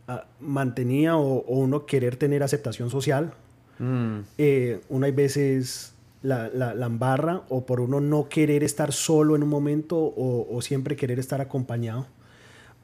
ah, 0.08 0.26
mantenía 0.40 1.16
o, 1.18 1.40
o 1.46 1.56
uno 1.60 1.86
querer 1.86 2.16
tener 2.16 2.44
aceptación 2.44 2.90
social. 2.90 3.34
Mm. 3.80 4.20
Eh, 4.38 4.82
uno 4.90 5.06
hay 5.06 5.12
veces 5.12 5.94
la, 6.22 6.50
la, 6.50 6.74
la 6.74 6.86
embarra 6.86 7.44
o 7.50 7.66
por 7.66 7.80
uno 7.80 8.00
no 8.00 8.30
querer 8.30 8.64
estar 8.64 8.92
solo 8.94 9.36
en 9.36 9.44
un 9.44 9.50
momento 9.50 9.98
o, 9.98 10.48
o 10.50 10.62
siempre 10.62 10.96
querer 10.96 11.20
estar 11.20 11.42
acompañado 11.42 12.06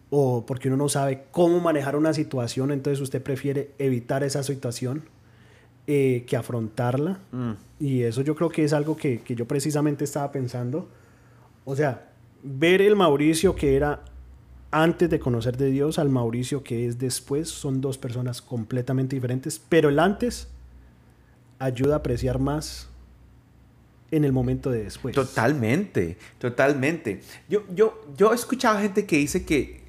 o 0.10 0.46
porque 0.46 0.70
uno 0.70 0.78
no 0.78 0.90
sabe 0.90 1.26
cómo 1.32 1.60
manejar 1.60 1.96
una 1.96 2.14
situación, 2.14 2.72
entonces 2.72 3.02
usted 3.02 3.22
prefiere 3.22 3.72
evitar 3.78 4.24
esa 4.24 4.44
situación 4.44 5.04
eh, 5.86 6.24
que 6.28 6.38
afrontarla. 6.38 7.20
Mm. 7.32 7.52
Y 7.80 8.04
eso 8.04 8.22
yo 8.22 8.36
creo 8.36 8.50
que 8.50 8.64
es 8.64 8.74
algo 8.74 8.96
que, 8.96 9.22
que 9.22 9.36
yo 9.36 9.46
precisamente 9.48 10.04
estaba 10.04 10.32
pensando. 10.32 10.88
O 11.66 11.76
sea, 11.76 12.10
ver 12.44 12.82
el 12.82 12.96
Mauricio 12.96 13.56
que 13.56 13.76
era 13.76 14.02
antes 14.72 15.10
de 15.10 15.20
conocer 15.20 15.58
de 15.58 15.72
Dios 15.72 15.98
al 15.98 16.10
Mauricio 16.10 16.62
que 16.64 16.88
es 16.88 17.00
después 17.00 17.50
son 17.50 17.82
dos 17.82 17.98
personas 17.98 18.42
completamente 18.42 19.16
diferentes, 19.16 19.62
pero 19.70 19.90
el 19.90 20.00
antes 20.00 20.48
ayuda 21.60 21.96
a 21.96 21.98
apreciar 21.98 22.40
más 22.40 22.90
en 24.12 24.24
el 24.26 24.32
momento 24.32 24.72
de 24.72 24.84
después. 24.84 25.14
Totalmente, 25.16 26.18
totalmente. 26.40 27.22
Yo, 27.50 27.64
yo, 27.74 28.06
yo 28.16 28.32
he 28.32 28.36
escuchado 28.36 28.80
gente 28.80 29.06
que 29.06 29.18
dice 29.18 29.46
que, 29.46 29.82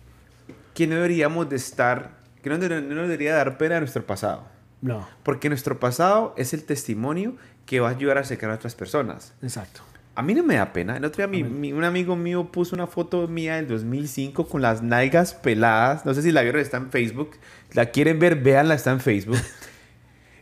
que 0.74 0.86
no 0.86 0.96
deberíamos 0.96 1.48
de 1.48 1.56
estar, 1.56 2.18
que 2.42 2.50
no, 2.50 2.58
no 2.58 2.80
nos 2.80 3.08
debería 3.08 3.34
dar 3.34 3.58
pena 3.58 3.76
a 3.76 3.80
nuestro 3.80 4.04
pasado. 4.06 4.46
No, 4.80 5.08
Porque 5.24 5.48
nuestro 5.48 5.80
pasado 5.80 6.34
es 6.36 6.54
el 6.54 6.64
testimonio 6.64 7.34
que 7.66 7.80
va 7.80 7.88
a 7.88 7.92
ayudar 7.92 8.16
a 8.18 8.20
acercar 8.20 8.50
a 8.50 8.54
otras 8.54 8.74
personas. 8.74 9.34
exacto. 9.42 9.82
A 10.14 10.22
mí 10.22 10.34
no 10.34 10.42
me 10.42 10.56
da 10.56 10.72
pena. 10.72 10.96
El 10.96 11.04
otro 11.04 11.18
día 11.18 11.28
mi- 11.28 11.42
Amén. 11.46 11.60
mi- 11.60 11.72
un 11.72 11.84
amigo 11.84 12.16
mío 12.16 12.50
puso 12.50 12.74
una 12.74 12.88
foto 12.88 13.28
mía 13.28 13.54
del 13.54 13.68
2005 13.68 14.48
con 14.48 14.60
las 14.62 14.82
nalgas 14.82 15.32
peladas. 15.32 16.04
No 16.04 16.12
sé 16.12 16.22
si 16.22 16.32
la 16.32 16.42
vieron, 16.42 16.60
está 16.60 16.76
en 16.78 16.90
Facebook. 16.90 17.36
La 17.72 17.86
quieren 17.92 18.18
ver, 18.18 18.34
véanla, 18.34 18.74
está 18.74 18.90
en 18.90 18.98
Facebook. 18.98 19.38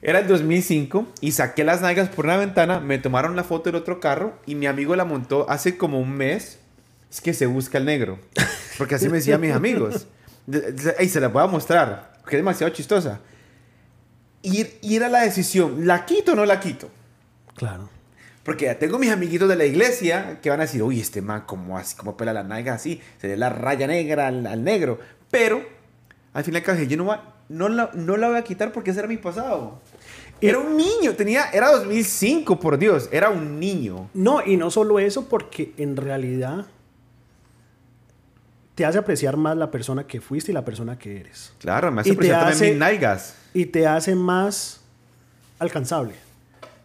Era 0.03 0.21
el 0.21 0.29
2005 0.29 1.07
y 1.21 1.33
saqué 1.33 1.65
las 1.65 1.81
nalgas 1.81 2.09
por 2.09 2.27
una 2.27 2.37
ventana, 2.37 2.81
me 2.81 2.99
tomaron 2.99 3.35
la 3.35 3.45
foto 3.45 3.71
del 3.71 3.77
otro 3.77 3.99
carro 4.01 4.39
y 4.47 4.55
mi 4.55 4.67
amigo 4.67 4.95
la 4.95 5.05
montó 5.05 5.49
hace 5.51 5.77
como 5.77 6.01
un 6.01 6.13
mes. 6.13 6.59
Es 7.11 7.21
que 7.21 7.33
se 7.33 7.47
busca 7.47 7.79
el 7.79 7.85
negro. 7.85 8.19
Porque 8.79 8.97
así 8.97 9.09
me 9.09 9.19
decían 9.19 9.41
mis 9.41 9.53
amigos. 9.53 10.07
Ey, 10.99 11.09
se 11.09 11.21
la 11.21 11.29
voy 11.29 11.43
a 11.43 11.47
mostrar, 11.47 12.13
porque 12.21 12.37
es 12.37 12.41
demasiado 12.41 12.73
chistosa. 12.73 13.21
Y, 14.43 14.67
y 14.83 14.97
era 14.97 15.09
la 15.09 15.23
decisión, 15.23 15.87
¿la 15.87 16.05
quito 16.05 16.33
o 16.33 16.37
no 16.37 16.45
la 16.45 16.61
quito? 16.61 16.91
Claro. 17.55 17.89
Porque 18.45 18.67
ya 18.67 18.79
tengo 18.79 18.99
mis 18.99 19.11
amiguitos 19.11 19.49
de 19.49 19.57
la 19.57 19.65
iglesia 19.65 20.39
que 20.41 20.51
van 20.51 20.61
a 20.61 20.65
decir, 20.65 20.81
uy, 20.83 21.01
este 21.01 21.21
man, 21.21 21.43
como 21.47 21.77
así, 21.77 21.97
como 21.97 22.17
pela 22.17 22.33
la 22.33 22.45
nalga 22.45 22.75
así, 22.75 23.01
se 23.21 23.27
le 23.27 23.37
la 23.37 23.49
raya 23.49 23.89
negra 23.89 24.29
al, 24.29 24.47
al 24.47 24.63
negro. 24.63 25.01
Pero, 25.33 25.67
al 26.37 26.45
final 26.45 26.63
dije, 26.63 26.87
yo 26.87 26.97
no, 26.97 27.07
va- 27.07 27.35
no, 27.49 27.69
la, 27.69 27.91
no 27.95 28.17
la 28.17 28.29
voy 28.29 28.37
a 28.39 28.45
quitar 28.45 28.73
porque 28.73 28.91
ese 28.91 29.01
era 29.01 29.09
mi 29.09 29.17
pasado. 29.17 29.81
Era 30.41 30.59
un 30.59 30.77
niño, 30.77 31.15
tenía, 31.17 31.49
era 31.51 31.71
2005, 31.73 32.61
por 32.61 32.77
Dios, 32.79 33.09
era 33.11 33.31
un 33.31 33.59
niño. 33.59 34.11
No, 34.13 34.45
y 34.45 34.57
no 34.59 34.71
solo 34.71 34.99
eso, 34.99 35.29
porque 35.29 35.73
en 35.79 35.97
realidad 35.97 36.67
te 38.75 38.85
hace 38.85 38.99
apreciar 38.99 39.37
más 39.39 39.57
la 39.57 39.71
persona 39.71 40.07
que 40.07 40.21
fuiste 40.21 40.51
y 40.51 40.55
la 40.55 40.65
persona 40.65 40.99
que 40.99 41.21
eres. 41.21 41.53
Claro, 41.59 41.91
me 41.91 42.03
hace 42.03 42.11
Y 42.11 42.13
te 42.13 42.17
apreciar 42.17 42.41
también 42.41 42.55
hace- 42.57 42.71
mis 42.71 42.79
nalgas. 42.79 43.35
Y 43.55 43.65
te 43.67 43.87
hace 43.87 44.15
más 44.15 44.81
alcanzable. 45.59 46.13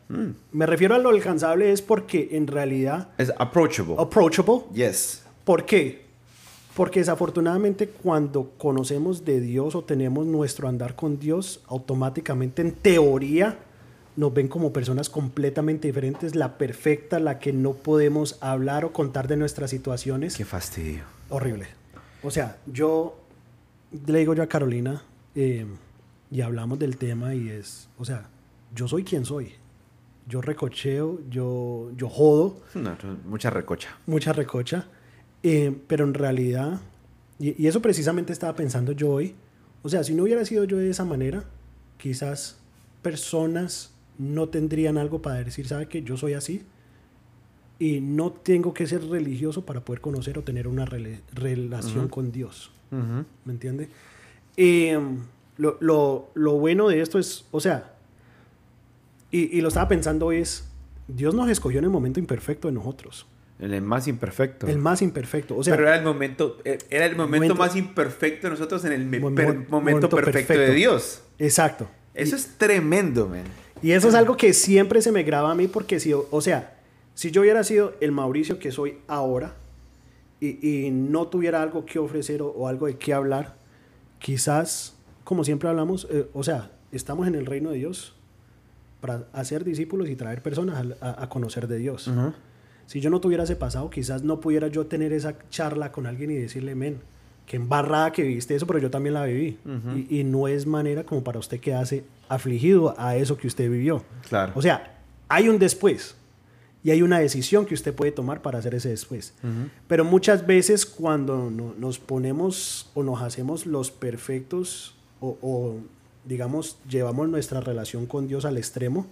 Mm. 0.07 0.29
Me 0.53 0.65
refiero 0.65 0.95
a 0.95 0.97
lo 0.99 1.09
alcanzable 1.09 1.71
es 1.73 1.81
porque 1.81 2.29
en 2.31 2.47
realidad 2.47 3.09
Es 3.17 3.31
approachable. 3.37 3.95
approachable. 3.99 4.61
yes. 4.73 5.23
¿Por 5.43 5.65
qué? 5.65 6.05
Porque 6.75 6.99
desafortunadamente 7.01 7.89
cuando 7.89 8.51
conocemos 8.57 9.25
de 9.25 9.41
Dios 9.41 9.75
o 9.75 9.83
tenemos 9.83 10.25
nuestro 10.25 10.67
andar 10.67 10.95
con 10.95 11.19
Dios, 11.19 11.61
automáticamente 11.67 12.61
en 12.61 12.71
teoría 12.71 13.57
nos 14.15 14.33
ven 14.33 14.47
como 14.47 14.73
personas 14.73 15.09
completamente 15.09 15.87
diferentes, 15.87 16.35
la 16.35 16.57
perfecta, 16.57 17.19
la 17.19 17.39
que 17.39 17.53
no 17.53 17.73
podemos 17.73 18.37
hablar 18.41 18.83
o 18.85 18.91
contar 18.93 19.27
de 19.27 19.37
nuestras 19.37 19.69
situaciones. 19.69 20.35
Qué 20.35 20.45
fastidio. 20.45 21.03
Horrible. 21.29 21.67
O 22.23 22.29
sea, 22.29 22.57
yo 22.67 23.17
le 24.05 24.19
digo 24.19 24.33
yo 24.33 24.43
a 24.43 24.47
Carolina 24.47 25.01
eh, 25.35 25.65
y 26.29 26.41
hablamos 26.41 26.77
del 26.79 26.97
tema 26.97 27.33
y 27.35 27.49
es, 27.49 27.87
o 27.97 28.05
sea, 28.05 28.27
yo 28.75 28.87
soy 28.87 29.03
quien 29.03 29.25
soy. 29.25 29.53
Yo 30.27 30.41
recocheo, 30.41 31.19
yo, 31.29 31.89
yo 31.97 32.07
jodo, 32.07 32.57
No, 32.75 32.95
mucha 33.25 33.49
recocha. 33.49 33.89
mucha 34.05 34.33
recocha, 34.33 34.85
eh, 35.43 35.75
pero 35.87 36.05
en 36.05 36.13
realidad, 36.13 36.79
y, 37.39 37.61
y 37.61 37.67
eso 37.67 37.81
precisamente 37.81 38.33
estaba 38.33 38.55
pensando 38.55 38.91
yo 38.91 39.09
hoy, 39.11 39.35
o 39.83 39.89
sea, 39.89 40.03
si 40.03 40.13
no 40.13 40.23
hubiera 40.23 40.45
sido 40.45 40.63
yo 40.65 40.77
de 40.77 40.89
esa 40.89 41.05
manera, 41.05 41.43
quizás 41.97 42.57
personas 43.01 43.91
no 44.17 44.49
tendrían 44.49 44.97
algo 44.97 45.21
para 45.21 45.43
decir, 45.43 45.67
¿sabe 45.67 45.87
que 45.87 46.03
Yo 46.03 46.17
soy 46.17 46.33
así 46.33 46.61
y 47.79 47.99
no 47.99 48.31
tengo 48.31 48.73
que 48.75 48.85
ser 48.85 49.03
religioso 49.07 49.65
para 49.65 49.83
poder 49.83 50.01
conocer 50.01 50.37
o 50.37 50.43
tener 50.43 50.67
una 50.67 50.85
rela- 50.85 51.19
relación 51.33 52.07
con 52.09 52.31
Dios. 52.31 52.71
¿Me 53.45 53.53
entiende? 53.53 53.89
Eh, 54.57 54.99
lo, 55.57 55.77
lo- 55.79 56.29
lo 56.35 56.53
bueno 56.59 56.87
de 56.89 57.01
esto 57.01 57.17
es, 57.17 57.45
o 57.51 57.59
sea, 57.59 57.93
y, 59.31 59.57
y 59.57 59.61
lo 59.61 59.69
estaba 59.69 59.87
pensando 59.87 60.31
es, 60.31 60.67
Dios 61.07 61.33
nos 61.33 61.49
escogió 61.49 61.79
en 61.79 61.85
el 61.85 61.89
momento 61.89 62.19
imperfecto 62.19 62.67
de 62.67 62.73
nosotros, 62.75 63.25
El 63.61 63.81
más 63.81 64.07
imperfecto. 64.07 64.67
el 64.67 64.77
más 64.79 65.01
imperfecto. 65.01 65.55
O 65.55 65.63
sea, 65.63 65.75
Pero 65.75 65.87
era 65.87 65.97
el 65.97 66.03
momento, 66.03 66.57
eh, 66.65 66.79
era 66.89 67.05
el 67.05 67.15
momento, 67.15 67.53
Momento- 67.53 67.55
más 67.55 67.75
imperfecto 67.75 68.47
de 68.47 68.51
nosotros 68.51 68.83
en 68.85 68.91
el 68.93 69.05
me- 69.05 69.19
per- 69.19 69.21
momento, 69.55 69.69
momento 69.69 70.09
perfecto, 70.09 70.53
de. 70.53 70.73
Dios. 70.73 71.21
exacto. 71.39 71.87
Eso 72.13 72.35
es 72.35 72.57
tremendo, 72.57 73.27
man. 73.27 73.43
Y 73.81 73.91
eso 73.91 74.09
es 74.09 74.15
algo 74.15 74.35
que 74.35 74.53
siempre 74.53 75.01
se 75.01 75.11
me 75.11 75.23
graba 75.23 75.51
a 75.51 75.55
mí 75.55 75.67
porque 75.67 75.99
si, 75.99 76.13
o 76.13 76.41
sea, 76.41 76.75
si 77.13 77.31
yo 77.31 77.41
hubiera 77.41 77.63
sido 77.63 77.93
el 78.01 78.11
Mauricio 78.11 78.59
que 78.59 78.71
soy 78.71 78.97
ahora 79.07 79.53
y, 80.39 80.85
y 80.85 80.91
no 80.91 81.27
tuviera 81.27 81.61
algo 81.61 81.85
que 81.85 81.99
ofrecer 81.99 82.41
o, 82.41 82.47
o 82.47 82.67
algo 82.67 82.87
de 82.87 82.97
qué 82.97 83.13
hablar, 83.13 83.55
quizás, 84.19 84.95
como 85.23 85.43
siempre 85.43 85.69
hablamos, 85.69 86.07
eh, 86.11 86.27
o 86.33 86.43
sea, 86.43 86.71
estamos 86.91 87.27
en 87.27 87.35
el 87.35 87.45
reino 87.45 87.71
de 87.71 87.77
Dios 87.77 88.15
para 88.99 89.25
hacer 89.33 89.63
discípulos 89.63 90.09
y 90.09 90.15
traer 90.15 90.43
personas 90.43 90.85
a 91.01 91.27
conocer 91.29 91.67
de 91.67 91.77
Dios. 91.77 92.09
Si 92.91 92.99
yo 92.99 93.09
no 93.09 93.21
tuviera 93.21 93.45
ese 93.45 93.55
pasado, 93.55 93.89
quizás 93.89 94.21
no 94.23 94.41
pudiera 94.41 94.67
yo 94.67 94.85
tener 94.85 95.13
esa 95.13 95.35
charla 95.49 95.93
con 95.93 96.05
alguien 96.07 96.29
y 96.31 96.35
decirle, 96.35 96.75
men, 96.75 96.97
qué 97.45 97.55
embarrada 97.55 98.11
que 98.11 98.21
viviste 98.23 98.53
eso, 98.53 98.67
pero 98.67 98.79
yo 98.79 98.89
también 98.89 99.13
la 99.13 99.23
viví. 99.23 99.57
Y, 100.09 100.19
y 100.19 100.23
no 100.25 100.49
es 100.49 100.65
manera 100.65 101.05
como 101.05 101.23
para 101.23 101.39
usted 101.39 101.61
quedarse 101.61 102.03
afligido 102.27 102.93
a 102.97 103.15
eso 103.15 103.37
que 103.37 103.47
usted 103.47 103.69
vivió. 103.71 104.03
Claro. 104.27 104.51
O 104.55 104.61
sea, 104.61 104.99
hay 105.29 105.47
un 105.47 105.57
después 105.57 106.15
y 106.83 106.91
hay 106.91 107.01
una 107.01 107.19
decisión 107.19 107.65
que 107.65 107.73
usted 107.75 107.93
puede 107.93 108.11
tomar 108.11 108.41
para 108.41 108.59
hacer 108.59 108.75
ese 108.75 108.89
después. 108.89 109.33
Pero 109.87 110.03
muchas 110.03 110.45
veces 110.45 110.85
cuando 110.85 111.49
no- 111.49 111.73
nos 111.77 111.97
ponemos 111.97 112.89
o 112.93 113.03
nos 113.03 113.21
hacemos 113.21 113.65
los 113.65 113.89
perfectos 113.89 114.95
o, 115.21 115.37
o, 115.41 115.77
digamos, 116.25 116.77
llevamos 116.89 117.29
nuestra 117.29 117.61
relación 117.61 118.05
con 118.05 118.27
Dios 118.27 118.43
al 118.43 118.57
extremo, 118.57 119.07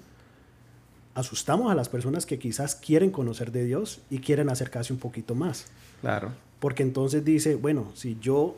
asustamos 1.16 1.72
a 1.72 1.76
las 1.76 1.90
personas 1.90 2.26
que 2.26 2.40
quizás 2.40 2.76
quieren 2.76 3.12
conocer 3.12 3.52
de 3.52 3.66
Dios 3.66 4.02
y 4.10 4.20
quieren 4.20 4.50
acercarse 4.50 4.94
un 4.94 5.00
poquito 5.00 5.36
más. 5.36 5.66
Claro. 6.02 6.32
Porque 6.60 6.84
entonces 6.84 7.24
dice, 7.26 7.56
bueno, 7.56 7.92
si 7.96 8.18
yo 8.22 8.56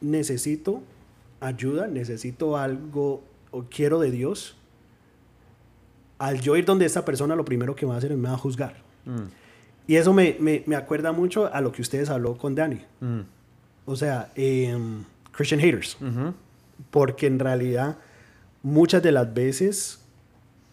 necesito 0.00 0.82
ayuda, 1.40 1.86
necesito 1.86 2.56
algo 2.56 3.22
o 3.50 3.64
quiero 3.64 3.98
de 4.00 4.10
Dios, 4.10 4.56
al 6.18 6.40
yo 6.40 6.56
ir 6.56 6.64
donde 6.64 6.84
esta 6.86 7.04
persona, 7.04 7.34
lo 7.34 7.44
primero 7.44 7.74
que 7.74 7.86
va 7.86 7.94
a 7.94 7.98
hacer 7.98 8.12
es 8.12 8.18
me 8.18 8.28
va 8.28 8.34
a 8.34 8.38
juzgar. 8.38 8.76
Mm. 9.06 9.22
Y 9.86 9.96
eso 9.96 10.12
me, 10.12 10.36
me- 10.38 10.62
me 10.66 10.76
acuerda 10.76 11.12
mucho 11.12 11.52
a 11.52 11.60
lo 11.60 11.72
que 11.72 11.82
ustedes 11.82 12.10
habló 12.10 12.36
con 12.36 12.54
Dani. 12.54 12.80
Mm. 13.00 13.20
O 13.86 13.96
sea, 13.96 14.30
em, 14.36 15.04
Christian 15.32 15.60
haters. 15.60 15.96
Porque 16.90 17.26
en 17.26 17.38
realidad 17.38 17.96
muchas 18.62 19.02
de 19.02 19.12
las 19.12 19.32
veces 19.32 19.99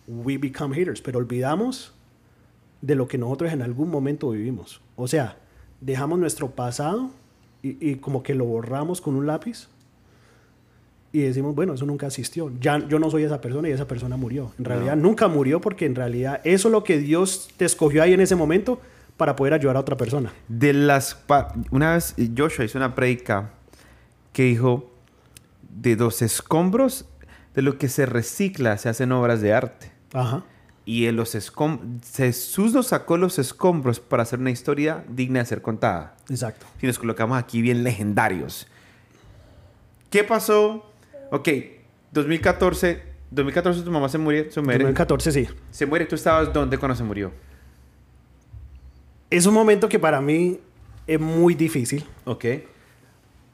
we 0.08 0.38
become 0.38 0.74
haters, 0.76 1.02
pero 1.02 1.20
olvidamos 1.20 1.94
de 2.82 2.96
lo 2.96 3.08
que 3.08 3.18
nosotros 3.18 3.52
en 3.52 3.62
algún 3.62 3.90
momento 3.90 4.30
vivimos. 4.32 4.82
O 4.96 5.08
sea, 5.08 5.38
dejamos 5.82 6.18
nuestro 6.20 6.50
pasado 6.52 7.10
y, 7.62 7.78
y 7.92 7.96
como 7.96 8.24
que 8.24 8.34
lo 8.36 8.46
borramos 8.46 9.02
con 9.02 9.16
un 9.16 9.28
lápiz 9.28 9.68
y 11.12 11.22
decimos, 11.22 11.56
bueno, 11.56 11.74
eso 11.74 11.86
nunca 11.86 12.08
existió. 12.08 12.52
Ya, 12.60 12.86
yo 12.88 13.00
no 13.00 13.10
soy 13.10 13.24
esa 13.24 13.42
persona 13.42 13.70
y 13.70 13.72
esa 13.72 13.88
persona 13.88 14.18
murió. 14.18 14.52
En 14.60 14.66
realidad 14.66 14.96
No. 14.96 15.04
nunca 15.04 15.28
murió 15.28 15.60
porque 15.62 15.86
en 15.86 15.96
realidad 15.96 16.42
eso 16.44 16.68
es 16.68 16.72
lo 16.72 16.84
que 16.84 16.98
Dios 17.00 17.50
te 17.58 17.66
escogió 17.66 18.04
ahí 18.04 18.14
en 18.14 18.22
ese 18.22 18.36
momento 18.36 18.80
para 19.16 19.36
poder 19.36 19.54
ayudar 19.54 19.78
a 19.78 19.80
otra 19.80 19.98
persona. 19.98 20.32
De 20.48 20.74
las... 20.74 21.18
Una 21.72 21.94
vez 21.94 22.14
Joshua 22.38 22.66
hizo 22.66 22.78
una 22.78 22.94
predica 22.94 23.52
que 24.34 24.44
dijo, 24.44 24.92
de 25.70 25.96
los 25.96 26.22
escombros, 26.22 27.06
de 27.56 27.64
lo 27.64 27.80
que 27.80 27.90
se 27.90 28.06
recicla, 28.06 28.78
se 28.78 28.90
hacen 28.90 29.12
obras 29.12 29.42
de 29.42 29.54
arte. 29.54 29.92
Ajá. 30.20 30.44
y 30.86 31.06
en 31.08 31.16
los 31.18 31.36
escom- 31.36 32.02
Jesús 32.16 32.74
nos 32.74 32.88
sacó 32.88 33.18
los 33.18 33.40
escombros 33.40 34.00
para 34.00 34.24
hacer 34.24 34.40
una 34.40 34.52
historia 34.52 35.04
digna 35.10 35.40
de 35.40 35.46
ser 35.46 35.62
contada. 35.62 36.16
Exacto. 36.30 36.66
Si 36.80 36.88
nos 36.88 36.98
colocamos 36.98 37.38
aquí 37.38 37.62
bien 37.62 37.84
legendarios. 37.84 38.68
¿Qué 40.10 40.24
pasó? 40.24 40.90
Ok, 41.32 41.50
2014. 42.14 43.04
2014 43.32 43.82
tu 43.82 43.92
mamá 43.92 44.08
se 44.08 44.18
murió. 44.18 44.50
Se 44.50 44.62
muere. 44.62 44.80
2014 44.86 45.32
sí. 45.34 45.48
Se 45.72 45.86
muere. 45.86 46.06
¿Tú 46.06 46.16
estabas 46.16 46.54
dónde 46.54 46.78
cuando 46.78 46.96
se 46.96 47.04
murió? 47.04 47.34
Es 49.30 49.46
un 49.46 49.54
momento 49.54 49.90
que 49.90 50.00
para 50.00 50.22
mí 50.22 50.58
es 51.06 51.20
muy 51.20 51.54
difícil 51.54 52.06
Ok. 52.24 52.46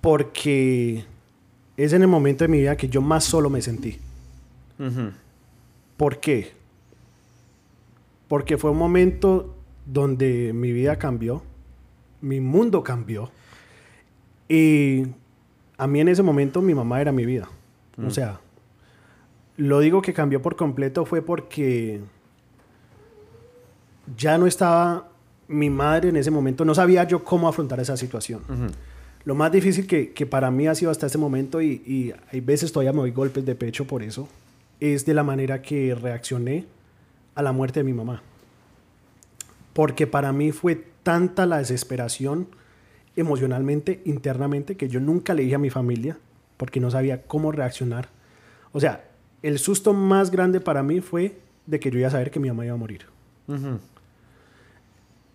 porque 0.02 1.06
es 1.78 1.94
en 1.94 2.02
el 2.04 2.08
momento 2.08 2.44
de 2.44 2.48
mi 2.50 2.60
vida 2.60 2.76
que 2.78 2.88
yo 2.90 3.02
más 3.02 3.24
solo 3.24 3.50
me 3.50 3.62
sentí. 3.62 4.00
Ujú. 4.78 5.12
¿Por 5.98 6.20
qué? 6.20 6.52
Porque 8.28 8.58
fue 8.58 8.72
un 8.72 8.78
momento 8.78 9.56
donde 9.86 10.54
mi 10.54 10.72
vida 10.72 10.98
cambió, 10.98 11.44
mi 12.22 12.40
mundo 12.40 12.84
cambió. 12.84 13.32
Y 14.48 15.04
a 15.78 15.88
mí 15.88 16.00
en 16.00 16.08
ese 16.08 16.24
momento 16.24 16.62
mi 16.62 16.74
mamá 16.74 17.02
era 17.02 17.12
mi 17.12 17.26
vida. 17.26 17.50
O 18.04 18.10
sea, 18.10 18.40
lo 19.58 19.80
digo 19.80 20.02
que 20.02 20.14
cambió 20.14 20.42
por 20.42 20.56
completo 20.56 21.06
fue 21.06 21.22
porque 21.22 22.02
ya 24.18 24.38
no 24.38 24.48
estaba 24.48 25.10
mi 25.48 25.70
madre 25.70 26.10
en 26.10 26.16
ese 26.16 26.32
momento, 26.32 26.66
no 26.66 26.74
sabía 26.74 27.04
yo 27.04 27.24
cómo 27.24 27.48
afrontar 27.48 27.80
esa 27.80 27.98
situación. 27.98 28.42
Lo 29.26 29.36
más 29.36 29.52
difícil 29.52 29.88
que, 29.88 30.12
que 30.12 30.26
para 30.26 30.52
mí 30.52 30.68
ha 30.68 30.76
sido 30.76 30.92
hasta 30.92 31.06
este 31.06 31.18
momento, 31.18 31.62
y, 31.62 31.82
y 31.86 32.14
hay 32.32 32.42
veces 32.42 32.72
todavía 32.72 32.92
me 32.92 33.00
doy 33.00 33.12
golpes 33.12 33.46
de 33.46 33.56
pecho 33.56 33.86
por 33.86 34.04
eso, 34.04 34.28
es 34.84 35.06
de 35.06 35.14
la 35.14 35.24
manera 35.24 35.62
que 35.62 35.96
reaccioné 35.96 36.66
a 37.36 37.42
la 37.42 37.54
muerte 37.54 37.80
de 37.80 37.84
mi 37.86 37.94
mamá. 37.94 38.22
Porque 39.72 40.08
para 40.08 40.34
mí 40.34 40.52
fue 40.52 40.76
tanta 41.04 41.46
la 41.46 41.60
desesperación 41.60 42.50
emocionalmente, 43.16 44.02
internamente, 44.04 44.76
que 44.76 44.90
yo 44.90 45.00
nunca 45.00 45.34
le 45.34 45.44
dije 45.44 45.56
a 45.56 45.60
mi 45.60 45.70
familia, 45.70 46.18
porque 46.58 46.82
no 46.82 46.92
sabía 46.92 47.24
cómo 47.24 47.54
reaccionar. 47.54 48.10
O 48.74 48.80
sea, 48.82 49.06
el 49.42 49.58
susto 49.58 49.94
más 49.94 50.32
grande 50.32 50.60
para 50.60 50.84
mí 50.84 51.00
fue 51.00 51.38
de 51.66 51.80
que 51.80 51.90
yo 51.90 52.00
iba 52.00 52.10
a 52.10 52.12
saber 52.12 52.30
que 52.30 52.42
mi 52.42 52.50
mamá 52.50 52.66
iba 52.66 52.74
a 52.74 52.78
morir. 52.78 53.06
Ujú. 53.48 53.80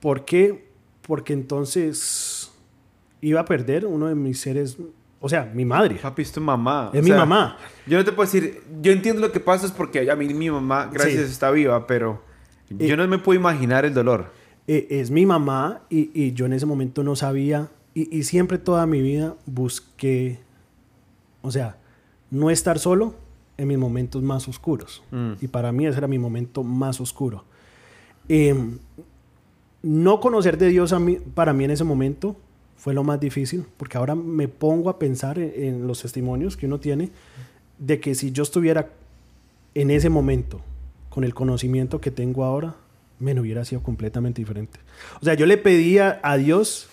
¿Por 0.01 0.27
qué? 0.27 0.69
Porque 1.03 1.33
entonces 1.33 2.53
iba 3.23 3.41
a 3.41 3.45
perder 3.47 3.87
uno 3.87 4.09
de 4.09 4.15
mis 4.15 4.41
seres, 4.41 4.77
o 5.21 5.29
sea, 5.29 5.51
mi 5.53 5.65
madre. 5.65 5.97
Papi, 5.97 6.23
es 6.23 6.33
tu 6.33 6.41
mamá. 6.41 6.91
Es 6.93 7.01
O 7.01 7.03
mi 7.03 7.09
sea, 7.11 7.19
mamá. 7.19 7.57
Yo 7.87 7.99
no 7.99 8.05
te 8.05 8.13
puedo 8.13 8.27
decir, 8.31 8.63
yo 8.83 8.93
entiendo 8.93 9.21
lo 9.21 9.33
que 9.33 9.41
pasa 9.41 9.67
es 9.67 9.73
porque 9.73 10.11
a 10.11 10.17
mí 10.17 10.33
mi 10.33 10.51
mamá, 10.51 10.89
gracias, 10.93 11.27
Sí. 11.27 11.33
está 11.33 11.51
viva, 11.51 11.87
pero 11.87 12.23
yo 12.71 12.95
Eh, 12.95 12.97
no 12.97 13.07
me 13.09 13.19
puedo 13.19 13.39
imaginar 13.39 13.85
el 13.85 13.95
dolor. 13.95 14.27
Eh, 14.67 14.87
es 14.91 15.11
mi 15.11 15.25
mamá 15.27 15.81
y, 15.89 16.11
y 16.15 16.33
yo 16.35 16.47
en 16.47 16.53
ese 16.53 16.67
momento 16.67 17.03
no 17.03 17.17
sabía 17.17 17.69
y, 17.95 18.17
y 18.17 18.23
siempre 18.25 18.59
toda 18.59 18.87
mi 18.87 19.01
vida 19.03 19.35
busqué, 19.47 20.39
o 21.43 21.51
sea, 21.51 21.79
no 22.31 22.51
estar 22.51 22.79
solo 22.79 23.15
en 23.57 23.67
mis 23.69 23.79
momentos 23.79 24.23
más 24.23 24.47
oscuros. 24.47 25.03
Mm. 25.11 25.33
Y 25.41 25.49
para 25.49 25.73
mí 25.73 25.87
ese 25.87 25.99
era 25.99 26.07
mi 26.07 26.19
momento 26.19 26.63
más 26.63 27.01
oscuro. 27.01 27.45
Em, 28.29 28.79
no 29.83 30.21
conocer 30.21 30.59
de 30.59 30.69
Dios 30.69 30.93
a 30.93 30.99
mí, 30.99 31.17
para 31.35 31.53
mí 31.53 31.65
en 31.65 31.71
ese 31.71 31.85
momento 31.85 32.37
fue 32.79 32.95
lo 32.95 33.05
más 33.05 33.21
difícil, 33.21 33.67
porque 33.77 33.99
ahora 33.99 34.15
me 34.15 34.49
pongo 34.49 34.89
a 34.89 34.99
pensar 34.99 35.39
en, 35.39 35.53
en 35.57 35.87
los 35.87 36.01
testimonios 36.01 36.57
que 36.57 36.67
uno 36.67 36.79
tiene 36.81 37.11
de 37.79 38.01
que 38.01 38.15
si 38.15 38.33
yo 38.33 38.43
estuviera 38.43 38.89
en 39.75 39.91
ese 39.91 40.09
momento 40.09 40.61
con 41.11 41.25
el 41.25 41.35
conocimiento 41.35 42.01
que 42.01 42.11
tengo 42.11 42.45
ahora, 42.45 42.75
me 43.19 43.39
hubiera 43.39 43.65
sido 43.65 43.83
completamente 43.83 44.41
diferente. 44.41 44.79
O 45.21 45.25
sea, 45.25 45.35
yo 45.35 45.47
le 45.47 45.57
pedía 45.59 46.21
a 46.23 46.37
Dios, 46.37 46.89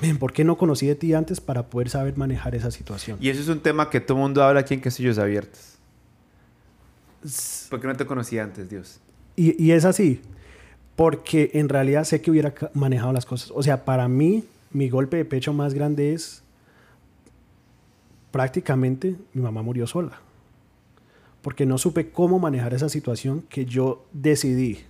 "Men, 0.00 0.18
¿por 0.18 0.32
qué 0.32 0.44
no 0.44 0.58
conocí 0.58 0.86
de 0.86 0.94
ti 0.94 1.14
antes 1.14 1.40
para 1.40 1.64
poder 1.64 1.88
saber 1.88 2.16
manejar 2.16 2.54
esa 2.54 2.70
situación? 2.70 3.18
Y 3.20 3.30
eso 3.30 3.40
es 3.40 3.48
un 3.48 3.60
tema 3.60 3.90
que 3.90 4.00
todo 4.00 4.18
el 4.18 4.22
mundo 4.22 4.42
habla 4.42 4.60
aquí 4.60 4.74
en 4.74 4.80
Castillos 4.80 5.18
Abiertos. 5.18 5.76
¿Por 7.70 7.80
qué 7.80 7.86
no 7.86 7.96
te 7.96 8.06
conocía 8.06 8.44
antes, 8.44 8.68
Dios? 8.70 9.00
Y, 9.36 9.62
y 9.62 9.72
es 9.72 9.84
así, 9.84 10.20
porque 10.96 11.50
en 11.54 11.68
realidad 11.68 12.04
sé 12.04 12.20
que 12.20 12.30
hubiera 12.30 12.54
manejado 12.74 13.12
las 13.12 13.26
cosas. 13.26 13.50
O 13.54 13.62
sea, 13.62 13.84
para 13.84 14.08
mí, 14.08 14.44
mi 14.72 14.88
golpe 14.88 15.16
de 15.16 15.24
pecho 15.24 15.52
más 15.52 15.74
grande 15.74 16.12
es 16.14 16.42
prácticamente 18.30 19.16
mi 19.32 19.42
mamá 19.42 19.62
murió 19.62 19.86
sola. 19.86 20.20
Porque 21.42 21.66
no 21.66 21.78
supe 21.78 22.10
cómo 22.10 22.38
manejar 22.38 22.74
esa 22.74 22.88
situación 22.88 23.42
que 23.48 23.64
yo 23.64 24.04
decidí 24.12 24.80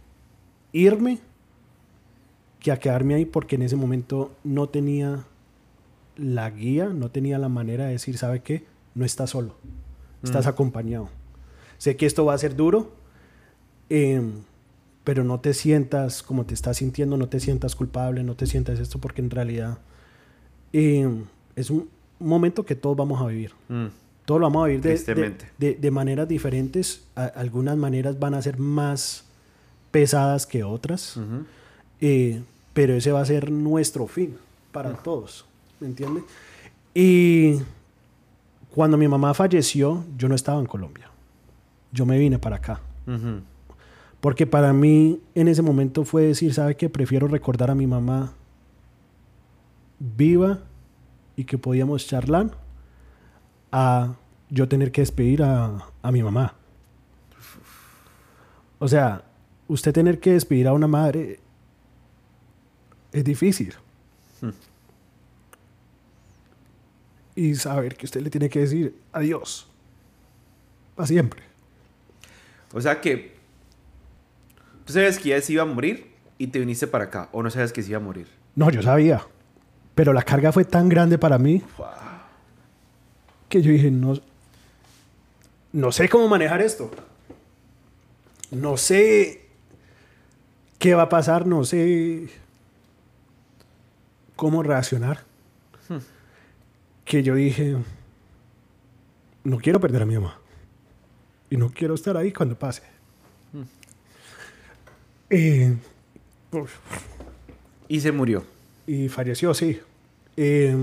irme 0.72 1.18
que 2.60 2.72
a 2.72 2.78
quedarme 2.80 3.14
ahí 3.14 3.24
porque 3.24 3.56
en 3.56 3.62
ese 3.62 3.76
momento 3.76 4.32
no 4.42 4.68
tenía 4.68 5.24
la 6.16 6.50
guía, 6.50 6.86
no 6.86 7.10
tenía 7.10 7.38
la 7.38 7.48
manera 7.48 7.84
de 7.86 7.92
decir, 7.92 8.18
¿sabe 8.18 8.40
qué? 8.42 8.64
No 8.94 9.04
estás 9.04 9.30
solo, 9.30 9.54
estás 10.24 10.46
Mm. 10.46 10.48
acompañado. 10.48 11.08
Sé 11.76 11.96
que 11.96 12.06
esto 12.06 12.24
va 12.24 12.34
a 12.34 12.38
ser 12.38 12.56
duro, 12.56 12.92
em, 13.88 14.42
pero 15.08 15.24
no 15.24 15.40
te 15.40 15.54
sientas 15.54 16.22
como 16.22 16.44
te 16.44 16.52
estás 16.52 16.76
sintiendo, 16.76 17.16
no 17.16 17.30
te 17.30 17.40
sientas 17.40 17.74
culpable, 17.74 18.22
no 18.24 18.34
te 18.34 18.44
sientas 18.46 18.78
esto, 18.78 18.98
porque 18.98 19.22
en 19.22 19.30
realidad 19.30 19.78
em, 20.74 21.24
es 21.56 21.70
un 21.70 21.88
momento 22.18 22.66
que 22.66 22.74
todos 22.74 22.94
vamos 22.94 23.18
a 23.22 23.26
vivir. 23.26 23.52
Mm. 23.70 23.86
Todos 24.26 24.38
lo 24.38 24.48
vamos 24.48 24.64
a 24.64 24.66
vivir 24.66 24.82
de, 24.82 24.90
de, 24.90 24.94
Tristemente. 24.96 25.48
de- 25.56 25.74
de 25.76 25.90
maneras 25.90 26.28
diferentes. 26.28 27.04
A- 27.16 27.24
algunas 27.24 27.78
maneras 27.78 28.18
van 28.18 28.34
a 28.34 28.42
ser 28.42 28.58
más 28.58 29.24
pesadas 29.90 30.44
que 30.46 30.62
otras, 30.62 31.18
eh, 32.02 32.42
pero 32.74 32.92
ese 32.92 33.10
va 33.10 33.22
a 33.22 33.24
ser 33.24 33.50
nuestro 33.50 34.06
fin 34.08 34.36
para 34.72 34.92
todos, 34.92 35.46
¿me 35.80 35.86
entiendes? 35.86 36.24
Y 36.92 37.54
cuando 38.74 38.98
mi 38.98 39.08
mamá 39.08 39.32
falleció, 39.32 40.04
yo 40.18 40.28
no 40.28 40.34
estaba 40.34 40.60
en 40.60 40.66
Colombia. 40.66 41.08
Yo 41.92 42.04
me 42.04 42.18
vine 42.18 42.38
para 42.38 42.56
acá. 42.56 42.82
Porque 44.20 44.46
para 44.46 44.72
mí 44.72 45.20
en 45.34 45.48
ese 45.48 45.62
momento 45.62 46.04
fue 46.04 46.22
decir, 46.22 46.52
¿sabe 46.52 46.76
qué? 46.76 46.88
Prefiero 46.88 47.28
recordar 47.28 47.70
a 47.70 47.74
mi 47.74 47.86
mamá 47.86 48.32
viva 49.98 50.60
y 51.36 51.44
que 51.44 51.58
podíamos 51.58 52.06
charlar 52.06 52.56
a 53.70 54.14
yo 54.50 54.68
tener 54.68 54.90
que 54.90 55.02
despedir 55.02 55.42
a, 55.42 55.86
a 56.02 56.12
mi 56.12 56.22
mamá. 56.22 56.54
O 58.80 58.88
sea, 58.88 59.24
usted 59.68 59.92
tener 59.92 60.18
que 60.18 60.32
despedir 60.32 60.66
a 60.66 60.72
una 60.72 60.88
madre 60.88 61.40
es 63.12 63.24
difícil. 63.24 63.74
Hmm. 64.40 64.50
Y 67.36 67.54
saber 67.54 67.96
que 67.96 68.06
usted 68.06 68.20
le 68.20 68.30
tiene 68.30 68.48
que 68.48 68.60
decir 68.60 68.96
adiós. 69.12 69.68
Para 70.96 71.06
siempre. 71.06 71.42
O 72.72 72.80
sea 72.80 73.00
que 73.00 73.37
tú 74.88 74.94
sabes 74.94 75.18
que 75.18 75.28
ya 75.28 75.40
se 75.42 75.52
iba 75.52 75.64
a 75.64 75.66
morir 75.66 76.06
y 76.38 76.46
te 76.46 76.58
viniste 76.58 76.86
para 76.86 77.04
acá, 77.04 77.28
o 77.32 77.42
no 77.42 77.50
sabes 77.50 77.74
que 77.74 77.82
se 77.82 77.90
iba 77.90 77.98
a 77.98 78.02
morir. 78.02 78.26
No, 78.54 78.70
yo 78.70 78.80
sabía. 78.80 79.20
Pero 79.94 80.14
la 80.14 80.22
carga 80.22 80.50
fue 80.50 80.64
tan 80.64 80.88
grande 80.88 81.18
para 81.18 81.36
mí 81.36 81.62
que 83.50 83.60
yo 83.60 83.70
dije, 83.70 83.90
no, 83.90 84.14
no 85.72 85.92
sé 85.92 86.08
cómo 86.08 86.26
manejar 86.26 86.62
esto. 86.62 86.90
No 88.50 88.78
sé 88.78 89.50
qué 90.78 90.94
va 90.94 91.02
a 91.02 91.08
pasar, 91.10 91.46
no 91.46 91.64
sé 91.64 92.30
cómo 94.36 94.62
reaccionar. 94.62 95.24
Que 97.04 97.22
yo 97.22 97.34
dije, 97.34 97.76
no 99.44 99.58
quiero 99.58 99.80
perder 99.80 100.00
a 100.00 100.06
mi 100.06 100.14
mamá. 100.14 100.38
Y 101.50 101.58
no 101.58 101.68
quiero 101.68 101.94
estar 101.94 102.16
ahí 102.16 102.32
cuando 102.32 102.58
pase. 102.58 102.97
Eh, 105.30 105.76
Y 107.88 108.00
se 108.00 108.12
murió. 108.12 108.44
y 108.86 109.08
falleció, 109.08 109.52
sí. 109.54 109.80
Eh, 110.36 110.74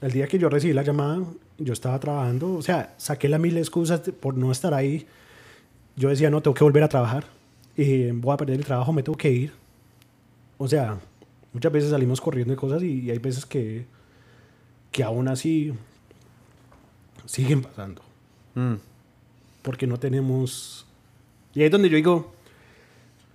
el 0.00 0.12
día 0.12 0.26
que 0.28 0.38
yo 0.38 0.48
recibí 0.48 0.72
la 0.72 0.82
llamada, 0.82 1.22
yo 1.58 1.72
estaba 1.72 1.98
trabajando, 1.98 2.54
o 2.54 2.62
sea, 2.62 2.94
saqué 2.96 3.28
las 3.28 3.40
mil 3.40 3.56
excusas 3.56 4.00
por 4.00 4.36
no 4.36 4.52
estar 4.52 4.72
ahí. 4.74 5.06
Yo 5.96 6.08
decía, 6.08 6.30
no, 6.30 6.40
tengo 6.40 6.54
que 6.54 6.64
volver 6.64 6.82
a 6.82 6.88
trabajar. 6.88 7.24
Eh, 7.76 8.12
voy 8.14 8.32
a 8.34 8.36
perder 8.36 8.56
el 8.58 8.64
trabajo, 8.64 8.92
me 8.92 9.02
tengo 9.02 9.18
que 9.18 9.30
ir. 9.30 9.52
O 10.58 10.68
sea, 10.68 10.98
muchas 11.52 11.72
veces 11.72 11.90
salimos 11.90 12.20
corriendo 12.20 12.52
de 12.52 12.56
cosas 12.56 12.82
y, 12.82 13.00
y 13.00 13.10
hay 13.10 13.18
veces 13.18 13.44
que, 13.46 13.84
que 14.92 15.02
aún 15.02 15.28
así 15.28 15.72
siguen 17.26 17.62
pasando. 17.62 18.02
Mm. 18.54 18.74
Porque 19.62 19.86
no 19.86 19.98
tenemos... 19.98 20.86
Y 21.54 21.60
ahí 21.60 21.66
es 21.66 21.72
donde 21.72 21.88
yo 21.88 21.96
digo, 21.96 22.32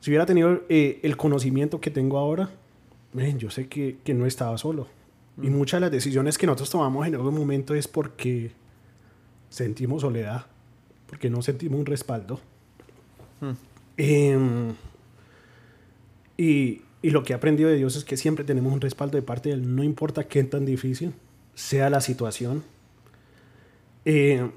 si 0.05 0.11
hubiera 0.11 0.27
tenido 0.27 0.61
eh, 0.69 0.99
el 1.01 1.17
conocimiento 1.17 1.81
que 1.81 1.89
tengo 1.89 2.19
ahora, 2.19 2.51
yo 3.39 3.49
sé 3.49 3.67
que, 3.67 3.97
que 4.03 4.13
no 4.13 4.27
estaba 4.27 4.55
solo. 4.59 4.85
Y 5.41 5.49
muchas 5.49 5.79
de 5.79 5.81
las 5.87 5.91
decisiones 5.91 6.37
que 6.37 6.45
nosotros 6.45 6.69
tomamos 6.69 7.07
en 7.07 7.15
algún 7.15 7.33
momento 7.33 7.73
es 7.73 7.87
porque 7.87 8.51
sentimos 9.49 10.03
soledad, 10.03 10.45
porque 11.07 11.31
no 11.31 11.41
sentimos 11.41 11.79
un 11.79 11.87
respaldo. 11.87 12.39
Em, 13.97 14.75
y, 16.37 16.83
y 17.01 17.09
lo 17.09 17.23
que 17.23 17.33
he 17.33 17.35
aprendido 17.35 17.71
de 17.71 17.77
Dios 17.77 17.95
es 17.95 18.05
que 18.05 18.15
siempre 18.15 18.45
tenemos 18.45 18.71
un 18.71 18.81
respaldo 18.81 19.17
de 19.17 19.23
parte 19.23 19.49
de 19.49 19.55
Él, 19.55 19.75
no 19.75 19.83
importa 19.83 20.25
qué 20.25 20.43
tan 20.43 20.67
difícil 20.67 21.15
sea 21.55 21.89
la 21.89 21.99
situación. 21.99 22.63
Eh, 24.05 24.51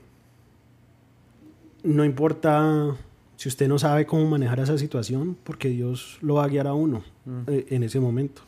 no 1.85 2.05
importa 2.05 2.99
si 3.39 3.49
usted 3.49 3.69
no 3.69 3.79
sabe 3.79 4.05
cómo 4.05 4.27
manejar 4.27 4.59
esa 4.59 4.77
situación, 4.77 5.37
porque 5.45 5.69
Dios 5.69 6.19
lo 6.23 6.35
va 6.35 6.45
a 6.45 6.49
guiar 6.49 6.67
a 6.67 6.75
uno 6.75 7.05
eh, 7.47 7.67
en 7.71 7.85
ese 7.85 8.01
momento. 8.01 8.43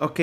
Ok, 0.00 0.18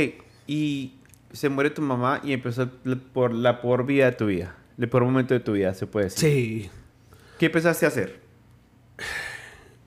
y 0.47 0.95
se 1.31 1.47
muere 1.47 1.69
tu 1.69 1.81
mamá 1.81 2.19
y 2.21 2.33
empezó 2.33 2.69
por 3.13 3.33
la 3.33 3.61
por 3.61 3.85
vida 3.85 4.07
de 4.07 4.11
tu 4.11 4.25
vida. 4.25 4.53
El 4.77 4.89
peor 4.89 5.05
momento 5.05 5.33
de 5.33 5.39
tu 5.39 5.53
vida, 5.53 5.73
se 5.73 5.87
puede 5.87 6.07
decir. 6.07 6.19
Sí, 6.19 6.69
¿Qué 7.39 7.45
empezaste 7.45 7.85
a 7.85 7.87
hacer? 7.87 8.19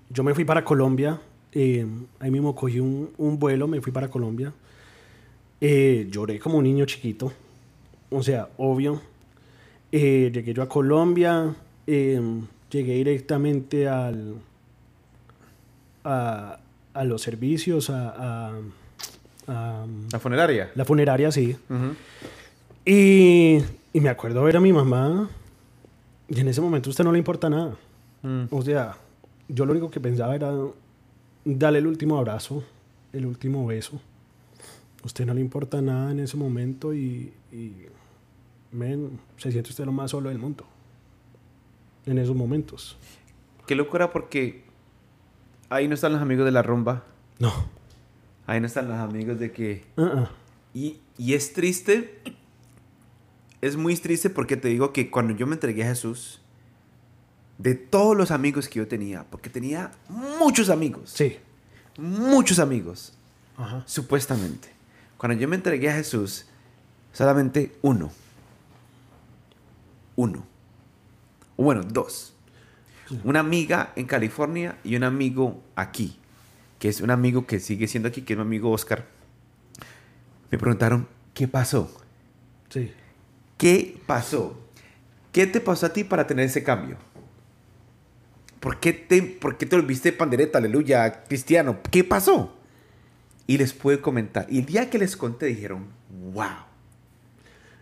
yo 0.09 0.25
me 0.25 0.33
fui 0.33 0.47
para 0.47 0.64
Colombia, 0.64 1.20
eh, 1.53 1.87
ahí 2.18 2.31
mismo 2.31 2.55
cogí 2.55 2.81
un, 2.81 3.11
un 3.18 3.39
vuelo, 3.39 3.68
me 3.68 3.83
fui 3.83 3.93
para 3.93 4.09
Colombia. 4.09 4.55
Eh, 5.61 6.09
lloré 6.11 6.39
como 6.39 6.57
un 6.57 6.64
niño 6.64 6.87
chiquito, 6.87 7.31
o 8.09 8.22
sea, 8.22 8.49
obvio. 8.57 9.03
Eh, 9.93 10.31
llegué 10.33 10.55
yo 10.55 10.62
a 10.62 10.68
Colombia, 10.68 11.55
eh, 11.87 12.22
llegué 12.70 12.94
directamente 12.94 13.88
al, 13.88 14.34
a, 16.04 16.58
a 16.92 17.04
los 17.04 17.22
servicios, 17.22 17.90
a, 17.90 18.48
a- 18.48 18.60
a 19.46 19.86
La 20.10 20.18
funeraria. 20.18 20.70
la 20.74 20.84
funeraria, 20.84 21.30
sí. 21.30 21.56
Y, 22.86 23.58
y 23.92 24.00
me 24.00 24.08
acuerdo 24.08 24.42
ver 24.42 24.56
a 24.56 24.60
mi 24.60 24.72
mamá, 24.72 25.28
y 26.28 26.40
en 26.40 26.48
ese 26.48 26.60
momento 26.60 26.88
a 26.88 26.92
usted 26.92 27.04
no 27.04 27.12
le 27.12 27.18
importa 27.18 27.48
nada. 27.50 27.76
Mm. 28.22 28.44
O 28.50 28.62
sea, 28.62 28.96
yo 29.48 29.66
lo 29.66 29.72
único 29.72 29.90
que 29.90 30.00
pensaba 30.00 30.34
era 30.34 30.52
darle 31.44 31.78
el 31.78 31.86
último 31.86 32.16
abrazo, 32.18 32.64
el 33.12 33.26
último 33.26 33.66
beso. 33.66 34.00
A 35.02 35.06
usted 35.06 35.26
no 35.26 35.34
le 35.34 35.40
importa 35.42 35.82
nada 35.82 36.10
en 36.10 36.20
ese 36.20 36.36
momento 36.38 36.94
y, 36.94 37.30
y 37.52 37.72
men, 38.72 39.18
se 39.36 39.52
siente 39.52 39.68
usted 39.70 39.84
lo 39.84 39.92
más 39.92 40.10
solo 40.10 40.30
del 40.30 40.38
mundo. 40.38 40.64
En 42.07 42.18
esos 42.18 42.36
momentos. 42.36 42.96
Qué 43.66 43.74
locura 43.74 44.11
porque 44.12 44.64
ahí 45.70 45.88
no 45.88 45.94
están 45.94 46.12
los 46.12 46.20
amigos 46.22 46.44
de 46.44 46.52
la 46.52 46.62
rumba. 46.62 47.05
No. 47.38 47.52
Ahí 48.46 48.61
no 48.61 48.66
están 48.66 48.88
los 48.88 48.98
amigos 48.98 49.38
de 49.38 49.52
que... 49.52 49.84
Ah, 49.96 50.11
ah. 50.14 50.30
Y, 50.74 51.00
y 51.16 51.34
es 51.34 51.52
triste. 51.55 52.20
Es 53.62 53.76
muy 53.76 53.96
triste 53.96 54.28
porque 54.28 54.57
te 54.59 54.68
digo 54.68 54.92
que 54.92 55.11
cuando 55.11 55.32
yo 55.34 55.46
me 55.46 55.55
entregué 55.55 55.84
a 55.84 55.86
Jesús, 55.88 56.40
de 57.57 57.74
todos 57.74 58.14
los 58.16 58.30
amigos 58.30 58.68
que 58.68 58.80
yo 58.80 58.88
tenía, 58.88 59.24
porque 59.30 59.48
tenía 59.48 59.92
muchos 60.09 60.68
amigos, 60.68 61.11
Sí. 61.11 61.38
muchos 61.96 62.59
amigos, 62.59 63.14
Ajá. 63.57 63.82
supuestamente. 63.86 64.68
Cuando 65.16 65.38
yo 65.40 65.48
me 65.48 65.57
entregué 65.57 65.88
a 65.88 65.94
Jesús, 65.94 66.44
solamente 67.12 67.74
uno. 67.80 68.11
Uno. 70.16 70.44
O 71.57 71.64
bueno, 71.64 71.82
dos. 71.82 72.34
Una 73.22 73.40
amiga 73.40 73.92
en 73.96 74.07
California 74.07 74.78
y 74.82 74.96
un 74.96 75.05
amigo 75.05 75.62
aquí, 75.76 76.18
que 76.78 76.88
es 76.88 77.00
un 77.00 77.11
amigo 77.11 77.46
que 77.46 77.61
sigue 77.61 77.86
siendo 77.86 78.09
aquí, 78.09 78.22
que 78.22 78.32
es 78.32 78.38
mi 78.38 78.42
amigo 78.42 78.70
Oscar. 78.70 79.07
Me 80.50 80.59
preguntaron, 80.59 81.07
¿qué 81.34 81.46
pasó? 81.48 81.90
Sí. 82.70 82.92
¿Qué 83.59 84.00
pasó? 84.07 84.59
¿Qué 85.32 85.46
te 85.46 85.61
pasó 85.61 85.86
a 85.86 85.92
ti 85.92 86.05
para 86.05 86.26
tener 86.26 86.46
ese 86.46 86.62
cambio? 86.62 86.96
¿Por 88.61 88.80
qué 88.80 88.92
te, 88.92 89.20
por 89.20 89.59
qué 89.59 89.66
te 89.66 89.76
volviste 89.76 90.12
pandereta, 90.12 90.59
aleluya, 90.59 91.24
cristiano? 91.24 91.80
¿Qué 91.90 92.02
pasó? 92.02 92.57
Y 93.46 93.59
les 93.59 93.74
pude 93.74 94.00
comentar. 94.00 94.46
Y 94.48 94.61
el 94.61 94.66
día 94.66 94.88
que 94.88 94.98
les 94.98 95.16
conté 95.16 95.46
dijeron, 95.46 95.88
wow. 96.32 96.64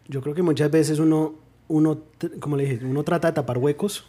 Yo 0.09 0.21
creo 0.21 0.35
que 0.35 0.43
muchas 0.43 0.71
veces 0.71 0.99
uno, 0.99 1.35
uno, 1.73 2.01
como 2.39 2.57
le 2.59 2.65
dije, 2.67 2.85
uno 2.85 3.03
trata 3.03 3.29
de 3.29 3.33
tapar 3.33 3.57
huecos 3.57 4.05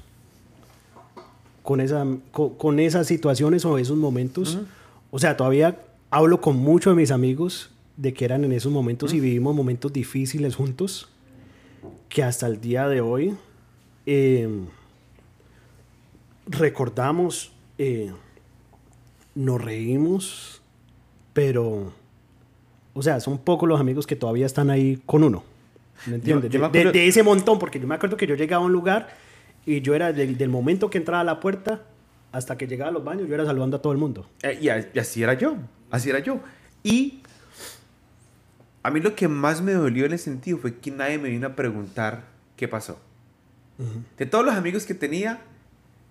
con, 1.62 1.80
esa, 1.80 2.06
con, 2.32 2.56
con 2.56 2.80
esas 2.82 3.08
situaciones 3.08 3.64
o 3.64 3.78
esos 3.78 3.98
momentos. 3.98 4.60
O 5.12 5.20
sea, 5.20 5.38
todavía 5.38 5.80
hablo 6.12 6.42
con 6.42 6.58
muchos 6.58 6.94
de 6.94 7.02
mis 7.02 7.12
amigos 7.12 7.72
de 7.96 8.14
que 8.14 8.26
eran 8.26 8.44
en 8.44 8.52
esos 8.52 8.72
momentos 8.72 9.14
y 9.14 9.22
vivimos 9.22 9.56
momentos 9.56 9.94
difíciles 9.94 10.56
juntos, 10.56 11.08
que 12.10 12.22
hasta 12.22 12.48
el 12.48 12.60
día 12.60 12.90
de 12.90 13.00
hoy 13.00 13.34
eh, 14.06 14.50
recordamos, 16.46 17.54
eh, 17.78 18.12
nos 19.36 19.64
reímos, 19.64 20.62
pero, 21.32 21.94
o 22.94 23.02
sea, 23.02 23.22
son 23.22 23.38
pocos 23.38 23.70
los 23.70 23.80
amigos 23.80 24.06
que 24.06 24.18
todavía 24.18 24.46
están 24.46 24.70
ahí 24.70 25.02
con 25.06 25.24
uno. 25.24 25.53
¿Me 26.08 26.16
entiendes? 26.16 26.52
yo 26.52 26.60
me 26.60 26.68
de, 26.68 26.72
de- 26.72 26.80
acuerdo- 26.80 26.92
de 26.92 27.08
ese 27.08 27.24
montón, 27.24 27.60
porque 27.60 27.80
yo 27.80 27.88
me 27.88 27.96
acuerdo 27.96 28.18
que 28.18 28.28
yo 28.28 28.36
llegaba 28.36 28.64
a 28.64 28.66
un 28.66 28.74
lugar 28.74 29.10
y 29.66 29.82
yo 29.82 29.96
era 29.96 30.12
del, 30.14 30.38
del 30.38 30.50
momento 30.50 30.90
que 30.90 30.98
entraba 30.98 31.22
a 31.22 31.24
la 31.24 31.40
puerta 31.40 31.82
hasta 32.32 32.58
que 32.58 32.68
llegaba 32.68 32.90
a 32.90 32.94
los 32.94 33.04
baños, 33.04 33.28
yo 33.28 33.36
era 33.36 33.46
saludando 33.46 33.78
a 33.78 33.82
todo 33.82 33.94
el 33.94 34.00
mundo. 34.00 34.28
Eh, 34.42 34.58
y, 34.62 34.70
a- 34.70 34.90
y 34.94 35.00
así 35.00 35.22
era 35.24 35.34
yo. 35.36 35.56
Así 35.92 36.10
era 36.10 36.20
yo. 36.20 36.40
Y 36.84 37.22
a 38.82 38.90
mí 38.92 39.00
lo 39.00 39.16
que 39.16 39.28
más 39.28 39.62
me 39.62 39.74
dolió 39.74 40.06
en 40.06 40.14
ese 40.14 40.26
sentido 40.26 40.58
fue 40.58 40.76
que 40.78 40.92
nadie 40.92 41.18
me 41.18 41.30
vino 41.30 41.48
a 41.48 41.56
preguntar 41.56 42.24
qué 42.58 42.68
pasó. 42.68 43.00
De 44.18 44.26
todos 44.26 44.46
los 44.46 44.54
amigos 44.56 44.86
que 44.86 44.94
tenía, 44.94 45.42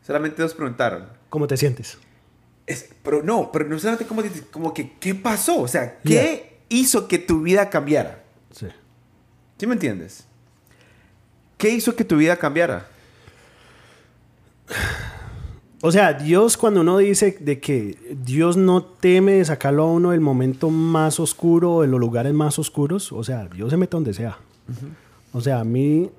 solamente 0.05 0.43
dos 0.43 0.53
preguntaron. 0.55 1.07
¿Cómo 1.31 1.47
te 1.47 1.57
sientes? 1.57 1.99
Es- 2.67 2.91
pero 3.03 3.23
no, 3.23 3.51
pero 3.53 3.67
no 3.67 3.79
solamente 3.79 4.07
como, 4.07 4.23
dices, 4.23 4.45
como 4.51 4.73
que, 4.75 4.93
¿qué 4.99 5.15
pasó? 5.15 5.61
O 5.61 5.69
sea, 5.69 5.99
¿qué 6.01 6.59
hizo 6.69 7.09
que 7.09 7.19
tu 7.19 7.43
vida 7.43 7.69
cambiara? 7.71 8.23
Sí. 8.51 8.67
¿Sí 9.63 9.67
me 9.69 9.75
entiendes? 9.75 10.27
¿Qué 11.57 11.71
hizo 11.71 11.95
que 11.95 12.03
tu 12.03 12.17
vida 12.17 12.37
cambiara? 12.37 12.89
O 15.81 15.93
sea, 15.93 16.15
Dios 16.15 16.57
cuando 16.57 16.81
uno 16.81 16.99
dice 16.99 17.37
de 17.39 17.61
que 17.61 17.97
Dios 18.25 18.57
no 18.57 18.83
teme 18.83 19.35
de 19.35 19.45
sacarlo 19.45 19.85
a 19.85 19.93
uno 19.93 20.11
del 20.11 20.21
momento 20.21 20.69
más 20.69 21.21
oscuro, 21.21 21.83
de 21.83 21.87
los 21.87 22.01
lugares 22.01 22.35
más 22.35 22.59
oscuros, 22.59 23.13
o 23.13 23.23
sea, 23.23 23.47
Dios 23.55 23.71
se 23.71 23.77
mete 23.77 23.93
donde 23.93 24.15
sea. 24.15 24.37
O 25.33 25.41
sea, 25.41 25.61
a 25.61 25.65
mí, 25.65 26.11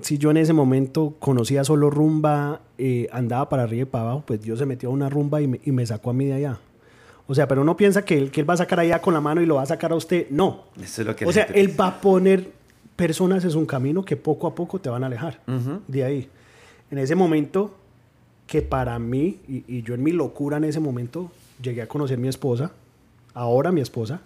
si 0.00 0.16
yo 0.16 0.30
en 0.30 0.36
ese 0.36 0.52
momento 0.52 1.16
conocía 1.18 1.64
solo 1.64 1.90
rumba, 1.90 2.60
eh, 2.78 3.08
andaba 3.10 3.48
para 3.48 3.64
arriba 3.64 3.82
y 3.82 3.86
para 3.86 4.04
abajo, 4.04 4.22
pues 4.24 4.40
Dios 4.42 4.60
se 4.60 4.66
metió 4.66 4.90
a 4.90 4.92
una 4.92 5.08
rumba 5.08 5.42
y 5.42 5.48
me, 5.48 5.60
y 5.64 5.72
me 5.72 5.84
sacó 5.84 6.10
a 6.10 6.12
mí 6.12 6.26
de 6.26 6.34
allá. 6.34 6.60
O 7.26 7.34
sea, 7.34 7.48
pero 7.48 7.62
uno 7.62 7.76
piensa 7.76 8.04
que 8.04 8.16
él, 8.16 8.30
que 8.30 8.42
él 8.42 8.48
va 8.48 8.54
a 8.54 8.58
sacar 8.58 8.78
allá 8.78 9.02
con 9.02 9.12
la 9.12 9.20
mano 9.20 9.42
y 9.42 9.46
lo 9.46 9.56
va 9.56 9.62
a 9.62 9.66
sacar 9.66 9.90
a 9.90 9.96
usted. 9.96 10.28
No. 10.30 10.66
Eso 10.80 11.02
es 11.02 11.06
lo 11.08 11.16
que 11.16 11.26
O 11.26 11.32
sea, 11.32 11.48
él 11.52 11.74
va 11.80 11.88
a 11.88 12.00
poner 12.00 12.61
personas 13.06 13.44
en 13.44 13.56
un 13.56 13.66
camino 13.66 14.04
que 14.04 14.16
poco 14.16 14.46
a 14.46 14.54
poco 14.54 14.78
te 14.80 14.88
van 14.88 15.02
a 15.02 15.06
alejar 15.06 15.40
Ujú. 15.48 15.80
de 15.88 16.04
ahí. 16.04 16.28
En 16.90 16.98
ese 16.98 17.14
momento, 17.16 17.74
que 18.46 18.62
para 18.62 18.96
mí, 19.00 19.40
y, 19.48 19.64
y 19.66 19.82
yo 19.82 19.94
en 19.94 20.02
mi 20.04 20.12
locura 20.12 20.58
en 20.58 20.64
ese 20.64 20.78
momento, 20.78 21.32
llegué 21.60 21.82
a 21.82 21.88
conocer 21.88 22.16
a 22.18 22.20
mi 22.20 22.28
esposa, 22.28 22.70
ahora 23.34 23.72
mi 23.72 23.80
esposa, 23.80 24.20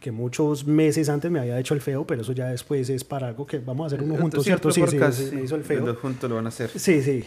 que 0.00 0.12
muchos 0.12 0.66
meses 0.66 1.08
antes 1.10 1.30
me 1.30 1.40
había 1.40 1.58
hecho 1.58 1.74
el 1.74 1.80
feo, 1.82 2.06
pero 2.06 2.22
eso 2.22 2.32
ya 2.32 2.46
después 2.48 2.88
es 2.88 3.04
para 3.04 3.28
algo 3.28 3.46
que 3.46 3.58
vamos 3.58 3.84
a 3.84 3.86
hacer 3.96 4.02
uno 4.06 4.16
juntos, 4.16 4.44
¿cierto? 4.44 4.70
Sí, 4.70 4.80
sí, 4.86 4.98
sí, 5.12 5.34
me 5.34 5.42
hizo 5.42 5.54
el 5.56 5.60
Los 5.60 5.68
feo. 5.68 5.84
dos 5.84 5.98
juntos 5.98 6.30
lo 6.30 6.36
van 6.36 6.46
a 6.46 6.48
hacer. 6.48 6.70
Sí, 6.70 7.02
sí. 7.02 7.24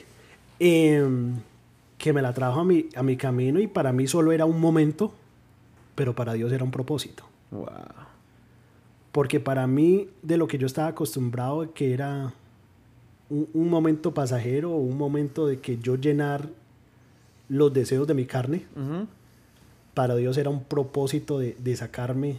Em, 0.59 1.35
que 1.99 2.13
me 2.13 2.21
la 2.21 2.33
trajo 2.33 2.61
a 2.61 2.63
mi, 2.63 2.87
a 2.95 3.03
mi 3.03 3.15
camino 3.17 3.59
y 3.59 3.67
para 3.67 3.91
mí 3.91 4.07
solo 4.07 4.31
era 4.31 4.45
un 4.45 4.59
momento, 4.59 5.13
pero 5.95 6.15
para 6.15 6.33
Dios 6.33 6.51
era 6.51 6.63
un 6.63 6.71
propósito. 6.71 7.23
Wow. 7.51 7.67
Porque 9.11 9.39
para 9.39 9.65
mí, 9.67 10.07
de 10.21 10.37
lo 10.37 10.47
que 10.47 10.57
yo 10.57 10.67
estaba 10.67 10.89
acostumbrado, 10.89 11.73
que 11.73 11.93
era 11.93 12.33
un, 13.29 13.47
un 13.53 13.69
momento 13.69 14.13
pasajero 14.13 14.71
un 14.71 14.97
momento 14.97 15.47
de 15.47 15.59
que 15.59 15.77
yo 15.77 15.95
llenar 15.95 16.49
los 17.47 17.73
deseos 17.73 18.07
de 18.07 18.13
mi 18.13 18.25
carne, 18.25 18.65
para 19.93 20.15
Dios 20.15 20.37
era 20.37 20.49
un 20.49 20.63
propósito 20.63 21.39
de, 21.39 21.57
de 21.59 21.75
sacarme 21.75 22.37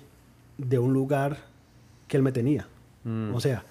de 0.56 0.78
un 0.78 0.92
lugar 0.92 1.38
que 2.06 2.16
Él 2.16 2.22
me 2.22 2.32
tenía. 2.32 2.68
Mm. 3.04 3.34
O 3.34 3.40
sea, 3.40 3.64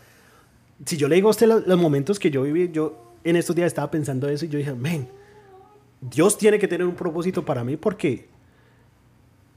si 0.86 0.98
yo 0.98 1.08
le 1.08 1.16
digo 1.16 1.30
a 1.30 1.32
usted 1.32 1.48
los, 1.48 1.66
los 1.66 1.80
momentos 1.80 2.20
que 2.20 2.30
yo 2.30 2.44
viví, 2.44 2.70
yo 2.72 3.14
en 3.24 3.36
estos 3.36 3.56
días 3.56 3.68
estaba 3.68 3.90
pensando 3.90 4.28
eso 4.28 4.46
y 4.46 4.50
yo 4.50 4.58
dije, 4.58 4.74
men, 4.74 5.08
Dios 6.02 6.38
tiene 6.38 6.60
que 6.60 6.68
tener 6.68 6.86
un 6.86 6.96
propósito 6.96 7.44
para 7.44 7.64
mí 7.64 7.78
porque 7.78 8.28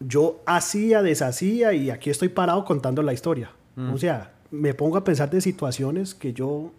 yo 0.06 0.40
hacía, 0.46 1.02
deshacía 1.02 1.72
y 1.72 1.90
aquí 1.90 2.10
estoy 2.10 2.28
parado 2.28 2.64
contando 2.64 3.02
la 3.02 3.12
historia. 3.12 3.50
O 3.92 3.96
sea, 3.98 4.32
me 4.50 4.74
pongo 4.74 4.98
a 4.98 5.04
pensar 5.04 5.30
de 5.30 5.40
situaciones 5.40 6.14
que 6.14 6.32
yo 6.34 6.70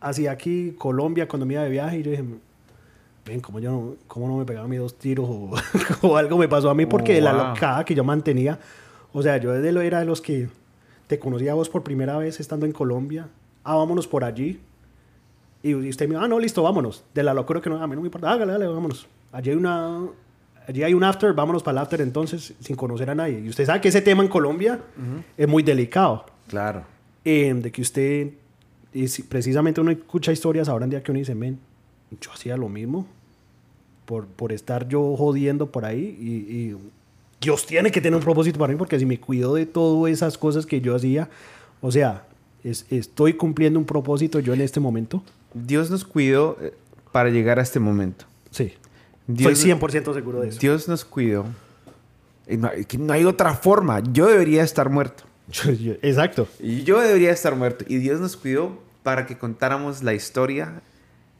hacía 0.00 0.30
aquí, 0.32 0.74
Colombia, 0.78 1.26
cuando 1.26 1.46
me 1.46 1.54
iba 1.54 1.62
de 1.62 1.70
viaje 1.70 1.98
y 1.98 2.02
yo 2.02 2.10
dije, 2.10 2.24
ven, 3.24 3.40
¿cómo, 3.40 3.60
yo 3.60 3.70
no, 3.70 3.94
cómo 4.06 4.28
no 4.28 4.36
me 4.36 4.44
pegaban 4.44 4.68
mis 4.68 4.78
dos 4.78 4.98
tiros 4.98 5.26
o, 5.28 5.50
o 6.06 6.16
algo 6.18 6.36
me 6.36 6.48
pasó 6.48 6.68
a 6.68 6.74
mí? 6.74 6.84
Porque 6.84 7.20
la 7.22 7.32
Wow. 7.32 7.46
locada 7.48 7.84
que 7.84 7.94
yo 7.94 8.04
mantenía, 8.04 8.58
o 9.12 9.22
sea, 9.22 9.38
yo 9.38 9.52
desde 9.52 9.72
lo 9.72 9.80
era 9.80 10.00
de 10.00 10.04
los 10.04 10.20
que 10.20 10.48
te 11.06 11.18
conocía 11.18 11.52
a 11.52 11.54
vos 11.54 11.70
por 11.70 11.82
primera 11.82 12.18
vez 12.18 12.40
estando 12.40 12.66
en 12.66 12.72
Colombia, 12.72 13.28
ah, 13.64 13.76
vámonos 13.76 14.06
por 14.06 14.24
allí. 14.24 14.60
Y 15.62 15.74
usted 15.74 16.06
me 16.06 16.14
dijo, 16.16 16.24
ah, 16.24 16.28
no, 16.28 16.38
listo, 16.38 16.62
vámonos. 16.62 17.04
De 17.14 17.22
la 17.22 17.32
locura 17.32 17.62
que 17.62 17.70
no, 17.70 17.82
a 17.82 17.86
mí 17.86 17.94
no 17.94 18.02
me 18.02 18.08
importa, 18.08 18.30
hágale, 18.30 18.52
dale, 18.52 18.66
vámonos. 18.66 19.06
Allí 19.32 19.48
hay 19.50 19.56
una, 19.56 20.00
allí 20.66 20.82
hay 20.82 20.94
un 20.94 21.04
after, 21.04 21.32
vámonos 21.32 21.62
para 21.62 21.78
el 21.78 21.82
after 21.82 22.00
entonces, 22.00 22.54
sin 22.60 22.76
conocer 22.76 23.10
a 23.10 23.14
nadie. 23.14 23.40
Y 23.40 23.48
usted 23.48 23.66
sabe 23.66 23.80
que 23.80 23.88
ese 23.88 24.00
tema 24.02 24.22
en 24.22 24.28
Colombia 24.28 24.80
es 25.36 25.48
muy 25.48 25.62
delicado. 25.62 26.26
Claro. 26.48 26.82
Eh, 27.24 27.52
de 27.54 27.72
que 27.72 27.82
usted, 27.82 28.30
y 28.92 29.08
si- 29.08 29.22
precisamente 29.22 29.80
uno 29.80 29.90
escucha 29.90 30.30
historias 30.32 30.68
ahora 30.68 30.84
en 30.84 30.90
día 30.90 31.02
que 31.02 31.10
uno 31.10 31.18
dice, 31.18 31.34
men, 31.34 31.58
yo 32.20 32.30
hacía 32.32 32.56
lo 32.56 32.68
mismo 32.68 33.06
por, 34.04 34.26
por 34.26 34.52
estar 34.52 34.86
yo 34.88 35.16
jodiendo 35.16 35.66
por 35.70 35.84
ahí 35.84 36.16
y, 36.20 36.30
y 36.54 36.76
Dios 37.40 37.66
tiene 37.66 37.90
que 37.90 38.00
tener 38.00 38.16
un 38.16 38.22
propósito 38.22 38.58
para 38.58 38.72
mí 38.72 38.78
porque 38.78 38.98
si 38.98 39.06
me 39.06 39.18
cuido 39.18 39.54
de 39.54 39.66
todas 39.66 40.12
esas 40.12 40.36
cosas 40.38 40.66
que 40.66 40.80
yo 40.80 40.94
hacía, 40.94 41.28
o 41.80 41.90
sea, 41.90 42.24
es- 42.62 42.86
estoy 42.90 43.34
cumpliendo 43.34 43.78
un 43.78 43.84
propósito 43.86 44.38
yo 44.40 44.52
en 44.54 44.60
este 44.60 44.80
momento. 44.80 45.22
Dios 45.54 45.90
nos 45.90 46.04
cuidó 46.04 46.56
eh, 46.60 46.74
para 47.12 47.30
llegar 47.30 47.58
a 47.58 47.62
este 47.62 47.80
momento. 47.80 48.26
Sí. 48.50 48.72
Dios, 49.26 49.52
Estoy 49.52 49.70
100% 49.72 50.14
seguro 50.14 50.40
de 50.40 50.48
eso. 50.48 50.58
Dios 50.60 50.86
nos 50.88 51.04
cuidó. 51.04 51.46
No, 52.46 52.70
no 52.98 53.12
hay 53.12 53.24
otra 53.24 53.54
forma. 53.54 54.00
Yo 54.12 54.26
debería 54.26 54.62
estar 54.62 54.90
muerto. 54.90 55.24
Exacto. 56.02 56.46
Y 56.60 56.82
yo 56.84 57.00
debería 57.00 57.30
estar 57.30 57.56
muerto. 57.56 57.84
Y 57.88 57.96
Dios 57.98 58.20
nos 58.20 58.36
cuidó 58.36 58.82
para 59.02 59.26
que 59.26 59.36
contáramos 59.38 60.02
la 60.02 60.12
historia 60.14 60.82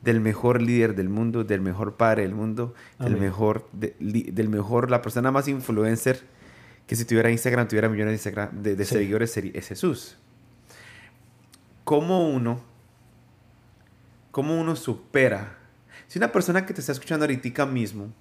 del 0.02 0.20
mejor 0.20 0.60
líder 0.60 0.94
del 0.94 1.08
mundo, 1.08 1.44
del 1.44 1.60
mejor 1.62 1.96
padre 1.96 2.22
del 2.22 2.34
mundo, 2.34 2.74
del 2.98 3.16
mejor, 3.16 3.66
de- 3.72 3.96
li- 4.00 4.30
del 4.30 4.48
mejor, 4.50 4.90
la 4.90 5.00
persona 5.00 5.30
más 5.30 5.48
influencer 5.48 6.22
que 6.86 6.94
si 6.96 7.06
tuviera 7.06 7.30
Instagram, 7.30 7.66
tuviera 7.68 7.88
millones 7.88 8.22
de, 8.22 8.30
Instagram- 8.30 8.50
de- 8.52 8.76
de 8.76 8.84
Sí. 8.84 8.94
seguidores, 8.96 9.30
sería, 9.30 9.52
es 9.54 9.68
Jesús. 9.68 10.16
¿Cómo 11.84 12.28
uno, 12.28 12.60
cómo 14.30 14.58
uno 14.60 14.76
supera? 14.76 15.56
Si 16.08 16.18
una 16.18 16.32
persona 16.32 16.66
que 16.66 16.74
te 16.74 16.80
está 16.80 16.92
escuchando 16.92 17.24
ahorita 17.24 17.66
mismo, 17.66 18.12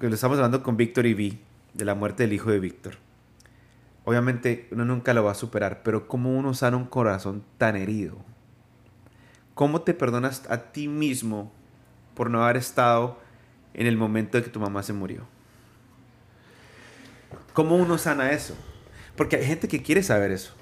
que 0.00 0.08
lo 0.08 0.14
estamos 0.14 0.38
hablando 0.38 0.62
con 0.62 0.76
Víctor 0.76 1.06
y 1.06 1.14
Vi, 1.14 1.40
de 1.74 1.84
la 1.84 1.94
muerte 1.94 2.22
del 2.22 2.32
hijo 2.32 2.50
de 2.50 2.58
Víctor, 2.58 2.96
obviamente 4.04 4.68
uno 4.70 4.84
nunca 4.84 5.12
lo 5.14 5.24
va 5.24 5.32
a 5.32 5.34
superar, 5.34 5.82
pero 5.82 6.08
¿cómo 6.08 6.36
uno 6.36 6.54
sana 6.54 6.76
un 6.76 6.86
corazón 6.86 7.44
tan 7.58 7.76
herido? 7.76 8.16
¿Cómo 9.54 9.82
te 9.82 9.94
perdonas 9.94 10.48
a 10.50 10.72
ti 10.72 10.88
mismo 10.88 11.52
por 12.14 12.30
no 12.30 12.44
haber 12.44 12.56
estado 12.56 13.18
en 13.74 13.86
el 13.86 13.96
momento 13.96 14.38
de 14.38 14.44
que 14.44 14.50
tu 14.50 14.60
mamá 14.60 14.82
se 14.82 14.92
murió? 14.92 15.26
¿Cómo 17.52 17.76
uno 17.76 17.96
sana 17.96 18.32
eso? 18.32 18.54
Porque 19.16 19.36
hay 19.36 19.46
gente 19.46 19.66
que 19.66 19.82
quiere 19.82 20.02
saber 20.02 20.30
eso. 20.30 20.54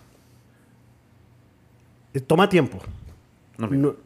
Eh, 2.13 2.21
Toma 2.21 2.49
tiempo. 2.49 2.79
No, 3.59 3.67
No, 3.69 3.97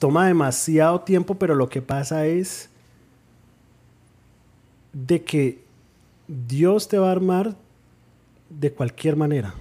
toma 0.00 0.26
demasiado 0.26 1.02
tiempo, 1.02 1.34
pero 1.34 1.54
lo 1.54 1.68
que 1.68 1.82
pasa 1.82 2.26
es 2.26 2.70
de 4.94 5.22
que 5.22 5.62
Dios 6.26 6.88
te 6.88 6.98
va 6.98 7.08
a 7.10 7.12
armar 7.12 7.54
de 8.48 8.72
cualquier 8.72 9.14
manera. 9.14 9.54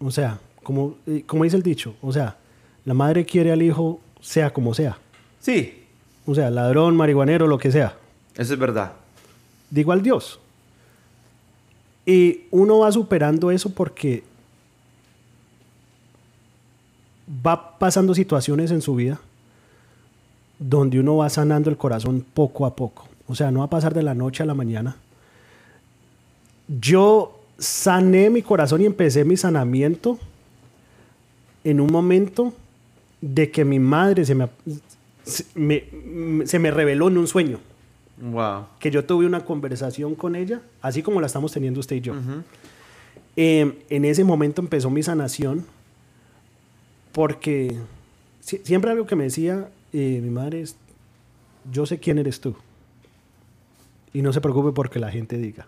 O 0.00 0.10
sea, 0.10 0.40
como, 0.62 0.96
eh, 1.06 1.22
como 1.26 1.44
dice 1.44 1.56
el 1.56 1.62
dicho, 1.62 1.94
o 2.00 2.10
sea, 2.10 2.38
la 2.86 2.94
madre 2.94 3.26
quiere 3.26 3.52
al 3.52 3.62
hijo 3.62 4.00
sea 4.20 4.52
como 4.52 4.74
sea. 4.74 4.98
Sí, 5.40 5.82
O 6.26 6.34
sea, 6.34 6.48
ladrón, 6.50 6.96
marihuanero, 6.96 7.46
lo 7.46 7.58
que 7.58 7.70
sea. 7.70 7.98
eso 8.34 8.54
es 8.54 8.58
verdad. 8.58 8.92
Digo 9.68 9.92
al 9.92 10.00
Dios. 10.00 10.40
Y 12.06 12.44
uno 12.50 12.78
va 12.78 12.90
superando 12.90 13.50
eso 13.50 13.68
porque 13.68 14.24
va 17.46 17.78
pasando 17.78 18.14
situaciones 18.14 18.70
en 18.70 18.80
su 18.80 18.94
vida 18.94 19.20
donde 20.58 21.00
uno 21.00 21.16
va 21.16 21.28
sanando 21.30 21.70
el 21.70 21.76
corazón 21.76 22.24
poco 22.34 22.66
a 22.66 22.74
poco. 22.76 23.08
O 23.26 23.34
sea, 23.34 23.50
no 23.50 23.60
va 23.60 23.66
a 23.66 23.70
pasar 23.70 23.94
de 23.94 24.02
la 24.02 24.14
noche 24.14 24.42
a 24.42 24.46
la 24.46 24.54
mañana. 24.54 24.96
Yo 26.80 27.38
sané 27.58 28.30
mi 28.30 28.42
corazón 28.42 28.80
y 28.80 28.86
empecé 28.86 29.24
mi 29.24 29.36
sanamiento 29.36 30.18
en 31.62 31.80
un 31.80 31.90
momento 31.92 32.52
de 33.20 33.50
que 33.50 33.64
mi 33.64 33.78
madre 33.78 34.24
se 34.24 34.34
me, 34.34 34.48
se 35.24 35.44
me, 35.54 35.84
se 36.46 36.58
me 36.58 36.70
reveló 36.70 37.08
en 37.08 37.18
un 37.18 37.26
sueño 37.26 37.58
Wow. 38.20 38.66
que 38.78 38.90
yo 38.92 39.04
tuve 39.04 39.26
una 39.26 39.44
conversación 39.44 40.14
con 40.14 40.36
ella, 40.36 40.60
así 40.80 41.02
como 41.02 41.20
la 41.20 41.26
estamos 41.26 41.50
teniendo 41.52 41.80
usted 41.80 41.96
y 41.96 42.00
yo. 42.00 42.14
Eh, 43.36 43.82
en 43.90 44.04
ese 44.04 44.22
momento 44.24 44.62
empezó 44.62 44.88
mi 44.88 45.02
sanación 45.02 45.64
porque 47.12 47.76
si- 48.40 48.58
siempre 48.58 48.90
algo 48.90 49.06
que 49.06 49.16
me 49.16 49.24
decía 49.24 49.68
eh, 49.94 50.20
mi 50.22 50.28
madre 50.30 50.60
es, 50.60 50.76
yo 51.72 51.86
sé 51.86 51.98
quién 51.98 52.18
eres 52.18 52.40
tú 52.40 52.54
y 54.12 54.20
no 54.22 54.32
se 54.32 54.40
preocupe 54.40 54.72
porque 54.72 54.98
la 54.98 55.10
gente 55.10 55.38
diga. 55.38 55.66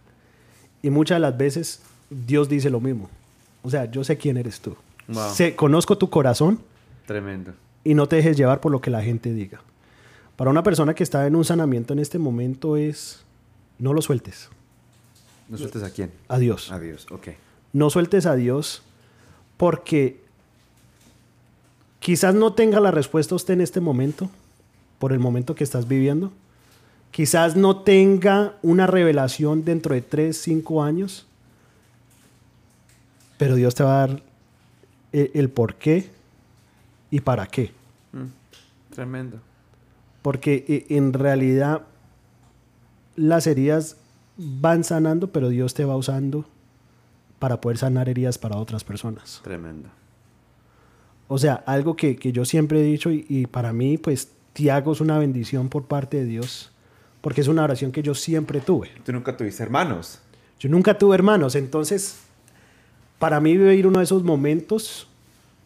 Y 0.83 0.91
muchas 0.91 1.16
de 1.16 1.20
las 1.20 1.37
veces 1.39 1.81
Dios 2.11 2.49
dice 2.49 2.68
lo 2.70 2.81
mismo. 2.81 3.09
O 3.62 3.70
sea, 3.70 3.91
yo 3.91 4.05
sé 4.05 4.16
quién 4.18 4.37
eres 4.37 4.61
tú. 4.61 4.77
Wow. 5.09 5.31
Sé- 5.33 5.57
conozco 5.57 5.97
tu 5.99 6.11
corazón 6.11 6.61
Tremendo. 7.07 7.55
y 7.85 7.95
no 7.95 8.07
te 8.09 8.16
dejes 8.16 8.37
llevar 8.37 8.61
por 8.61 8.70
lo 8.72 8.81
que 8.81 8.91
la 8.91 9.03
gente 9.03 9.33
diga. 9.33 9.61
Para 10.37 10.51
una 10.51 10.62
persona 10.62 10.95
que 10.95 11.03
está 11.03 11.27
en 11.27 11.35
un 11.35 11.45
sanamiento 11.45 11.93
en 11.95 11.99
este 11.99 12.18
momento 12.18 12.77
es, 12.77 13.24
no 13.79 13.93
lo 13.95 14.03
sueltes. 14.03 14.51
¿No 15.49 15.57
sueltes 15.57 15.83
a 15.83 15.91
quién? 15.91 16.11
A 16.29 16.39
Dios. 16.39 16.70
Adiós, 16.72 17.07
ok. 17.11 17.29
No 17.72 17.89
sueltes 17.91 18.27
a 18.27 18.35
Dios 18.37 18.83
porque 19.57 20.20
quizás 22.07 22.36
no 22.36 22.52
tenga 22.52 22.78
la 22.78 22.92
respuesta 22.92 23.34
usted 23.34 23.54
en 23.54 23.61
este 23.61 23.80
momento, 23.80 24.30
por 25.00 25.12
el 25.12 25.18
momento 25.18 25.57
que 25.57 25.64
estás 25.64 25.88
viviendo. 25.88 26.30
Quizás 27.11 27.57
no 27.57 27.78
tenga 27.78 28.54
una 28.62 28.86
revelación 28.86 29.64
dentro 29.64 29.92
de 29.92 30.02
3, 30.02 30.40
5 30.40 30.84
años. 30.84 31.26
Pero 33.38 33.57
Dios 33.57 33.74
te 33.74 33.82
va 33.82 34.04
a 34.04 34.07
dar 34.07 34.22
el, 35.11 35.32
el 35.34 35.50
por 35.50 35.74
qué 35.74 36.09
y 37.11 37.22
para 37.22 37.44
qué. 37.48 37.72
Mm, 38.12 38.94
Tremendo. 38.94 39.40
Porque 40.22 40.64
eh, 40.68 40.86
en 40.90 41.12
realidad 41.12 41.86
las 43.16 43.48
heridas 43.48 43.96
van 44.36 44.84
sanando, 44.84 45.32
pero 45.32 45.48
Dios 45.48 45.74
te 45.74 45.84
va 45.84 45.96
usando 45.96 46.44
para 47.40 47.61
poder 47.61 47.78
sanar 47.78 48.09
heridas 48.09 48.38
para 48.38 48.59
otras 48.59 48.84
personas. 48.84 49.40
Tremendo. 49.42 49.88
O 51.29 51.39
sea, 51.39 51.55
algo 51.66 51.97
que, 51.97 52.16
que 52.16 52.33
yo 52.33 52.45
siempre 52.45 52.81
he 52.81 52.85
dicho 52.85 53.11
y, 53.11 53.27
y 53.29 53.47
para 53.47 53.72
mí, 53.72 53.99
pues, 53.99 54.31
Tiago 54.53 54.93
es 54.93 55.01
una 55.01 55.18
bendición 55.18 55.68
por 55.68 55.85
parte 55.85 56.18
de 56.18 56.24
Dios, 56.24 56.70
porque 57.20 57.41
es 57.41 57.49
una 57.49 57.64
oración 57.64 57.93
que 57.93 58.03
yo 58.03 58.14
siempre 58.14 58.61
tuve. 58.61 58.91
Tú 59.05 59.12
nunca 59.12 59.37
tuviste 59.37 59.62
hermanos. 59.62 60.20
Yo 60.59 60.70
nunca 60.70 60.97
tuve 60.97 61.14
hermanos, 61.14 61.55
entonces, 61.55 62.20
para 63.18 63.41
mí 63.41 63.57
vivir 63.57 63.87
uno 63.87 63.99
de 63.99 64.05
esos 64.05 64.22
momentos 64.22 65.09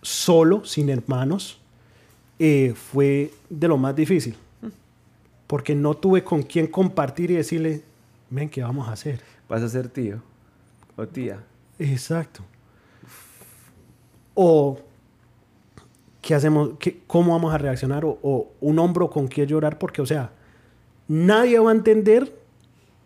solo, 0.02 0.64
sin 0.64 0.88
hermanos, 0.88 1.60
eh, 2.38 2.74
fue 2.74 3.32
de 3.48 3.68
lo 3.68 3.76
más 3.76 3.94
difícil, 3.94 4.34
porque 5.46 5.74
no 5.74 5.94
tuve 5.94 6.24
con 6.24 6.42
quién 6.42 6.66
compartir 6.66 7.30
y 7.30 7.34
decirle, 7.34 7.82
ven, 8.30 8.48
¿qué 8.48 8.62
vamos 8.62 8.88
a 8.88 8.92
hacer? 8.92 9.20
Vas 9.48 9.62
a 9.62 9.68
ser 9.68 9.88
tío 9.88 10.22
o 10.96 11.06
tía. 11.06 11.38
Exacto. 11.78 12.42
O 14.34 14.80
qué 16.20 16.34
hacemos, 16.34 16.70
qué, 16.78 17.00
cómo 17.06 17.32
vamos 17.32 17.54
a 17.54 17.58
reaccionar, 17.58 18.04
o, 18.04 18.18
o 18.22 18.52
un 18.60 18.78
hombro 18.78 19.10
con 19.10 19.28
qué 19.28 19.46
llorar, 19.46 19.78
porque, 19.78 20.02
o 20.02 20.06
sea, 20.06 20.32
nadie 21.08 21.58
va 21.58 21.70
a 21.70 21.74
entender 21.74 22.36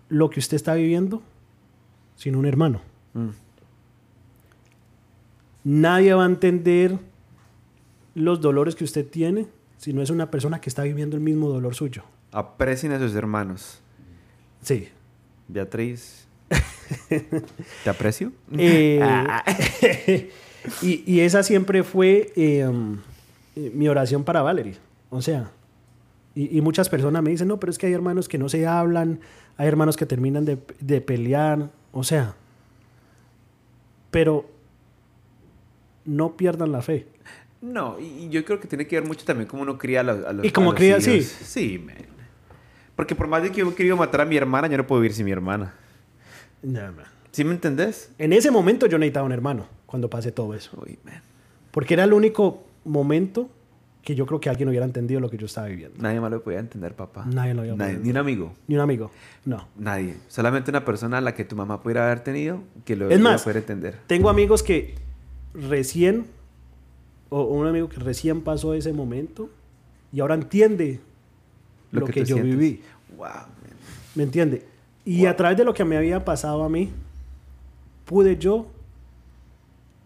lo 0.08 0.30
que 0.30 0.40
usted 0.40 0.56
está 0.56 0.74
viviendo 0.74 1.22
sin 2.16 2.36
un 2.36 2.46
hermano. 2.46 2.80
Mm. 3.14 3.28
Nadie 5.64 6.12
va 6.14 6.24
a 6.24 6.26
entender 6.26 6.98
los 8.14 8.40
dolores 8.40 8.74
que 8.74 8.84
usted 8.84 9.06
tiene 9.08 9.48
si 9.78 9.92
no 9.92 10.02
es 10.02 10.10
una 10.10 10.30
persona 10.30 10.60
que 10.60 10.68
está 10.68 10.82
viviendo 10.82 11.16
el 11.16 11.22
mismo 11.22 11.48
dolor 11.48 11.74
suyo. 11.74 12.04
Aprecien 12.32 12.92
a 12.92 12.98
sus 12.98 13.14
hermanos. 13.14 13.80
Sí. 14.62 14.88
Beatriz. 15.48 16.26
¿Te 17.84 17.90
aprecio? 17.90 18.32
Eh, 18.56 19.00
Ah. 19.02 19.44
y, 20.82 21.02
y 21.06 21.20
esa 21.20 21.42
siempre 21.42 21.82
fue 21.82 22.32
eh, 22.36 22.66
um, 22.66 22.98
eh, 23.56 23.70
mi 23.74 23.88
oración 23.88 24.24
para 24.24 24.42
Valerie. 24.42 24.76
O 25.10 25.22
sea, 25.22 25.50
y, 26.34 26.58
y 26.58 26.60
muchas 26.60 26.88
personas 26.88 27.22
me 27.22 27.30
dicen, 27.30 27.48
no, 27.48 27.60
pero 27.60 27.70
es 27.70 27.78
que 27.78 27.86
hay 27.86 27.92
hermanos 27.92 28.28
que 28.28 28.38
no 28.38 28.48
se 28.48 28.66
hablan, 28.66 29.20
hay 29.56 29.68
hermanos 29.68 29.96
que 29.96 30.06
terminan 30.06 30.44
de, 30.44 30.58
de 30.80 31.00
pelear, 31.00 31.70
o 31.92 32.02
sea, 32.04 32.34
pero 34.10 34.48
no 36.04 36.36
pierdan 36.36 36.72
la 36.72 36.82
fe. 36.82 37.06
No, 37.60 37.98
y 37.98 38.28
yo 38.28 38.44
creo 38.44 38.60
que 38.60 38.68
tiene 38.68 38.86
que 38.86 39.00
ver 39.00 39.08
mucho 39.08 39.24
también 39.24 39.48
cómo 39.48 39.62
uno 39.62 39.78
cría 39.78 40.00
a 40.00 40.02
los, 40.02 40.24
a 40.26 40.32
los 40.32 40.44
Y 40.44 40.50
los 40.50 40.74
cría, 40.74 41.00
sí. 41.00 41.22
Sí, 41.22 41.78
man. 41.78 41.96
Porque 42.94 43.14
por 43.14 43.26
más 43.26 43.42
de 43.42 43.50
que 43.50 43.60
yo 43.60 43.70
he 43.70 43.74
querido 43.74 43.96
matar 43.96 44.20
a 44.20 44.24
mi 44.24 44.36
hermana, 44.36 44.68
yo 44.68 44.76
no 44.76 44.86
puedo 44.86 45.00
vivir 45.00 45.14
sin 45.14 45.24
mi 45.24 45.32
hermana. 45.32 45.74
¿Sí 47.32 47.42
me 47.42 47.52
entendés? 47.52 48.10
En 48.18 48.32
ese 48.32 48.50
momento 48.50 48.86
yo 48.86 48.98
necesitaba 48.98 49.26
un 49.26 49.32
hermano 49.32 49.66
cuando 49.94 50.10
pasé 50.10 50.32
todo 50.32 50.54
eso. 50.54 50.76
Uy, 50.84 50.98
man. 51.04 51.22
Porque 51.70 51.94
era 51.94 52.02
el 52.02 52.12
único 52.12 52.64
momento 52.84 53.48
que 54.02 54.16
yo 54.16 54.26
creo 54.26 54.40
que 54.40 54.50
alguien 54.50 54.68
hubiera 54.68 54.84
entendido 54.84 55.20
lo 55.20 55.30
que 55.30 55.36
yo 55.36 55.46
estaba 55.46 55.68
viviendo. 55.68 56.02
Nadie 56.02 56.20
más 56.20 56.32
lo 56.32 56.42
podía 56.42 56.58
entender, 56.58 56.96
papá. 56.96 57.24
Nadie 57.26 57.54
lo 57.54 57.60
había 57.60 57.76
Nadie, 57.76 57.98
Ni 57.98 58.10
un 58.10 58.16
amigo. 58.16 58.54
Ni 58.66 58.74
un 58.74 58.80
amigo. 58.80 59.12
No. 59.44 59.68
Nadie. 59.78 60.16
Solamente 60.26 60.72
una 60.72 60.84
persona 60.84 61.18
a 61.18 61.20
la 61.20 61.32
que 61.36 61.44
tu 61.44 61.54
mamá 61.54 61.80
pudiera 61.80 62.06
haber 62.06 62.24
tenido 62.24 62.60
que 62.84 62.96
lo 62.96 63.08
Es 63.08 63.20
más, 63.20 63.44
poder 63.44 63.58
entender. 63.58 64.00
Tengo 64.08 64.28
amigos 64.30 64.64
que 64.64 64.96
recién, 65.54 66.26
o 67.28 67.44
un 67.44 67.68
amigo 67.68 67.88
que 67.88 68.00
recién 68.00 68.40
pasó 68.40 68.74
ese 68.74 68.92
momento 68.92 69.48
y 70.12 70.18
ahora 70.18 70.34
entiende 70.34 70.98
lo, 71.92 72.04
que, 72.06 72.22
tú 72.22 72.30
yo 72.30 72.34
sientes. 72.34 72.58
viví. 72.58 72.82
Wow, 73.16 73.26
man. 73.26 73.46
¿Me 74.16 74.24
entiende? 74.24 74.66
Y 75.04 75.26
a 75.26 75.36
través 75.36 75.56
de 75.56 75.62
lo 75.62 75.72
que 75.72 75.84
me 75.84 75.96
había 75.96 76.24
pasado 76.24 76.64
a 76.64 76.68
mí, 76.68 76.90
pude 78.06 78.36
yo 78.36 78.73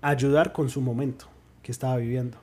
ayudar 0.00 0.52
con 0.52 0.68
su 0.68 0.80
momento 0.80 1.26
que 1.62 1.72
estaba 1.72 1.96
viviendo. 1.96 2.38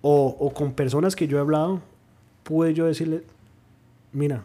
O, 0.00 0.36
o 0.38 0.52
con 0.52 0.72
personas 0.72 1.14
que 1.14 1.28
yo 1.28 1.38
he 1.38 1.40
hablado, 1.40 1.80
pude 2.42 2.74
yo 2.74 2.86
decirle, 2.86 3.24
mira, 4.12 4.44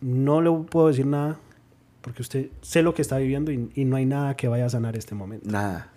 no 0.00 0.40
le 0.40 0.50
puedo 0.50 0.88
decir 0.88 1.06
nada 1.06 1.38
porque 2.00 2.22
usted 2.22 2.48
sé 2.62 2.82
lo 2.82 2.94
que 2.94 3.02
está 3.02 3.18
viviendo 3.18 3.52
y, 3.52 3.70
y 3.74 3.84
no 3.84 3.96
hay 3.96 4.06
nada 4.06 4.36
que 4.36 4.48
vaya 4.48 4.66
a 4.66 4.70
sanar 4.70 4.96
este 4.96 5.14
momento. 5.14 5.50
Nada. 5.50 5.90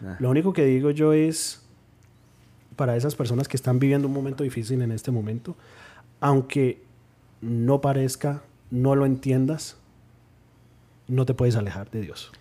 Nada. 0.00 0.16
Lo 0.20 0.30
único 0.30 0.52
que 0.52 0.64
digo 0.64 0.90
yo 0.90 1.12
es, 1.12 1.62
para 2.76 2.96
esas 2.96 3.14
personas 3.14 3.48
que 3.48 3.56
están 3.56 3.78
viviendo 3.78 4.08
un 4.08 4.14
momento 4.14 4.44
difícil 4.44 4.82
en 4.82 4.92
este 4.92 5.10
momento, 5.10 5.56
aunque 6.20 6.82
no 7.40 7.80
parezca, 7.80 8.42
no 8.70 8.94
lo 8.94 9.06
entiendas, 9.06 9.76
no 11.08 11.26
te 11.26 11.34
puedes 11.34 11.56
alejar 11.56 11.90
de 11.90 12.02
Dios. 12.02 12.32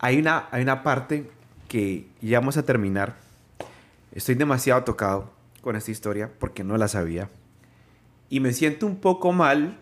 Hay 0.00 0.18
una, 0.18 0.48
hay 0.50 0.62
una 0.62 0.82
parte 0.82 1.30
que 1.68 2.06
ya 2.22 2.40
vamos 2.40 2.56
a 2.56 2.64
terminar. 2.64 3.16
Estoy 4.12 4.34
demasiado 4.34 4.82
tocado 4.82 5.30
con 5.60 5.76
esta 5.76 5.90
historia 5.90 6.30
porque 6.38 6.64
no 6.64 6.76
la 6.78 6.88
sabía. 6.88 7.28
Y 8.30 8.40
me 8.40 8.52
siento 8.52 8.86
un 8.86 8.96
poco 8.96 9.32
mal 9.32 9.76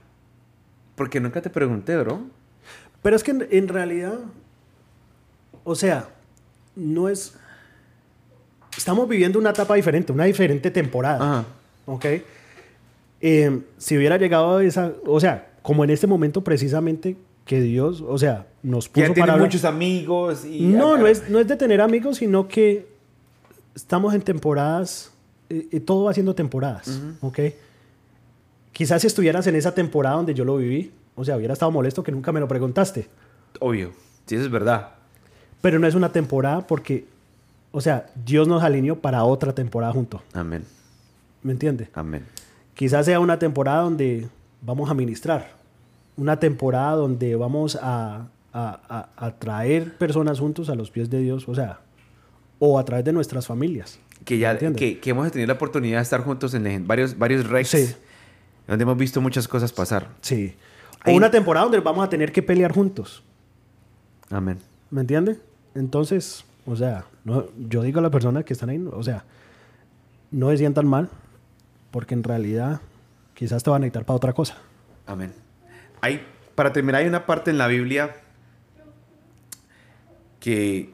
porque 0.97 1.21
nunca 1.21 1.41
te 1.41 1.51
pregunté, 1.51 1.97
bro. 1.97 2.23
Pero 3.01 3.15
es 3.15 3.23
que 3.23 3.31
en, 3.31 3.47
en 3.51 3.69
realidad, 3.69 4.19
o 5.63 5.75
sea, 5.77 6.09
no 6.75 7.09
es... 7.09 7.39
Estamos 8.77 9.09
viviendo 9.09 9.39
una 9.39 9.51
etapa 9.51 9.77
diferente, 9.77 10.13
una 10.13 10.25
diferente 10.25 10.71
temporada. 10.73 11.17
Ajá. 11.17 11.45
¿Ok? 11.87 12.07
Eh, 13.21 13.63
si 13.77 13.97
hubiera 13.97 14.17
llegado 14.17 14.59
a 14.59 14.65
esa, 14.65 14.93
o 15.07 15.21
sea, 15.21 15.53
como 15.63 15.85
en 15.85 15.91
este 15.91 16.07
momento 16.07 16.43
precisamente 16.43 17.17
que 17.49 17.63
Dios, 17.63 18.05
o 18.07 18.19
sea, 18.19 18.47
nos 18.63 18.91
puso 18.91 19.07
ya 19.07 19.15
tiene 19.15 19.27
para 19.27 19.39
muchos 19.39 19.65
amigos 19.65 20.45
y... 20.45 20.67
No, 20.67 20.99
no 20.99 21.07
es, 21.07 21.31
no 21.31 21.41
es 21.41 21.49
de 21.49 21.57
tener 21.57 21.81
amigos, 21.81 22.19
sino 22.19 22.47
que 22.47 22.87
estamos 23.75 24.13
en 24.13 24.21
temporadas, 24.21 25.13
eh, 25.49 25.67
eh, 25.73 25.81
todo 25.81 26.05
va 26.05 26.13
siendo 26.13 26.35
temporadas, 26.35 27.01
¿ok? 27.23 27.39
Quizás 28.71 29.01
si 29.01 29.07
estuvieras 29.07 29.47
en 29.47 29.55
esa 29.55 29.75
temporada 29.75 30.17
donde 30.17 30.35
yo 30.35 30.45
lo 30.45 30.59
viví, 30.59 30.93
o 31.17 31.25
sea, 31.25 31.39
hubiera 31.39 31.55
estado 31.55 31.73
molesto 31.73 32.03
que 32.03 32.13
nunca 32.13 32.33
me 32.33 32.41
lo 32.41 32.47
preguntaste, 32.47 33.09
Obvio. 33.61 33.93
Sí, 34.27 34.35
eso 34.35 34.45
es 34.45 34.51
verdad. 34.51 34.91
pero 35.63 35.79
no 35.79 35.87
es 35.87 35.95
una 35.95 36.13
temporada 36.13 36.67
porque, 36.67 37.07
o 37.73 37.81
sea, 37.81 38.11
Dios 38.27 38.47
nos 38.47 38.63
alineó 38.63 38.97
para 38.97 39.25
otra 39.25 39.55
temporada 39.55 39.95
junto, 39.95 40.23
Amén. 40.35 40.65
¿me 41.43 41.53
entiendes? 41.53 41.89
Amén. 41.95 42.27
Quizás 42.75 43.07
sea 43.07 43.21
una 43.21 43.39
temporada 43.39 43.81
donde 43.85 44.29
vamos 44.61 44.91
a 44.91 44.95
ministrar, 44.95 45.58
una 46.19 46.39
temporada 46.39 46.93
donde 46.97 47.35
vamos 47.37 47.77
a, 47.81 48.27
a, 48.53 48.81
a- 49.17 49.27
a 49.27 49.31
traer 49.39 49.97
personas 49.97 50.39
juntos 50.41 50.69
a 50.69 50.75
los 50.75 50.91
pies 50.91 51.09
de 51.09 51.21
Dios, 51.21 51.49
o 51.49 51.55
sea, 51.55 51.81
o 52.59 52.79
a 52.79 52.85
través 52.85 53.05
de 53.07 53.13
nuestras 53.13 53.47
familias. 53.47 53.99
Que 54.25 54.37
ya 54.39 54.59
que, 54.59 54.99
que 55.01 55.11
hemos 55.11 55.31
tenido 55.33 55.47
la 55.47 55.55
oportunidad 55.55 55.99
de 55.99 56.03
estar 56.03 56.21
juntos 56.23 56.53
en 56.55 56.87
varios, 56.87 57.17
varios. 57.17 57.47
Sí. 57.69 57.95
Donde 58.67 58.83
hemos 58.83 58.99
visto 58.99 59.21
muchas 59.23 59.49
cosas 59.49 59.73
pasar. 59.73 60.09
Sí. 60.21 60.55
O 61.07 61.11
Ahí- 61.11 61.17
una 61.17 61.31
temporada 61.31 61.65
donde 61.65 61.81
vamos 61.81 62.05
a 62.05 62.09
tener 62.11 62.33
que 62.33 62.43
pelear 62.43 62.73
juntos, 62.73 63.23
Amén. 64.31 64.59
¿me 64.91 65.01
entiendes? 65.03 65.39
Entonces, 65.75 66.45
o 66.67 66.75
sea, 66.77 67.05
no, 67.25 67.45
yo 67.69 67.83
digo 67.83 68.01
a 68.01 68.03
las 68.03 68.11
personas 68.11 68.45
que 68.45 68.53
están 68.53 68.69
ahí, 68.71 68.85
o 68.93 69.03
sea, 69.03 69.25
no 70.33 70.51
se 70.51 70.59
sientan 70.59 70.87
mal, 70.87 71.09
porque 71.93 72.15
en 72.15 72.25
realidad 72.25 72.81
quizás 73.35 73.63
te 73.63 73.71
van 73.71 73.83
a 73.83 73.87
necesitar 73.87 74.05
para 74.05 74.17
otra 74.17 74.33
cosa. 74.33 74.59
Amén. 75.07 75.33
Hay, 76.01 76.27
para 76.55 76.73
terminar, 76.73 77.03
hay 77.03 77.09
una 77.09 77.27
parte 77.27 77.51
en 77.51 77.59
la 77.59 77.67
Biblia 77.67 78.17
que 80.41 80.93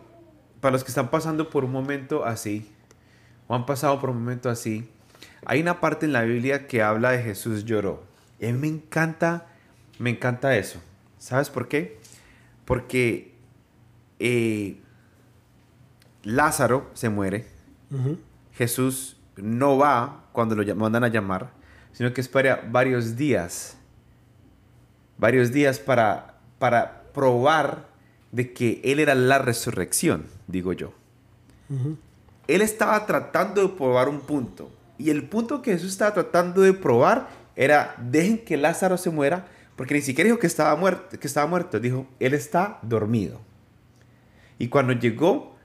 para 0.61 0.73
los 0.73 0.85
que 0.85 0.89
están 0.89 1.11
pasando 1.11 1.51
por 1.51 1.65
un 1.65 1.73
momento 1.73 2.25
así, 2.25 2.71
o 3.47 3.55
han 3.55 3.67
pasado 3.67 4.01
por 4.01 4.11
un 4.11 4.21
momento 4.21 4.49
así, 4.49 4.89
hay 5.45 5.61
una 5.61 5.81
parte 5.81 6.07
en 6.07 6.13
la 6.13 6.23
Biblia 6.23 6.67
que 6.67 6.83
habla 6.83 7.11
de 7.11 7.23
Jesús 7.23 7.65
lloró. 7.65 8.03
Y 8.41 8.47
a 8.47 8.53
mí 8.53 8.59
me 8.59 8.69
encanta, 8.69 9.47
me 9.99 10.11
encanta 10.11 10.57
eso. 10.57 10.81
¿Sabes 11.19 11.51
por 11.51 11.69
qué? 11.69 11.99
Porque 12.65 13.35
eh, 14.19 14.81
Lázaro 16.23 16.91
se 16.95 17.09
muere. 17.09 17.47
Jesús 18.55 19.19
no 19.37 19.79
va 19.79 20.25
cuando 20.33 20.57
lo 20.57 20.75
mandan 20.75 21.05
a 21.05 21.09
llamar, 21.09 21.51
sino 21.93 22.13
que 22.13 22.21
espera 22.21 22.67
varios 22.71 23.17
días. 23.17 23.77
Varios 25.19 25.53
días 25.53 25.79
para, 25.79 26.35
para 26.59 27.05
probar 27.13 27.87
de 28.33 28.53
que 28.53 28.81
Él 28.85 28.99
era 28.99 29.15
la 29.15 29.39
resurrección, 29.39 30.27
digo 30.49 30.73
yo. 30.73 30.93
Él 32.47 32.63
estaba 32.63 33.07
tratando 33.07 33.63
de 33.63 33.69
probar 33.69 34.09
un 34.09 34.21
punto. 34.21 34.71
Y 34.99 35.11
el 35.11 35.25
punto 35.29 35.63
que 35.63 35.73
Jesús 35.73 35.93
estaba 35.93 36.15
tratando 36.15 36.63
de 36.63 36.73
probar 36.73 37.29
era, 37.57 37.95
dejen 37.99 38.39
que 38.39 38.57
Lázaro 38.57 38.97
se 38.97 39.11
muera, 39.11 39.47
porque 39.77 39.95
ni 39.95 40.03
siquiera 40.03 40.29
dijo 40.29 40.39
que 40.39 40.47
estaba 40.47 40.75
muerto, 40.77 41.19
que 41.19 41.27
estaba 41.27 41.47
muerto 41.47 41.81
dijo, 41.81 42.07
Él 42.21 42.35
está 42.35 42.79
dormido. 42.83 43.41
Y 44.59 44.69
cuando 44.69 44.93
llegó, 44.93 45.57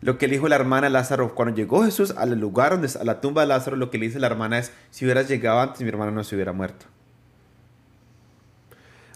lo 0.00 0.16
que 0.16 0.28
le 0.28 0.34
dijo 0.34 0.48
la 0.48 0.56
hermana 0.56 0.88
Lázaro, 0.88 1.34
cuando 1.34 1.56
llegó 1.56 1.84
Jesús 1.84 2.14
al 2.16 2.38
lugar 2.38 2.72
donde 2.72 2.90
a 2.98 3.04
la 3.04 3.20
tumba 3.20 3.42
de 3.42 3.48
Lázaro, 3.48 3.76
lo 3.76 3.90
que 3.90 3.98
le 3.98 4.06
dice 4.06 4.20
la 4.20 4.28
hermana 4.28 4.58
es, 4.58 4.72
si 4.90 5.04
hubieras 5.04 5.28
llegado 5.28 5.60
antes, 5.60 5.80
mi 5.82 5.88
hermano 5.88 6.12
no 6.12 6.24
se 6.24 6.34
hubiera 6.34 6.52
muerto. 6.52 6.86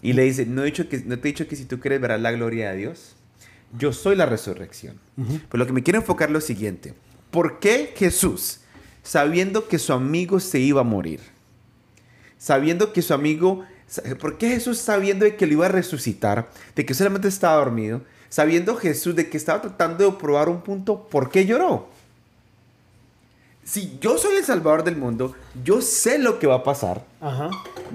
Y 0.03 0.11
le 0.11 0.23
dice, 0.23 0.45
no, 0.45 0.63
he 0.63 0.65
dicho 0.65 0.89
que, 0.89 0.99
no 0.99 1.17
te 1.17 1.29
he 1.29 1.31
dicho 1.31 1.47
que 1.47 1.55
si 1.55 1.63
tú 1.63 1.79
quieres 1.79 2.01
verás 2.01 2.19
la 2.19 2.33
gloria 2.33 2.71
de 2.71 2.77
Dios. 2.77 3.15
Yo 3.75 3.93
soy 3.93 4.17
la 4.17 4.25
resurrección. 4.25 4.99
Pero 5.15 5.57
lo 5.57 5.65
que 5.65 5.71
me 5.71 5.81
quiero 5.81 5.97
enfocar 5.97 6.27
es 6.27 6.33
lo 6.33 6.41
siguiente. 6.41 6.93
¿Por 7.31 7.59
qué 7.59 7.93
Jesús, 7.95 8.59
sabiendo 9.01 9.67
que 9.69 9.79
su 9.79 9.93
amigo 9.93 10.41
se 10.41 10.59
iba 10.59 10.81
a 10.81 10.83
morir, 10.83 11.21
sabiendo 12.37 12.91
que 12.91 13.01
su 13.01 13.13
amigo, 13.13 13.63
¿por 14.19 14.37
qué 14.37 14.49
Jesús 14.49 14.77
sabiendo 14.77 15.23
de 15.23 15.37
que 15.37 15.47
lo 15.47 15.53
iba 15.53 15.65
a 15.67 15.69
resucitar, 15.69 16.49
de 16.75 16.85
que 16.85 16.93
solamente 16.93 17.29
estaba 17.29 17.55
dormido, 17.55 18.01
sabiendo 18.27 18.75
Jesús 18.75 19.15
de 19.15 19.29
que 19.29 19.37
estaba 19.37 19.61
tratando 19.61 20.11
de 20.11 20.17
probar 20.17 20.49
un 20.49 20.61
punto, 20.61 21.07
¿por 21.07 21.29
qué 21.29 21.45
lloró? 21.45 21.89
Si 23.63 23.97
yo 24.01 24.17
soy 24.17 24.35
el 24.35 24.43
salvador 24.43 24.83
del 24.83 24.97
mundo, 24.97 25.35
yo 25.63 25.81
sé 25.81 26.19
lo 26.19 26.37
que 26.39 26.47
va 26.47 26.55
a 26.55 26.63
pasar. 26.63 27.05
Ajá. 27.21 27.49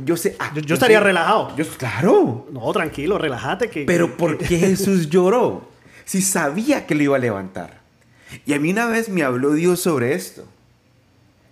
Yo 0.04 0.16
sé. 0.16 0.34
ah, 0.38 0.50
Yo, 0.54 0.62
yo 0.62 0.74
estaría 0.74 1.00
relajado. 1.00 1.54
Yo, 1.56 1.66
claro. 1.76 2.46
No, 2.50 2.72
tranquilo, 2.72 3.18
relájate. 3.18 3.68
Que, 3.68 3.84
Pero 3.84 4.16
¿por 4.16 4.38
qué 4.38 4.46
Jesús 4.58 5.10
lloró? 5.10 5.68
Si 6.04 6.22
sabía 6.22 6.86
que 6.86 6.94
lo 6.94 7.02
iba 7.02 7.16
a 7.16 7.20
levantar. 7.20 7.80
Y 8.46 8.54
a 8.54 8.60
mí 8.60 8.70
una 8.70 8.86
vez 8.86 9.08
me 9.10 9.22
habló 9.22 9.52
Dios 9.52 9.80
sobre 9.80 10.14
esto. 10.14 10.44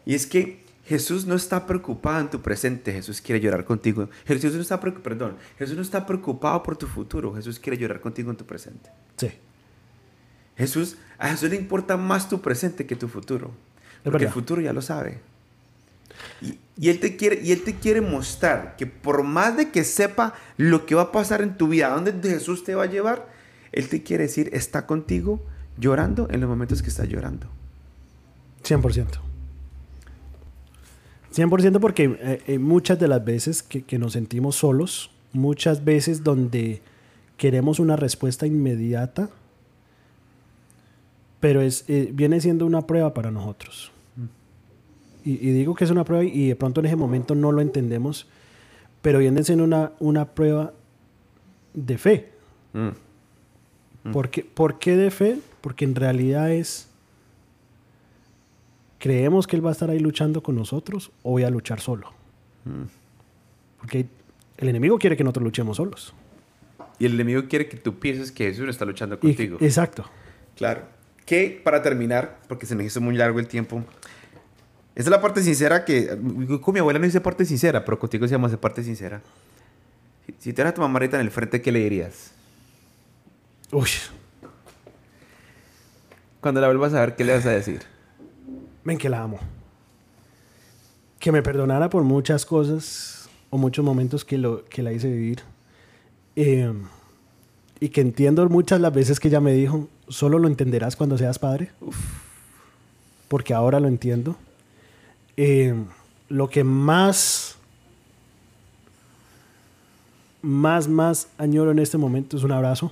Y 0.06 0.14
es 0.14 0.26
que 0.26 0.64
Jesús 0.86 1.26
no 1.26 1.34
está 1.34 1.66
preocupado 1.66 2.20
en 2.20 2.30
tu 2.30 2.40
presente, 2.40 2.92
Jesús 2.92 3.20
quiere 3.20 3.40
llorar 3.40 3.64
contigo. 3.64 4.08
Jesús 4.24 4.54
no 4.54 4.60
está 4.62 4.80
preocu- 4.80 5.02
perdón, 5.02 5.36
Jesús 5.58 5.74
no 5.76 5.82
está 5.82 6.06
preocupado 6.06 6.62
por 6.62 6.76
tu 6.76 6.86
futuro, 6.86 7.34
Jesús 7.34 7.58
quiere 7.58 7.76
llorar 7.76 8.00
contigo 8.00 8.30
en 8.30 8.36
tu 8.36 8.46
presente. 8.46 8.88
Sí. 9.16 9.30
Jesús, 10.56 10.96
a 11.18 11.28
Jesús 11.28 11.50
le 11.50 11.56
importa 11.56 11.96
más 11.96 12.28
tu 12.28 12.40
presente 12.40 12.86
que 12.86 12.94
tu 12.96 13.08
futuro. 13.08 13.50
Porque 14.10 14.24
el 14.24 14.30
futuro 14.30 14.60
ya 14.60 14.72
lo 14.72 14.82
sabe. 14.82 15.20
Y, 16.40 16.58
y 16.78 16.88
él 16.90 17.00
te 17.00 17.16
quiere, 17.16 17.40
y 17.42 17.52
Él 17.52 17.62
te 17.62 17.74
quiere 17.74 18.00
mostrar 18.00 18.76
que 18.76 18.86
por 18.86 19.22
más 19.22 19.56
de 19.56 19.70
que 19.70 19.84
sepa 19.84 20.34
lo 20.56 20.86
que 20.86 20.94
va 20.94 21.02
a 21.02 21.12
pasar 21.12 21.42
en 21.42 21.56
tu 21.56 21.68
vida, 21.68 21.92
a 21.92 22.00
dónde 22.00 22.28
Jesús 22.28 22.64
te 22.64 22.74
va 22.74 22.84
a 22.84 22.86
llevar, 22.86 23.28
Él 23.72 23.88
te 23.88 24.02
quiere 24.02 24.24
decir, 24.24 24.50
está 24.52 24.86
contigo 24.86 25.42
llorando 25.78 26.28
en 26.30 26.40
los 26.40 26.48
momentos 26.48 26.82
que 26.82 26.88
estás 26.88 27.08
llorando. 27.08 27.46
100%. 28.64 29.06
100% 31.34 31.80
porque 31.80 32.04
eh, 32.18 32.42
eh, 32.46 32.58
muchas 32.58 32.98
de 32.98 33.08
las 33.08 33.24
veces 33.24 33.62
que, 33.62 33.82
que 33.82 33.98
nos 33.98 34.14
sentimos 34.14 34.56
solos, 34.56 35.10
muchas 35.32 35.84
veces 35.84 36.24
donde 36.24 36.80
queremos 37.36 37.78
una 37.78 37.96
respuesta 37.96 38.46
inmediata, 38.46 39.28
pero 41.40 41.60
es, 41.60 41.84
eh, 41.88 42.10
viene 42.12 42.40
siendo 42.40 42.66
una 42.66 42.86
prueba 42.86 43.12
para 43.14 43.30
nosotros. 43.30 43.92
Y, 45.26 45.32
y 45.32 45.52
digo 45.52 45.74
que 45.74 45.84
es 45.84 45.90
una 45.90 46.04
prueba 46.04 46.24
y 46.24 46.48
de 46.48 46.56
pronto 46.56 46.80
en 46.80 46.86
ese 46.86 46.96
momento 46.96 47.34
no 47.34 47.52
lo 47.52 47.60
entendemos, 47.60 48.26
pero 49.02 49.18
viene 49.18 49.44
siendo 49.44 49.64
una, 49.64 49.92
una 49.98 50.24
prueba 50.24 50.72
de 51.74 51.98
fe. 51.98 52.30
Mm. 52.72 54.12
¿Por 54.12 54.30
qué, 54.30 54.44
por 54.44 54.78
qué 54.78 54.96
de 54.96 55.10
fe? 55.10 55.38
Porque 55.60 55.84
en 55.84 55.94
realidad 55.94 56.50
es 56.52 56.88
¿creemos 58.98 59.46
que 59.46 59.56
Él 59.56 59.64
va 59.64 59.70
a 59.70 59.72
estar 59.72 59.90
ahí 59.90 59.98
luchando 59.98 60.42
con 60.42 60.56
nosotros 60.56 61.10
o 61.22 61.32
voy 61.32 61.44
a 61.44 61.50
luchar 61.50 61.80
solo? 61.80 62.12
Porque 63.78 64.06
el 64.56 64.68
enemigo 64.68 64.98
quiere 64.98 65.16
que 65.16 65.24
nosotros 65.24 65.44
luchemos 65.44 65.76
solos. 65.76 66.14
Y 66.98 67.06
el 67.06 67.14
enemigo 67.14 67.44
quiere 67.48 67.68
que 67.68 67.76
tú 67.76 67.98
pienses 67.98 68.32
que 68.32 68.46
Jesús 68.46 68.68
está 68.68 68.84
luchando 68.84 69.20
contigo. 69.20 69.58
exacto. 69.60 70.04
Claro. 70.56 70.82
Que 71.24 71.60
para 71.62 71.82
terminar, 71.82 72.38
porque 72.48 72.66
se 72.66 72.74
me 72.74 72.84
hizo 72.84 73.00
muy 73.00 73.16
largo 73.16 73.38
el 73.38 73.48
tiempo, 73.48 73.84
esta 74.96 75.10
es 75.10 75.10
la 75.10 75.20
parte 75.20 75.42
sincera 75.42 75.84
que. 75.84 76.08
Con 76.62 76.72
mi 76.72 76.80
abuela 76.80 76.98
no 76.98 77.04
dice 77.04 77.20
parte 77.20 77.44
sincera, 77.44 77.84
pero 77.84 77.98
contigo 77.98 78.26
se 78.26 78.32
llama 78.32 78.48
de 78.48 78.56
parte 78.56 78.82
sincera. 78.82 79.20
Si, 80.38 80.54
te 80.54 80.62
a 80.62 80.72
tu 80.72 80.80
mamá 80.80 80.94
ahorita 80.94 81.20
en 81.20 81.26
el 81.26 81.30
frente, 81.30 81.60
¿qué 81.60 81.70
le 81.70 81.80
dirías? 81.80 82.32
Uy. 83.72 83.90
Cuando 86.40 86.62
la 86.62 86.68
vuelvas 86.68 86.94
a 86.94 87.00
ver, 87.00 87.14
¿qué 87.14 87.24
le 87.24 87.34
vas 87.34 87.44
a 87.44 87.50
decir? 87.50 87.82
Ven 88.84 88.96
que 88.96 89.10
la 89.10 89.22
amo. 89.22 89.38
Que 91.18 91.30
me 91.30 91.42
perdonara 91.42 91.90
por 91.90 92.02
muchas 92.02 92.46
cosas 92.46 93.28
o 93.50 93.58
muchos 93.58 93.84
momentos 93.84 94.24
que, 94.24 94.38
lo, 94.38 94.64
que 94.64 94.82
la 94.82 94.94
hice 94.94 95.10
vivir. 95.10 95.42
Eh, 96.36 96.72
y 97.80 97.90
que 97.90 98.00
entiendo 98.00 98.48
muchas 98.48 98.80
las 98.80 98.94
veces 98.94 99.20
que 99.20 99.28
ella 99.28 99.40
me 99.40 99.52
dijo, 99.52 99.88
solo 100.08 100.38
lo 100.38 100.48
entenderás 100.48 100.96
cuando 100.96 101.18
seas 101.18 101.38
padre. 101.38 101.70
Porque 103.28 103.52
ahora 103.52 103.78
lo 103.78 103.88
entiendo. 103.88 104.38
Eh, 105.36 105.74
lo 106.28 106.48
que 106.48 106.64
más, 106.64 107.56
más, 110.42 110.88
más 110.88 111.28
añoro 111.38 111.70
en 111.70 111.78
este 111.78 111.98
momento 111.98 112.36
es 112.36 112.42
un 112.42 112.52
abrazo 112.52 112.90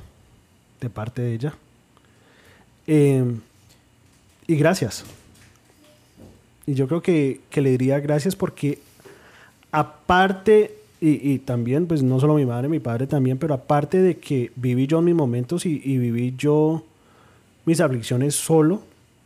de 0.81 0.91
parte 0.91 1.23
de 1.23 1.35
ella. 1.35 1.55
Eh, 2.87 3.25
y 4.47 4.57
gracias. 4.57 5.05
Y 6.67 6.75
yo 6.75 6.87
creo 6.89 7.03
que, 7.03 7.41
que, 7.51 7.61
le 7.61 7.71
diría 7.71 8.01
gracias 8.01 8.37
porque 8.37 8.79
aparte, 9.73 10.77
y, 11.01 11.33
y, 11.33 11.39
también, 11.39 11.87
pues 11.87 12.03
no 12.03 12.21
solo 12.21 12.35
mi 12.35 12.47
madre, 12.47 12.69
mi 12.69 12.81
padre 12.81 13.07
también, 13.07 13.39
pero 13.39 13.55
aparte 13.55 13.99
de 13.99 14.17
que 14.19 14.51
viví 14.57 14.87
yo 14.87 15.03
mis 15.03 15.15
momentos 15.15 15.67
y, 15.67 15.81
y 15.85 15.99
viví 15.99 16.35
yo 16.37 16.85
mis 17.65 17.81
aflicciones 17.81 18.35
solo, 18.35 18.83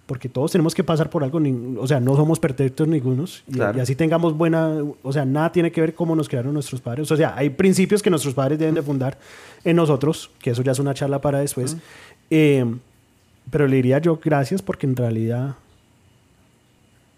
porque 0.09 0.31
todos 0.31 0.51
tenemos 0.51 0.75
que 0.75 0.83
pasar 0.83 1.11
por 1.11 1.23
algo, 1.23 1.39
o 1.79 1.87
sea, 1.87 2.01
no 2.01 2.17
somos 2.17 2.41
perfectos 2.41 2.89
ningunos, 2.89 3.45
y, 3.47 3.59
y, 3.59 3.81
así 3.81 3.95
tengamos 3.95 4.35
buena, 4.35 4.83
o 5.03 5.13
sea, 5.13 5.27
nada 5.27 5.53
tiene 5.53 5.71
que 5.71 5.83
ver 5.83 5.95
cómo 5.95 6.17
nos 6.17 6.31
crearon 6.31 6.55
nuestros 6.55 6.81
padres, 6.81 7.13
o 7.13 7.17
sea, 7.17 7.35
hay 7.37 7.51
principios 7.51 8.03
que 8.03 8.09
nuestros 8.09 8.33
padres 8.33 8.59
deben 8.59 8.75
de 8.75 8.81
fundar 8.81 9.19
en 9.65 9.77
nosotros, 9.77 10.31
que 10.41 10.49
eso 10.53 10.63
ya 10.63 10.73
es 10.73 10.79
una 10.79 10.95
charla 10.95 11.21
para 11.21 11.41
después, 11.41 11.75
uh 11.75 11.77
-huh. 11.77 11.81
eh, 12.31 12.65
pero 13.51 13.69
le 13.69 13.77
diría 13.77 13.99
yo 13.99 14.19
gracias 14.25 14.63
porque 14.63 14.87
en 14.87 14.97
realidad, 14.97 15.57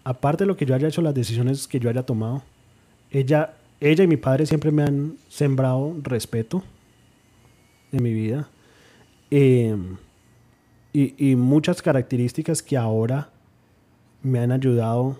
aparte 0.03 0.43
de 0.43 0.49
lo 0.49 0.57
que 0.57 0.65
yo 0.65 0.75
haya 0.75 0.89
hecho, 0.89 1.01
las 1.01 1.15
decisiones 1.15 1.69
que 1.69 1.79
yo 1.79 1.89
haya 1.89 2.03
tomado, 2.03 2.43
ella, 3.09 3.53
ella 3.79 4.03
y 4.03 4.07
mi 4.07 4.17
padre 4.17 4.45
siempre 4.45 4.69
me 4.69 4.83
han 4.83 5.15
sembrado 5.29 5.95
respeto 6.03 6.61
en 7.93 8.03
mi 8.03 8.13
vida. 8.13 8.49
Eh, 9.29 9.77
y, 10.93 11.15
y, 11.17 11.35
muchas 11.35 11.81
características 11.81 12.61
que 12.61 12.77
ahora 12.77 13.29
me 14.23 14.39
han 14.39 14.51
ayudado 14.51 15.17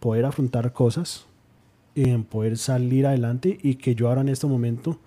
poder 0.00 0.24
afrontar 0.24 0.72
cosas 0.72 1.26
y 1.94 2.08
en 2.08 2.24
poder 2.24 2.58
salir 2.58 3.06
adelante 3.06 3.58
y 3.62 3.76
que 3.76 3.94
yo 3.94 4.08
ahora 4.08 4.22
en 4.22 4.28
este 4.28 4.46
momento 4.46 4.98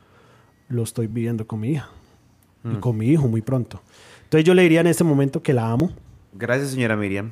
lo 0.70 0.84
estoy 0.84 1.08
viviendo 1.08 1.46
con 1.46 1.60
mi 1.60 1.72
hija 1.72 1.90
mm. 2.64 2.72
y 2.72 2.76
con 2.78 2.98
mi 2.98 3.08
hijo 3.08 3.28
muy 3.28 3.42
pronto. 3.42 3.82
Entonces 4.24 4.46
yo 4.46 4.54
le 4.54 4.64
diría 4.64 4.82
en 4.82 4.88
este 4.88 5.04
momento 5.04 5.44
que 5.44 5.54
la 5.54 5.70
amo. 5.70 5.92
Gracias, 6.34 6.72
señora 6.72 6.96
Miriam. 6.96 7.32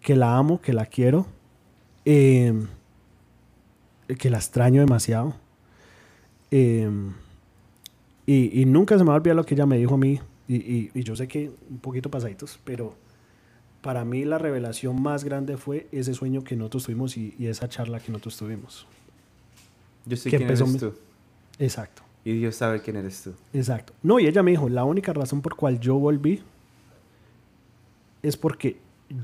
Que 0.00 0.16
la 0.16 0.36
amo, 0.36 0.60
que 0.60 0.72
la 0.72 0.86
quiero, 0.86 1.26
eh, 2.04 2.52
que 4.18 4.30
la 4.30 4.38
extraño 4.38 4.80
demasiado. 4.80 5.34
Eh, 6.50 6.88
y, 8.26 8.60
y, 8.60 8.64
nunca 8.64 8.96
se 8.96 9.04
me 9.04 9.08
va 9.08 9.14
a 9.14 9.16
olvidar 9.16 9.36
lo 9.36 9.44
que 9.44 9.54
ella 9.54 9.66
me 9.66 9.76
dijo 9.76 9.94
a 9.94 9.98
mí 9.98 10.20
y, 10.46 10.56
y, 10.56 10.90
y, 10.94 11.02
yo 11.02 11.16
sé 11.16 11.26
que 11.26 11.50
un 11.70 11.78
poquito 11.78 12.10
pasaditos, 12.10 12.58
pero 12.64 12.94
para 13.80 14.04
mí 14.04 14.24
la 14.24 14.38
revelación 14.38 15.00
más 15.00 15.24
grande 15.24 15.56
fue 15.56 15.88
ese 15.92 16.14
sueño 16.14 16.44
que 16.44 16.56
nosotros 16.56 16.84
tuvimos 16.84 17.16
y, 17.16 17.34
y 17.38 17.46
esa 17.46 17.68
charla 17.68 18.00
que 18.00 18.12
nosotros 18.12 18.36
tuvimos. 18.36 18.86
Yo 20.06 20.16
sé 20.16 20.30
quién 20.30 20.42
empezó 20.42 20.64
eres 20.64 20.78
tú. 20.78 20.94
Exacto. 21.58 22.02
Y 22.24 22.32
Dios 22.32 22.56
sabe 22.56 22.80
quién 22.80 22.96
eres 22.96 23.22
tú. 23.22 23.34
Exacto. 23.52 23.92
No, 24.02 24.18
y 24.18 24.26
ella 24.26 24.42
me 24.42 24.50
dijo, 24.50 24.68
la 24.68 24.84
única 24.84 25.12
razón 25.12 25.42
por 25.42 25.56
cual 25.56 25.80
yo 25.80 25.96
volví 25.96 26.42
es 28.22 28.36
porque 28.36 28.78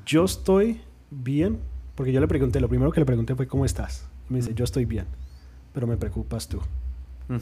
yo 0.05 0.25
estoy 0.25 0.81
bien, 1.11 1.59
porque 1.95 2.13
yo 2.13 2.21
le 2.21 2.29
pregunté, 2.29 2.61
lo 2.61 2.69
primero 2.69 2.93
que 2.93 3.01
le 3.01 3.07
pregunté 3.07 3.35
fue, 3.35 3.47
¿cómo 3.47 3.65
estás? 3.65 4.07
Y 4.29 4.33
me 4.35 4.41
dice, 4.41 4.55
yo 4.55 4.65
estoy 4.65 4.85
bien, 4.85 5.07
pero 5.73 5.87
me 5.87 5.97
preocupas 5.97 6.49
tú. 6.49 6.61
Mm. 7.29 7.37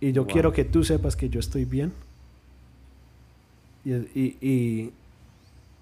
Y 0.00 0.12
yo 0.12 0.24
wow. 0.24 0.32
quiero 0.32 0.52
que 0.52 0.64
tú 0.64 0.84
sepas 0.84 1.16
que 1.16 1.28
yo 1.28 1.40
estoy 1.40 1.66
bien 1.66 1.92
y, 3.84 3.92
y, 3.92 4.36
y, 4.40 4.92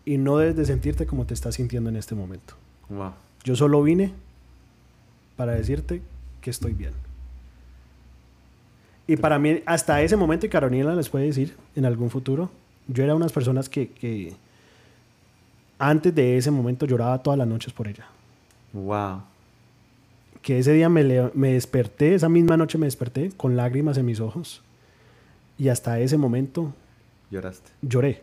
y, 0.05 0.19
no 0.19 0.39
debes 0.39 0.57
de 0.57 0.65
sentirte 0.65 1.07
como 1.07 1.27
te 1.27 1.35
estás 1.35 1.57
sintiendo 1.57 1.91
en 1.91 1.97
este 1.97 2.15
momento. 2.15 2.55
Wow. 2.89 3.13
Yo 3.45 3.57
solo 3.57 3.83
vine 3.83 4.13
para 5.37 5.53
decirte 5.53 6.03
que 6.41 6.51
estoy 6.51 6.73
bien. 6.73 6.93
Y 9.07 9.17
para 9.17 9.39
mí, 9.39 9.63
hasta 9.65 10.03
ese 10.03 10.17
momento, 10.17 10.47
y 10.47 10.49
Carolina 10.51 10.95
les 10.95 11.09
puede 11.09 11.27
decir 11.27 11.57
en 11.75 11.87
algún 11.87 12.11
futuro, 12.11 12.51
yo 12.89 13.05
era 13.05 13.15
unas 13.15 13.33
personas 13.33 13.69
que, 13.69 13.89
que 13.89 14.35
antes 15.79 16.15
de 16.15 16.37
ese 16.37 16.51
momento 16.51 16.87
lloraba 16.87 17.23
todas 17.23 17.39
las 17.39 17.49
noches 17.49 17.73
por 17.73 17.89
ella. 17.89 18.07
Wow. 18.73 19.23
Que 20.43 20.59
ese 20.59 20.73
día 20.73 20.89
me, 20.89 21.31
me 21.35 21.55
desperté, 21.55 22.15
esa 22.15 22.29
misma 22.29 22.57
noche 22.57 22.79
me 22.79 22.87
desperté 22.87 23.31
con 23.37 23.57
lágrimas 23.57 23.97
en 23.97 24.07
mis 24.07 24.21
ojos. 24.21 24.63
Y 25.59 25.69
hasta 25.69 25.99
ese 26.01 26.19
momento 26.19 26.75
Lloraste. 27.31 27.71
Lloré. 27.83 28.23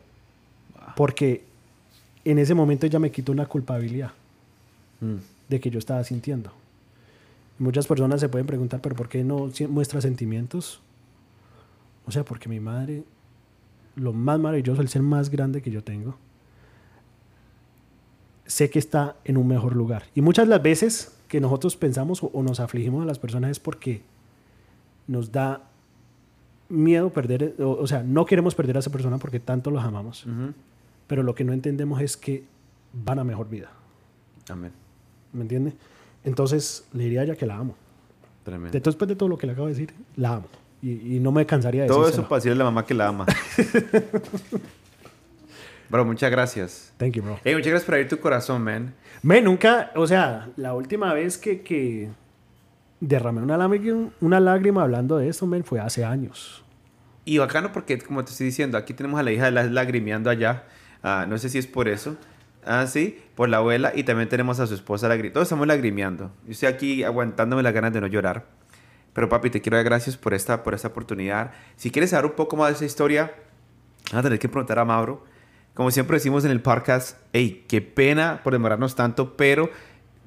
Wow. 0.74 0.94
Porque 0.96 1.44
en 2.24 2.40
ese 2.40 2.54
momento 2.54 2.86
ella 2.86 3.00
me 3.00 3.12
quitó 3.12 3.32
una 3.32 3.46
culpabilidad 3.46 4.12
mm. 5.02 5.16
de 5.48 5.60
que 5.60 5.70
yo 5.70 5.80
estaba 5.80 6.04
sintiendo. 6.04 6.52
Muchas 7.60 7.88
personas 7.88 8.20
se 8.20 8.28
pueden 8.28 8.48
preguntar, 8.48 8.82
pero 8.82 8.96
¿por 8.96 9.08
qué 9.08 9.24
no 9.24 9.50
muestra 9.70 10.02
sentimientos? 10.02 10.82
O 12.06 12.12
sea, 12.12 12.26
porque 12.26 12.50
mi 12.50 12.60
madre, 12.60 13.04
lo 13.96 14.12
más 14.12 14.40
maravilloso, 14.40 14.82
el 14.82 14.90
ser 14.90 15.02
más 15.02 15.30
grande 15.30 15.62
que 15.62 15.72
yo 15.72 15.84
tengo, 15.84 16.18
sé 18.46 18.70
que 18.70 18.80
está 18.80 19.16
en 19.24 19.38
un 19.38 19.48
mejor 19.48 19.76
lugar. 19.76 20.04
Y 20.16 20.22
muchas 20.22 20.46
de 20.46 20.50
las 20.50 20.62
veces 20.62 21.18
que 21.28 21.40
nosotros 21.40 21.78
pensamos 21.78 22.22
o 22.22 22.44
nos 22.44 22.60
afligimos 22.60 23.04
a 23.04 23.06
las 23.06 23.20
personas 23.20 23.52
es 23.52 23.60
porque 23.60 24.02
nos 25.08 25.32
da 25.32 25.64
miedo 26.70 27.12
perder, 27.12 27.56
o, 27.60 27.72
o, 27.72 27.88
sea, 27.88 28.04
no 28.04 28.26
queremos 28.26 28.56
perder 28.56 28.78
a 28.78 28.80
esa 28.80 28.92
persona 28.92 29.18
porque 29.18 29.40
tanto 29.40 29.72
los 29.72 29.84
amamos. 29.84 30.26
Uh 30.26 30.30
-huh. 30.30 30.54
Pero 31.08 31.24
lo 31.24 31.36
que 31.36 31.44
no 31.44 31.54
entendemos 31.54 32.02
es 32.02 32.18
que 32.18 32.44
van 32.94 33.20
a 33.20 33.24
mejor 33.24 33.50
vida. 33.50 33.72
Amén. 34.50 34.72
¿Me 35.34 35.42
entiende? 35.42 35.74
Entonces 36.24 36.88
le 36.94 37.04
diría 37.04 37.22
a 37.22 37.24
ella 37.24 37.36
que 37.36 37.46
la 37.46 37.58
amo. 37.58 37.76
Tremendo. 38.44 38.80
Después 38.80 39.08
de 39.08 39.16
todo 39.16 39.30
lo 39.30 39.38
que 39.38 39.48
le 39.48 39.54
acabo 39.54 39.68
de 39.68 39.74
decir, 39.74 39.94
la 40.16 40.36
amo. 40.36 40.48
Y, 40.82 41.16
y 41.16 41.20
no 41.20 41.32
me 41.32 41.46
cansaría 41.46 41.84
de 41.84 41.88
Todo 41.88 42.08
eso 42.08 42.28
para 42.28 42.38
decirle 42.38 42.56
a 42.56 42.60
la 42.60 42.64
mamá 42.66 42.86
que 42.86 42.94
la 42.94 43.08
ama. 43.08 43.26
bro, 45.90 46.06
muchas 46.06 46.30
gracias. 46.30 46.94
Thank 46.98 47.14
you, 47.14 47.24
bro. 47.24 47.40
Hey, 47.44 47.56
muchas 47.56 47.70
gracias 47.70 47.86
por 47.86 47.96
abrir 47.96 48.08
tu 48.08 48.20
corazón, 48.20 48.64
man. 48.64 48.94
Me 49.24 49.42
nunca, 49.42 49.92
o 49.96 50.06
sea, 50.06 50.50
la 50.58 50.76
última 50.76 51.14
vez 51.14 51.38
que, 51.38 51.62
que 51.62 52.10
derramé 53.00 53.42
una 53.42 54.40
lágrima, 54.40 54.84
hablando 54.84 55.18
de 55.18 55.30
esto, 55.30 55.46
man, 55.46 55.64
fue 55.64 55.80
hace 55.80 56.06
años. 56.06 56.64
Y 57.26 57.40
bacano 57.40 57.72
porque, 57.72 57.98
como 57.98 58.24
te 58.24 58.32
estoy 58.32 58.46
diciendo, 58.46 58.78
aquí 58.78 58.94
tenemos 58.94 59.20
a 59.20 59.24
la 59.24 59.32
hija 59.32 59.46
de 59.46 59.52
las 59.52 59.72
lagrimeando 59.72 60.30
allá. 60.30 60.64
Uh, 61.04 61.28
no 61.28 61.38
sé 61.38 61.50
si 61.50 61.58
es 61.58 61.68
por 61.68 61.88
eso. 61.88 62.16
Ah, 62.64 62.86
sí, 62.88 63.20
por 63.36 63.50
la 63.50 63.58
abuela. 63.58 63.92
Y 63.96 64.04
también 64.04 64.30
tenemos 64.30 64.60
a 64.60 64.68
su 64.68 64.76
esposa 64.76 65.08
lagrimeando. 65.08 65.34
Todos 65.34 65.48
estamos 65.48 65.68
lagrimeando. 65.68 66.32
Yo 66.46 66.52
estoy 66.52 66.70
aquí 66.70 67.04
aguantándome 67.04 67.64
las 67.64 67.74
ganas 67.74 67.94
de 67.94 68.02
no 68.02 68.08
llorar. 68.08 68.46
Pero 69.14 69.30
papi, 69.30 69.50
te 69.50 69.62
quiero 69.62 69.78
dar 69.78 69.86
gracias 69.86 70.18
por 70.18 70.34
esta, 70.34 70.62
por 70.62 70.74
esta 70.74 70.90
oportunidad. 70.90 71.52
Si 71.78 71.90
quieres 71.90 72.12
saber 72.12 72.26
un 72.26 72.36
poco 72.36 72.58
más 72.58 72.70
de 72.70 72.74
esa 72.76 72.86
historia, 72.86 73.34
vas 74.12 74.20
a 74.20 74.24
tener 74.24 74.40
que 74.40 74.50
preguntar 74.50 74.78
a 74.78 74.86
Mauro. 74.86 75.24
Como 75.74 75.90
siempre 75.90 76.18
decimos 76.18 76.46
en 76.46 76.52
el 76.52 76.62
podcast, 76.62 77.18
hey, 77.34 77.66
qué 77.68 77.82
pena 77.82 78.42
por 78.44 78.54
demorarnos 78.54 78.96
tanto, 78.96 79.36
pero 79.36 79.70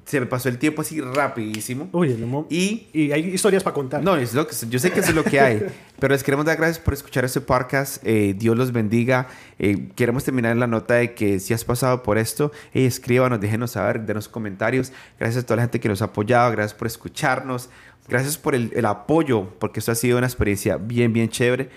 se 0.09 0.19
me 0.19 0.25
pasó 0.25 0.49
el 0.49 0.57
tiempo 0.57 0.81
así 0.81 0.99
rapidísimo. 0.99 1.87
Uy, 1.91 2.15
no, 2.15 2.47
y, 2.49 2.87
y 2.93 3.11
hay 3.11 3.27
historias 3.27 3.61
para 3.61 3.75
contar. 3.75 4.01
No, 4.01 4.15
es 4.15 4.33
lo 4.33 4.47
que, 4.47 4.55
yo 4.67 4.79
sé 4.79 4.89
que 4.89 5.01
eso 5.01 5.09
es 5.09 5.15
lo 5.15 5.23
que 5.23 5.39
hay, 5.39 5.67
pero 5.99 6.13
les 6.13 6.23
queremos 6.23 6.47
dar 6.47 6.57
gracias 6.57 6.79
por 6.79 6.95
escuchar 6.95 7.25
este 7.25 7.41
podcast. 7.41 8.01
Eh, 8.03 8.33
Dios 8.35 8.57
los 8.57 8.71
bendiga. 8.71 9.27
Eh, 9.59 9.89
queremos 9.95 10.23
terminar 10.23 10.51
en 10.53 10.59
la 10.59 10.65
nota 10.65 10.95
de 10.95 11.13
que 11.13 11.39
si 11.39 11.53
has 11.53 11.63
pasado 11.63 12.01
por 12.01 12.17
esto, 12.17 12.51
hey, 12.73 12.85
escríbanos, 12.85 13.39
déjenos 13.39 13.69
saber, 13.69 14.01
denos 14.01 14.27
comentarios. 14.27 14.91
Gracias 15.19 15.43
a 15.43 15.45
toda 15.45 15.57
la 15.57 15.61
gente 15.61 15.79
que 15.79 15.87
nos 15.87 16.01
ha 16.01 16.05
apoyado, 16.05 16.51
gracias 16.53 16.73
por 16.73 16.87
escucharnos, 16.87 17.69
gracias 18.07 18.35
por 18.35 18.55
el, 18.55 18.71
el 18.73 18.85
apoyo, 18.85 19.47
porque 19.59 19.79
esto 19.79 19.91
ha 19.91 19.95
sido 19.95 20.17
una 20.17 20.25
experiencia 20.25 20.77
bien, 20.77 21.13
bien 21.13 21.29
chévere. 21.29 21.69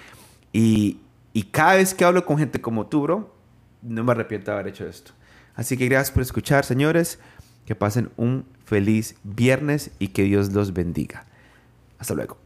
Y, 0.54 1.00
y 1.34 1.42
cada 1.42 1.74
vez 1.74 1.92
que 1.92 2.06
hablo 2.06 2.24
con 2.24 2.38
gente 2.38 2.62
como 2.62 2.86
tú, 2.86 3.02
bro, 3.02 3.36
no 3.82 4.02
me 4.04 4.12
arrepiento 4.12 4.52
de 4.52 4.54
haber 4.54 4.68
hecho 4.68 4.86
esto. 4.86 5.12
Así 5.54 5.76
que 5.76 5.86
gracias 5.86 6.12
por 6.12 6.22
escuchar, 6.22 6.64
señores. 6.64 7.18
Que 7.66 7.74
pasen 7.74 8.10
un 8.16 8.44
feliz 8.64 9.16
viernes 9.22 9.90
y 9.98 10.08
que 10.08 10.24
Dios 10.24 10.52
los 10.52 10.72
bendiga. 10.72 11.26
Hasta 11.98 12.14
luego. 12.14 12.41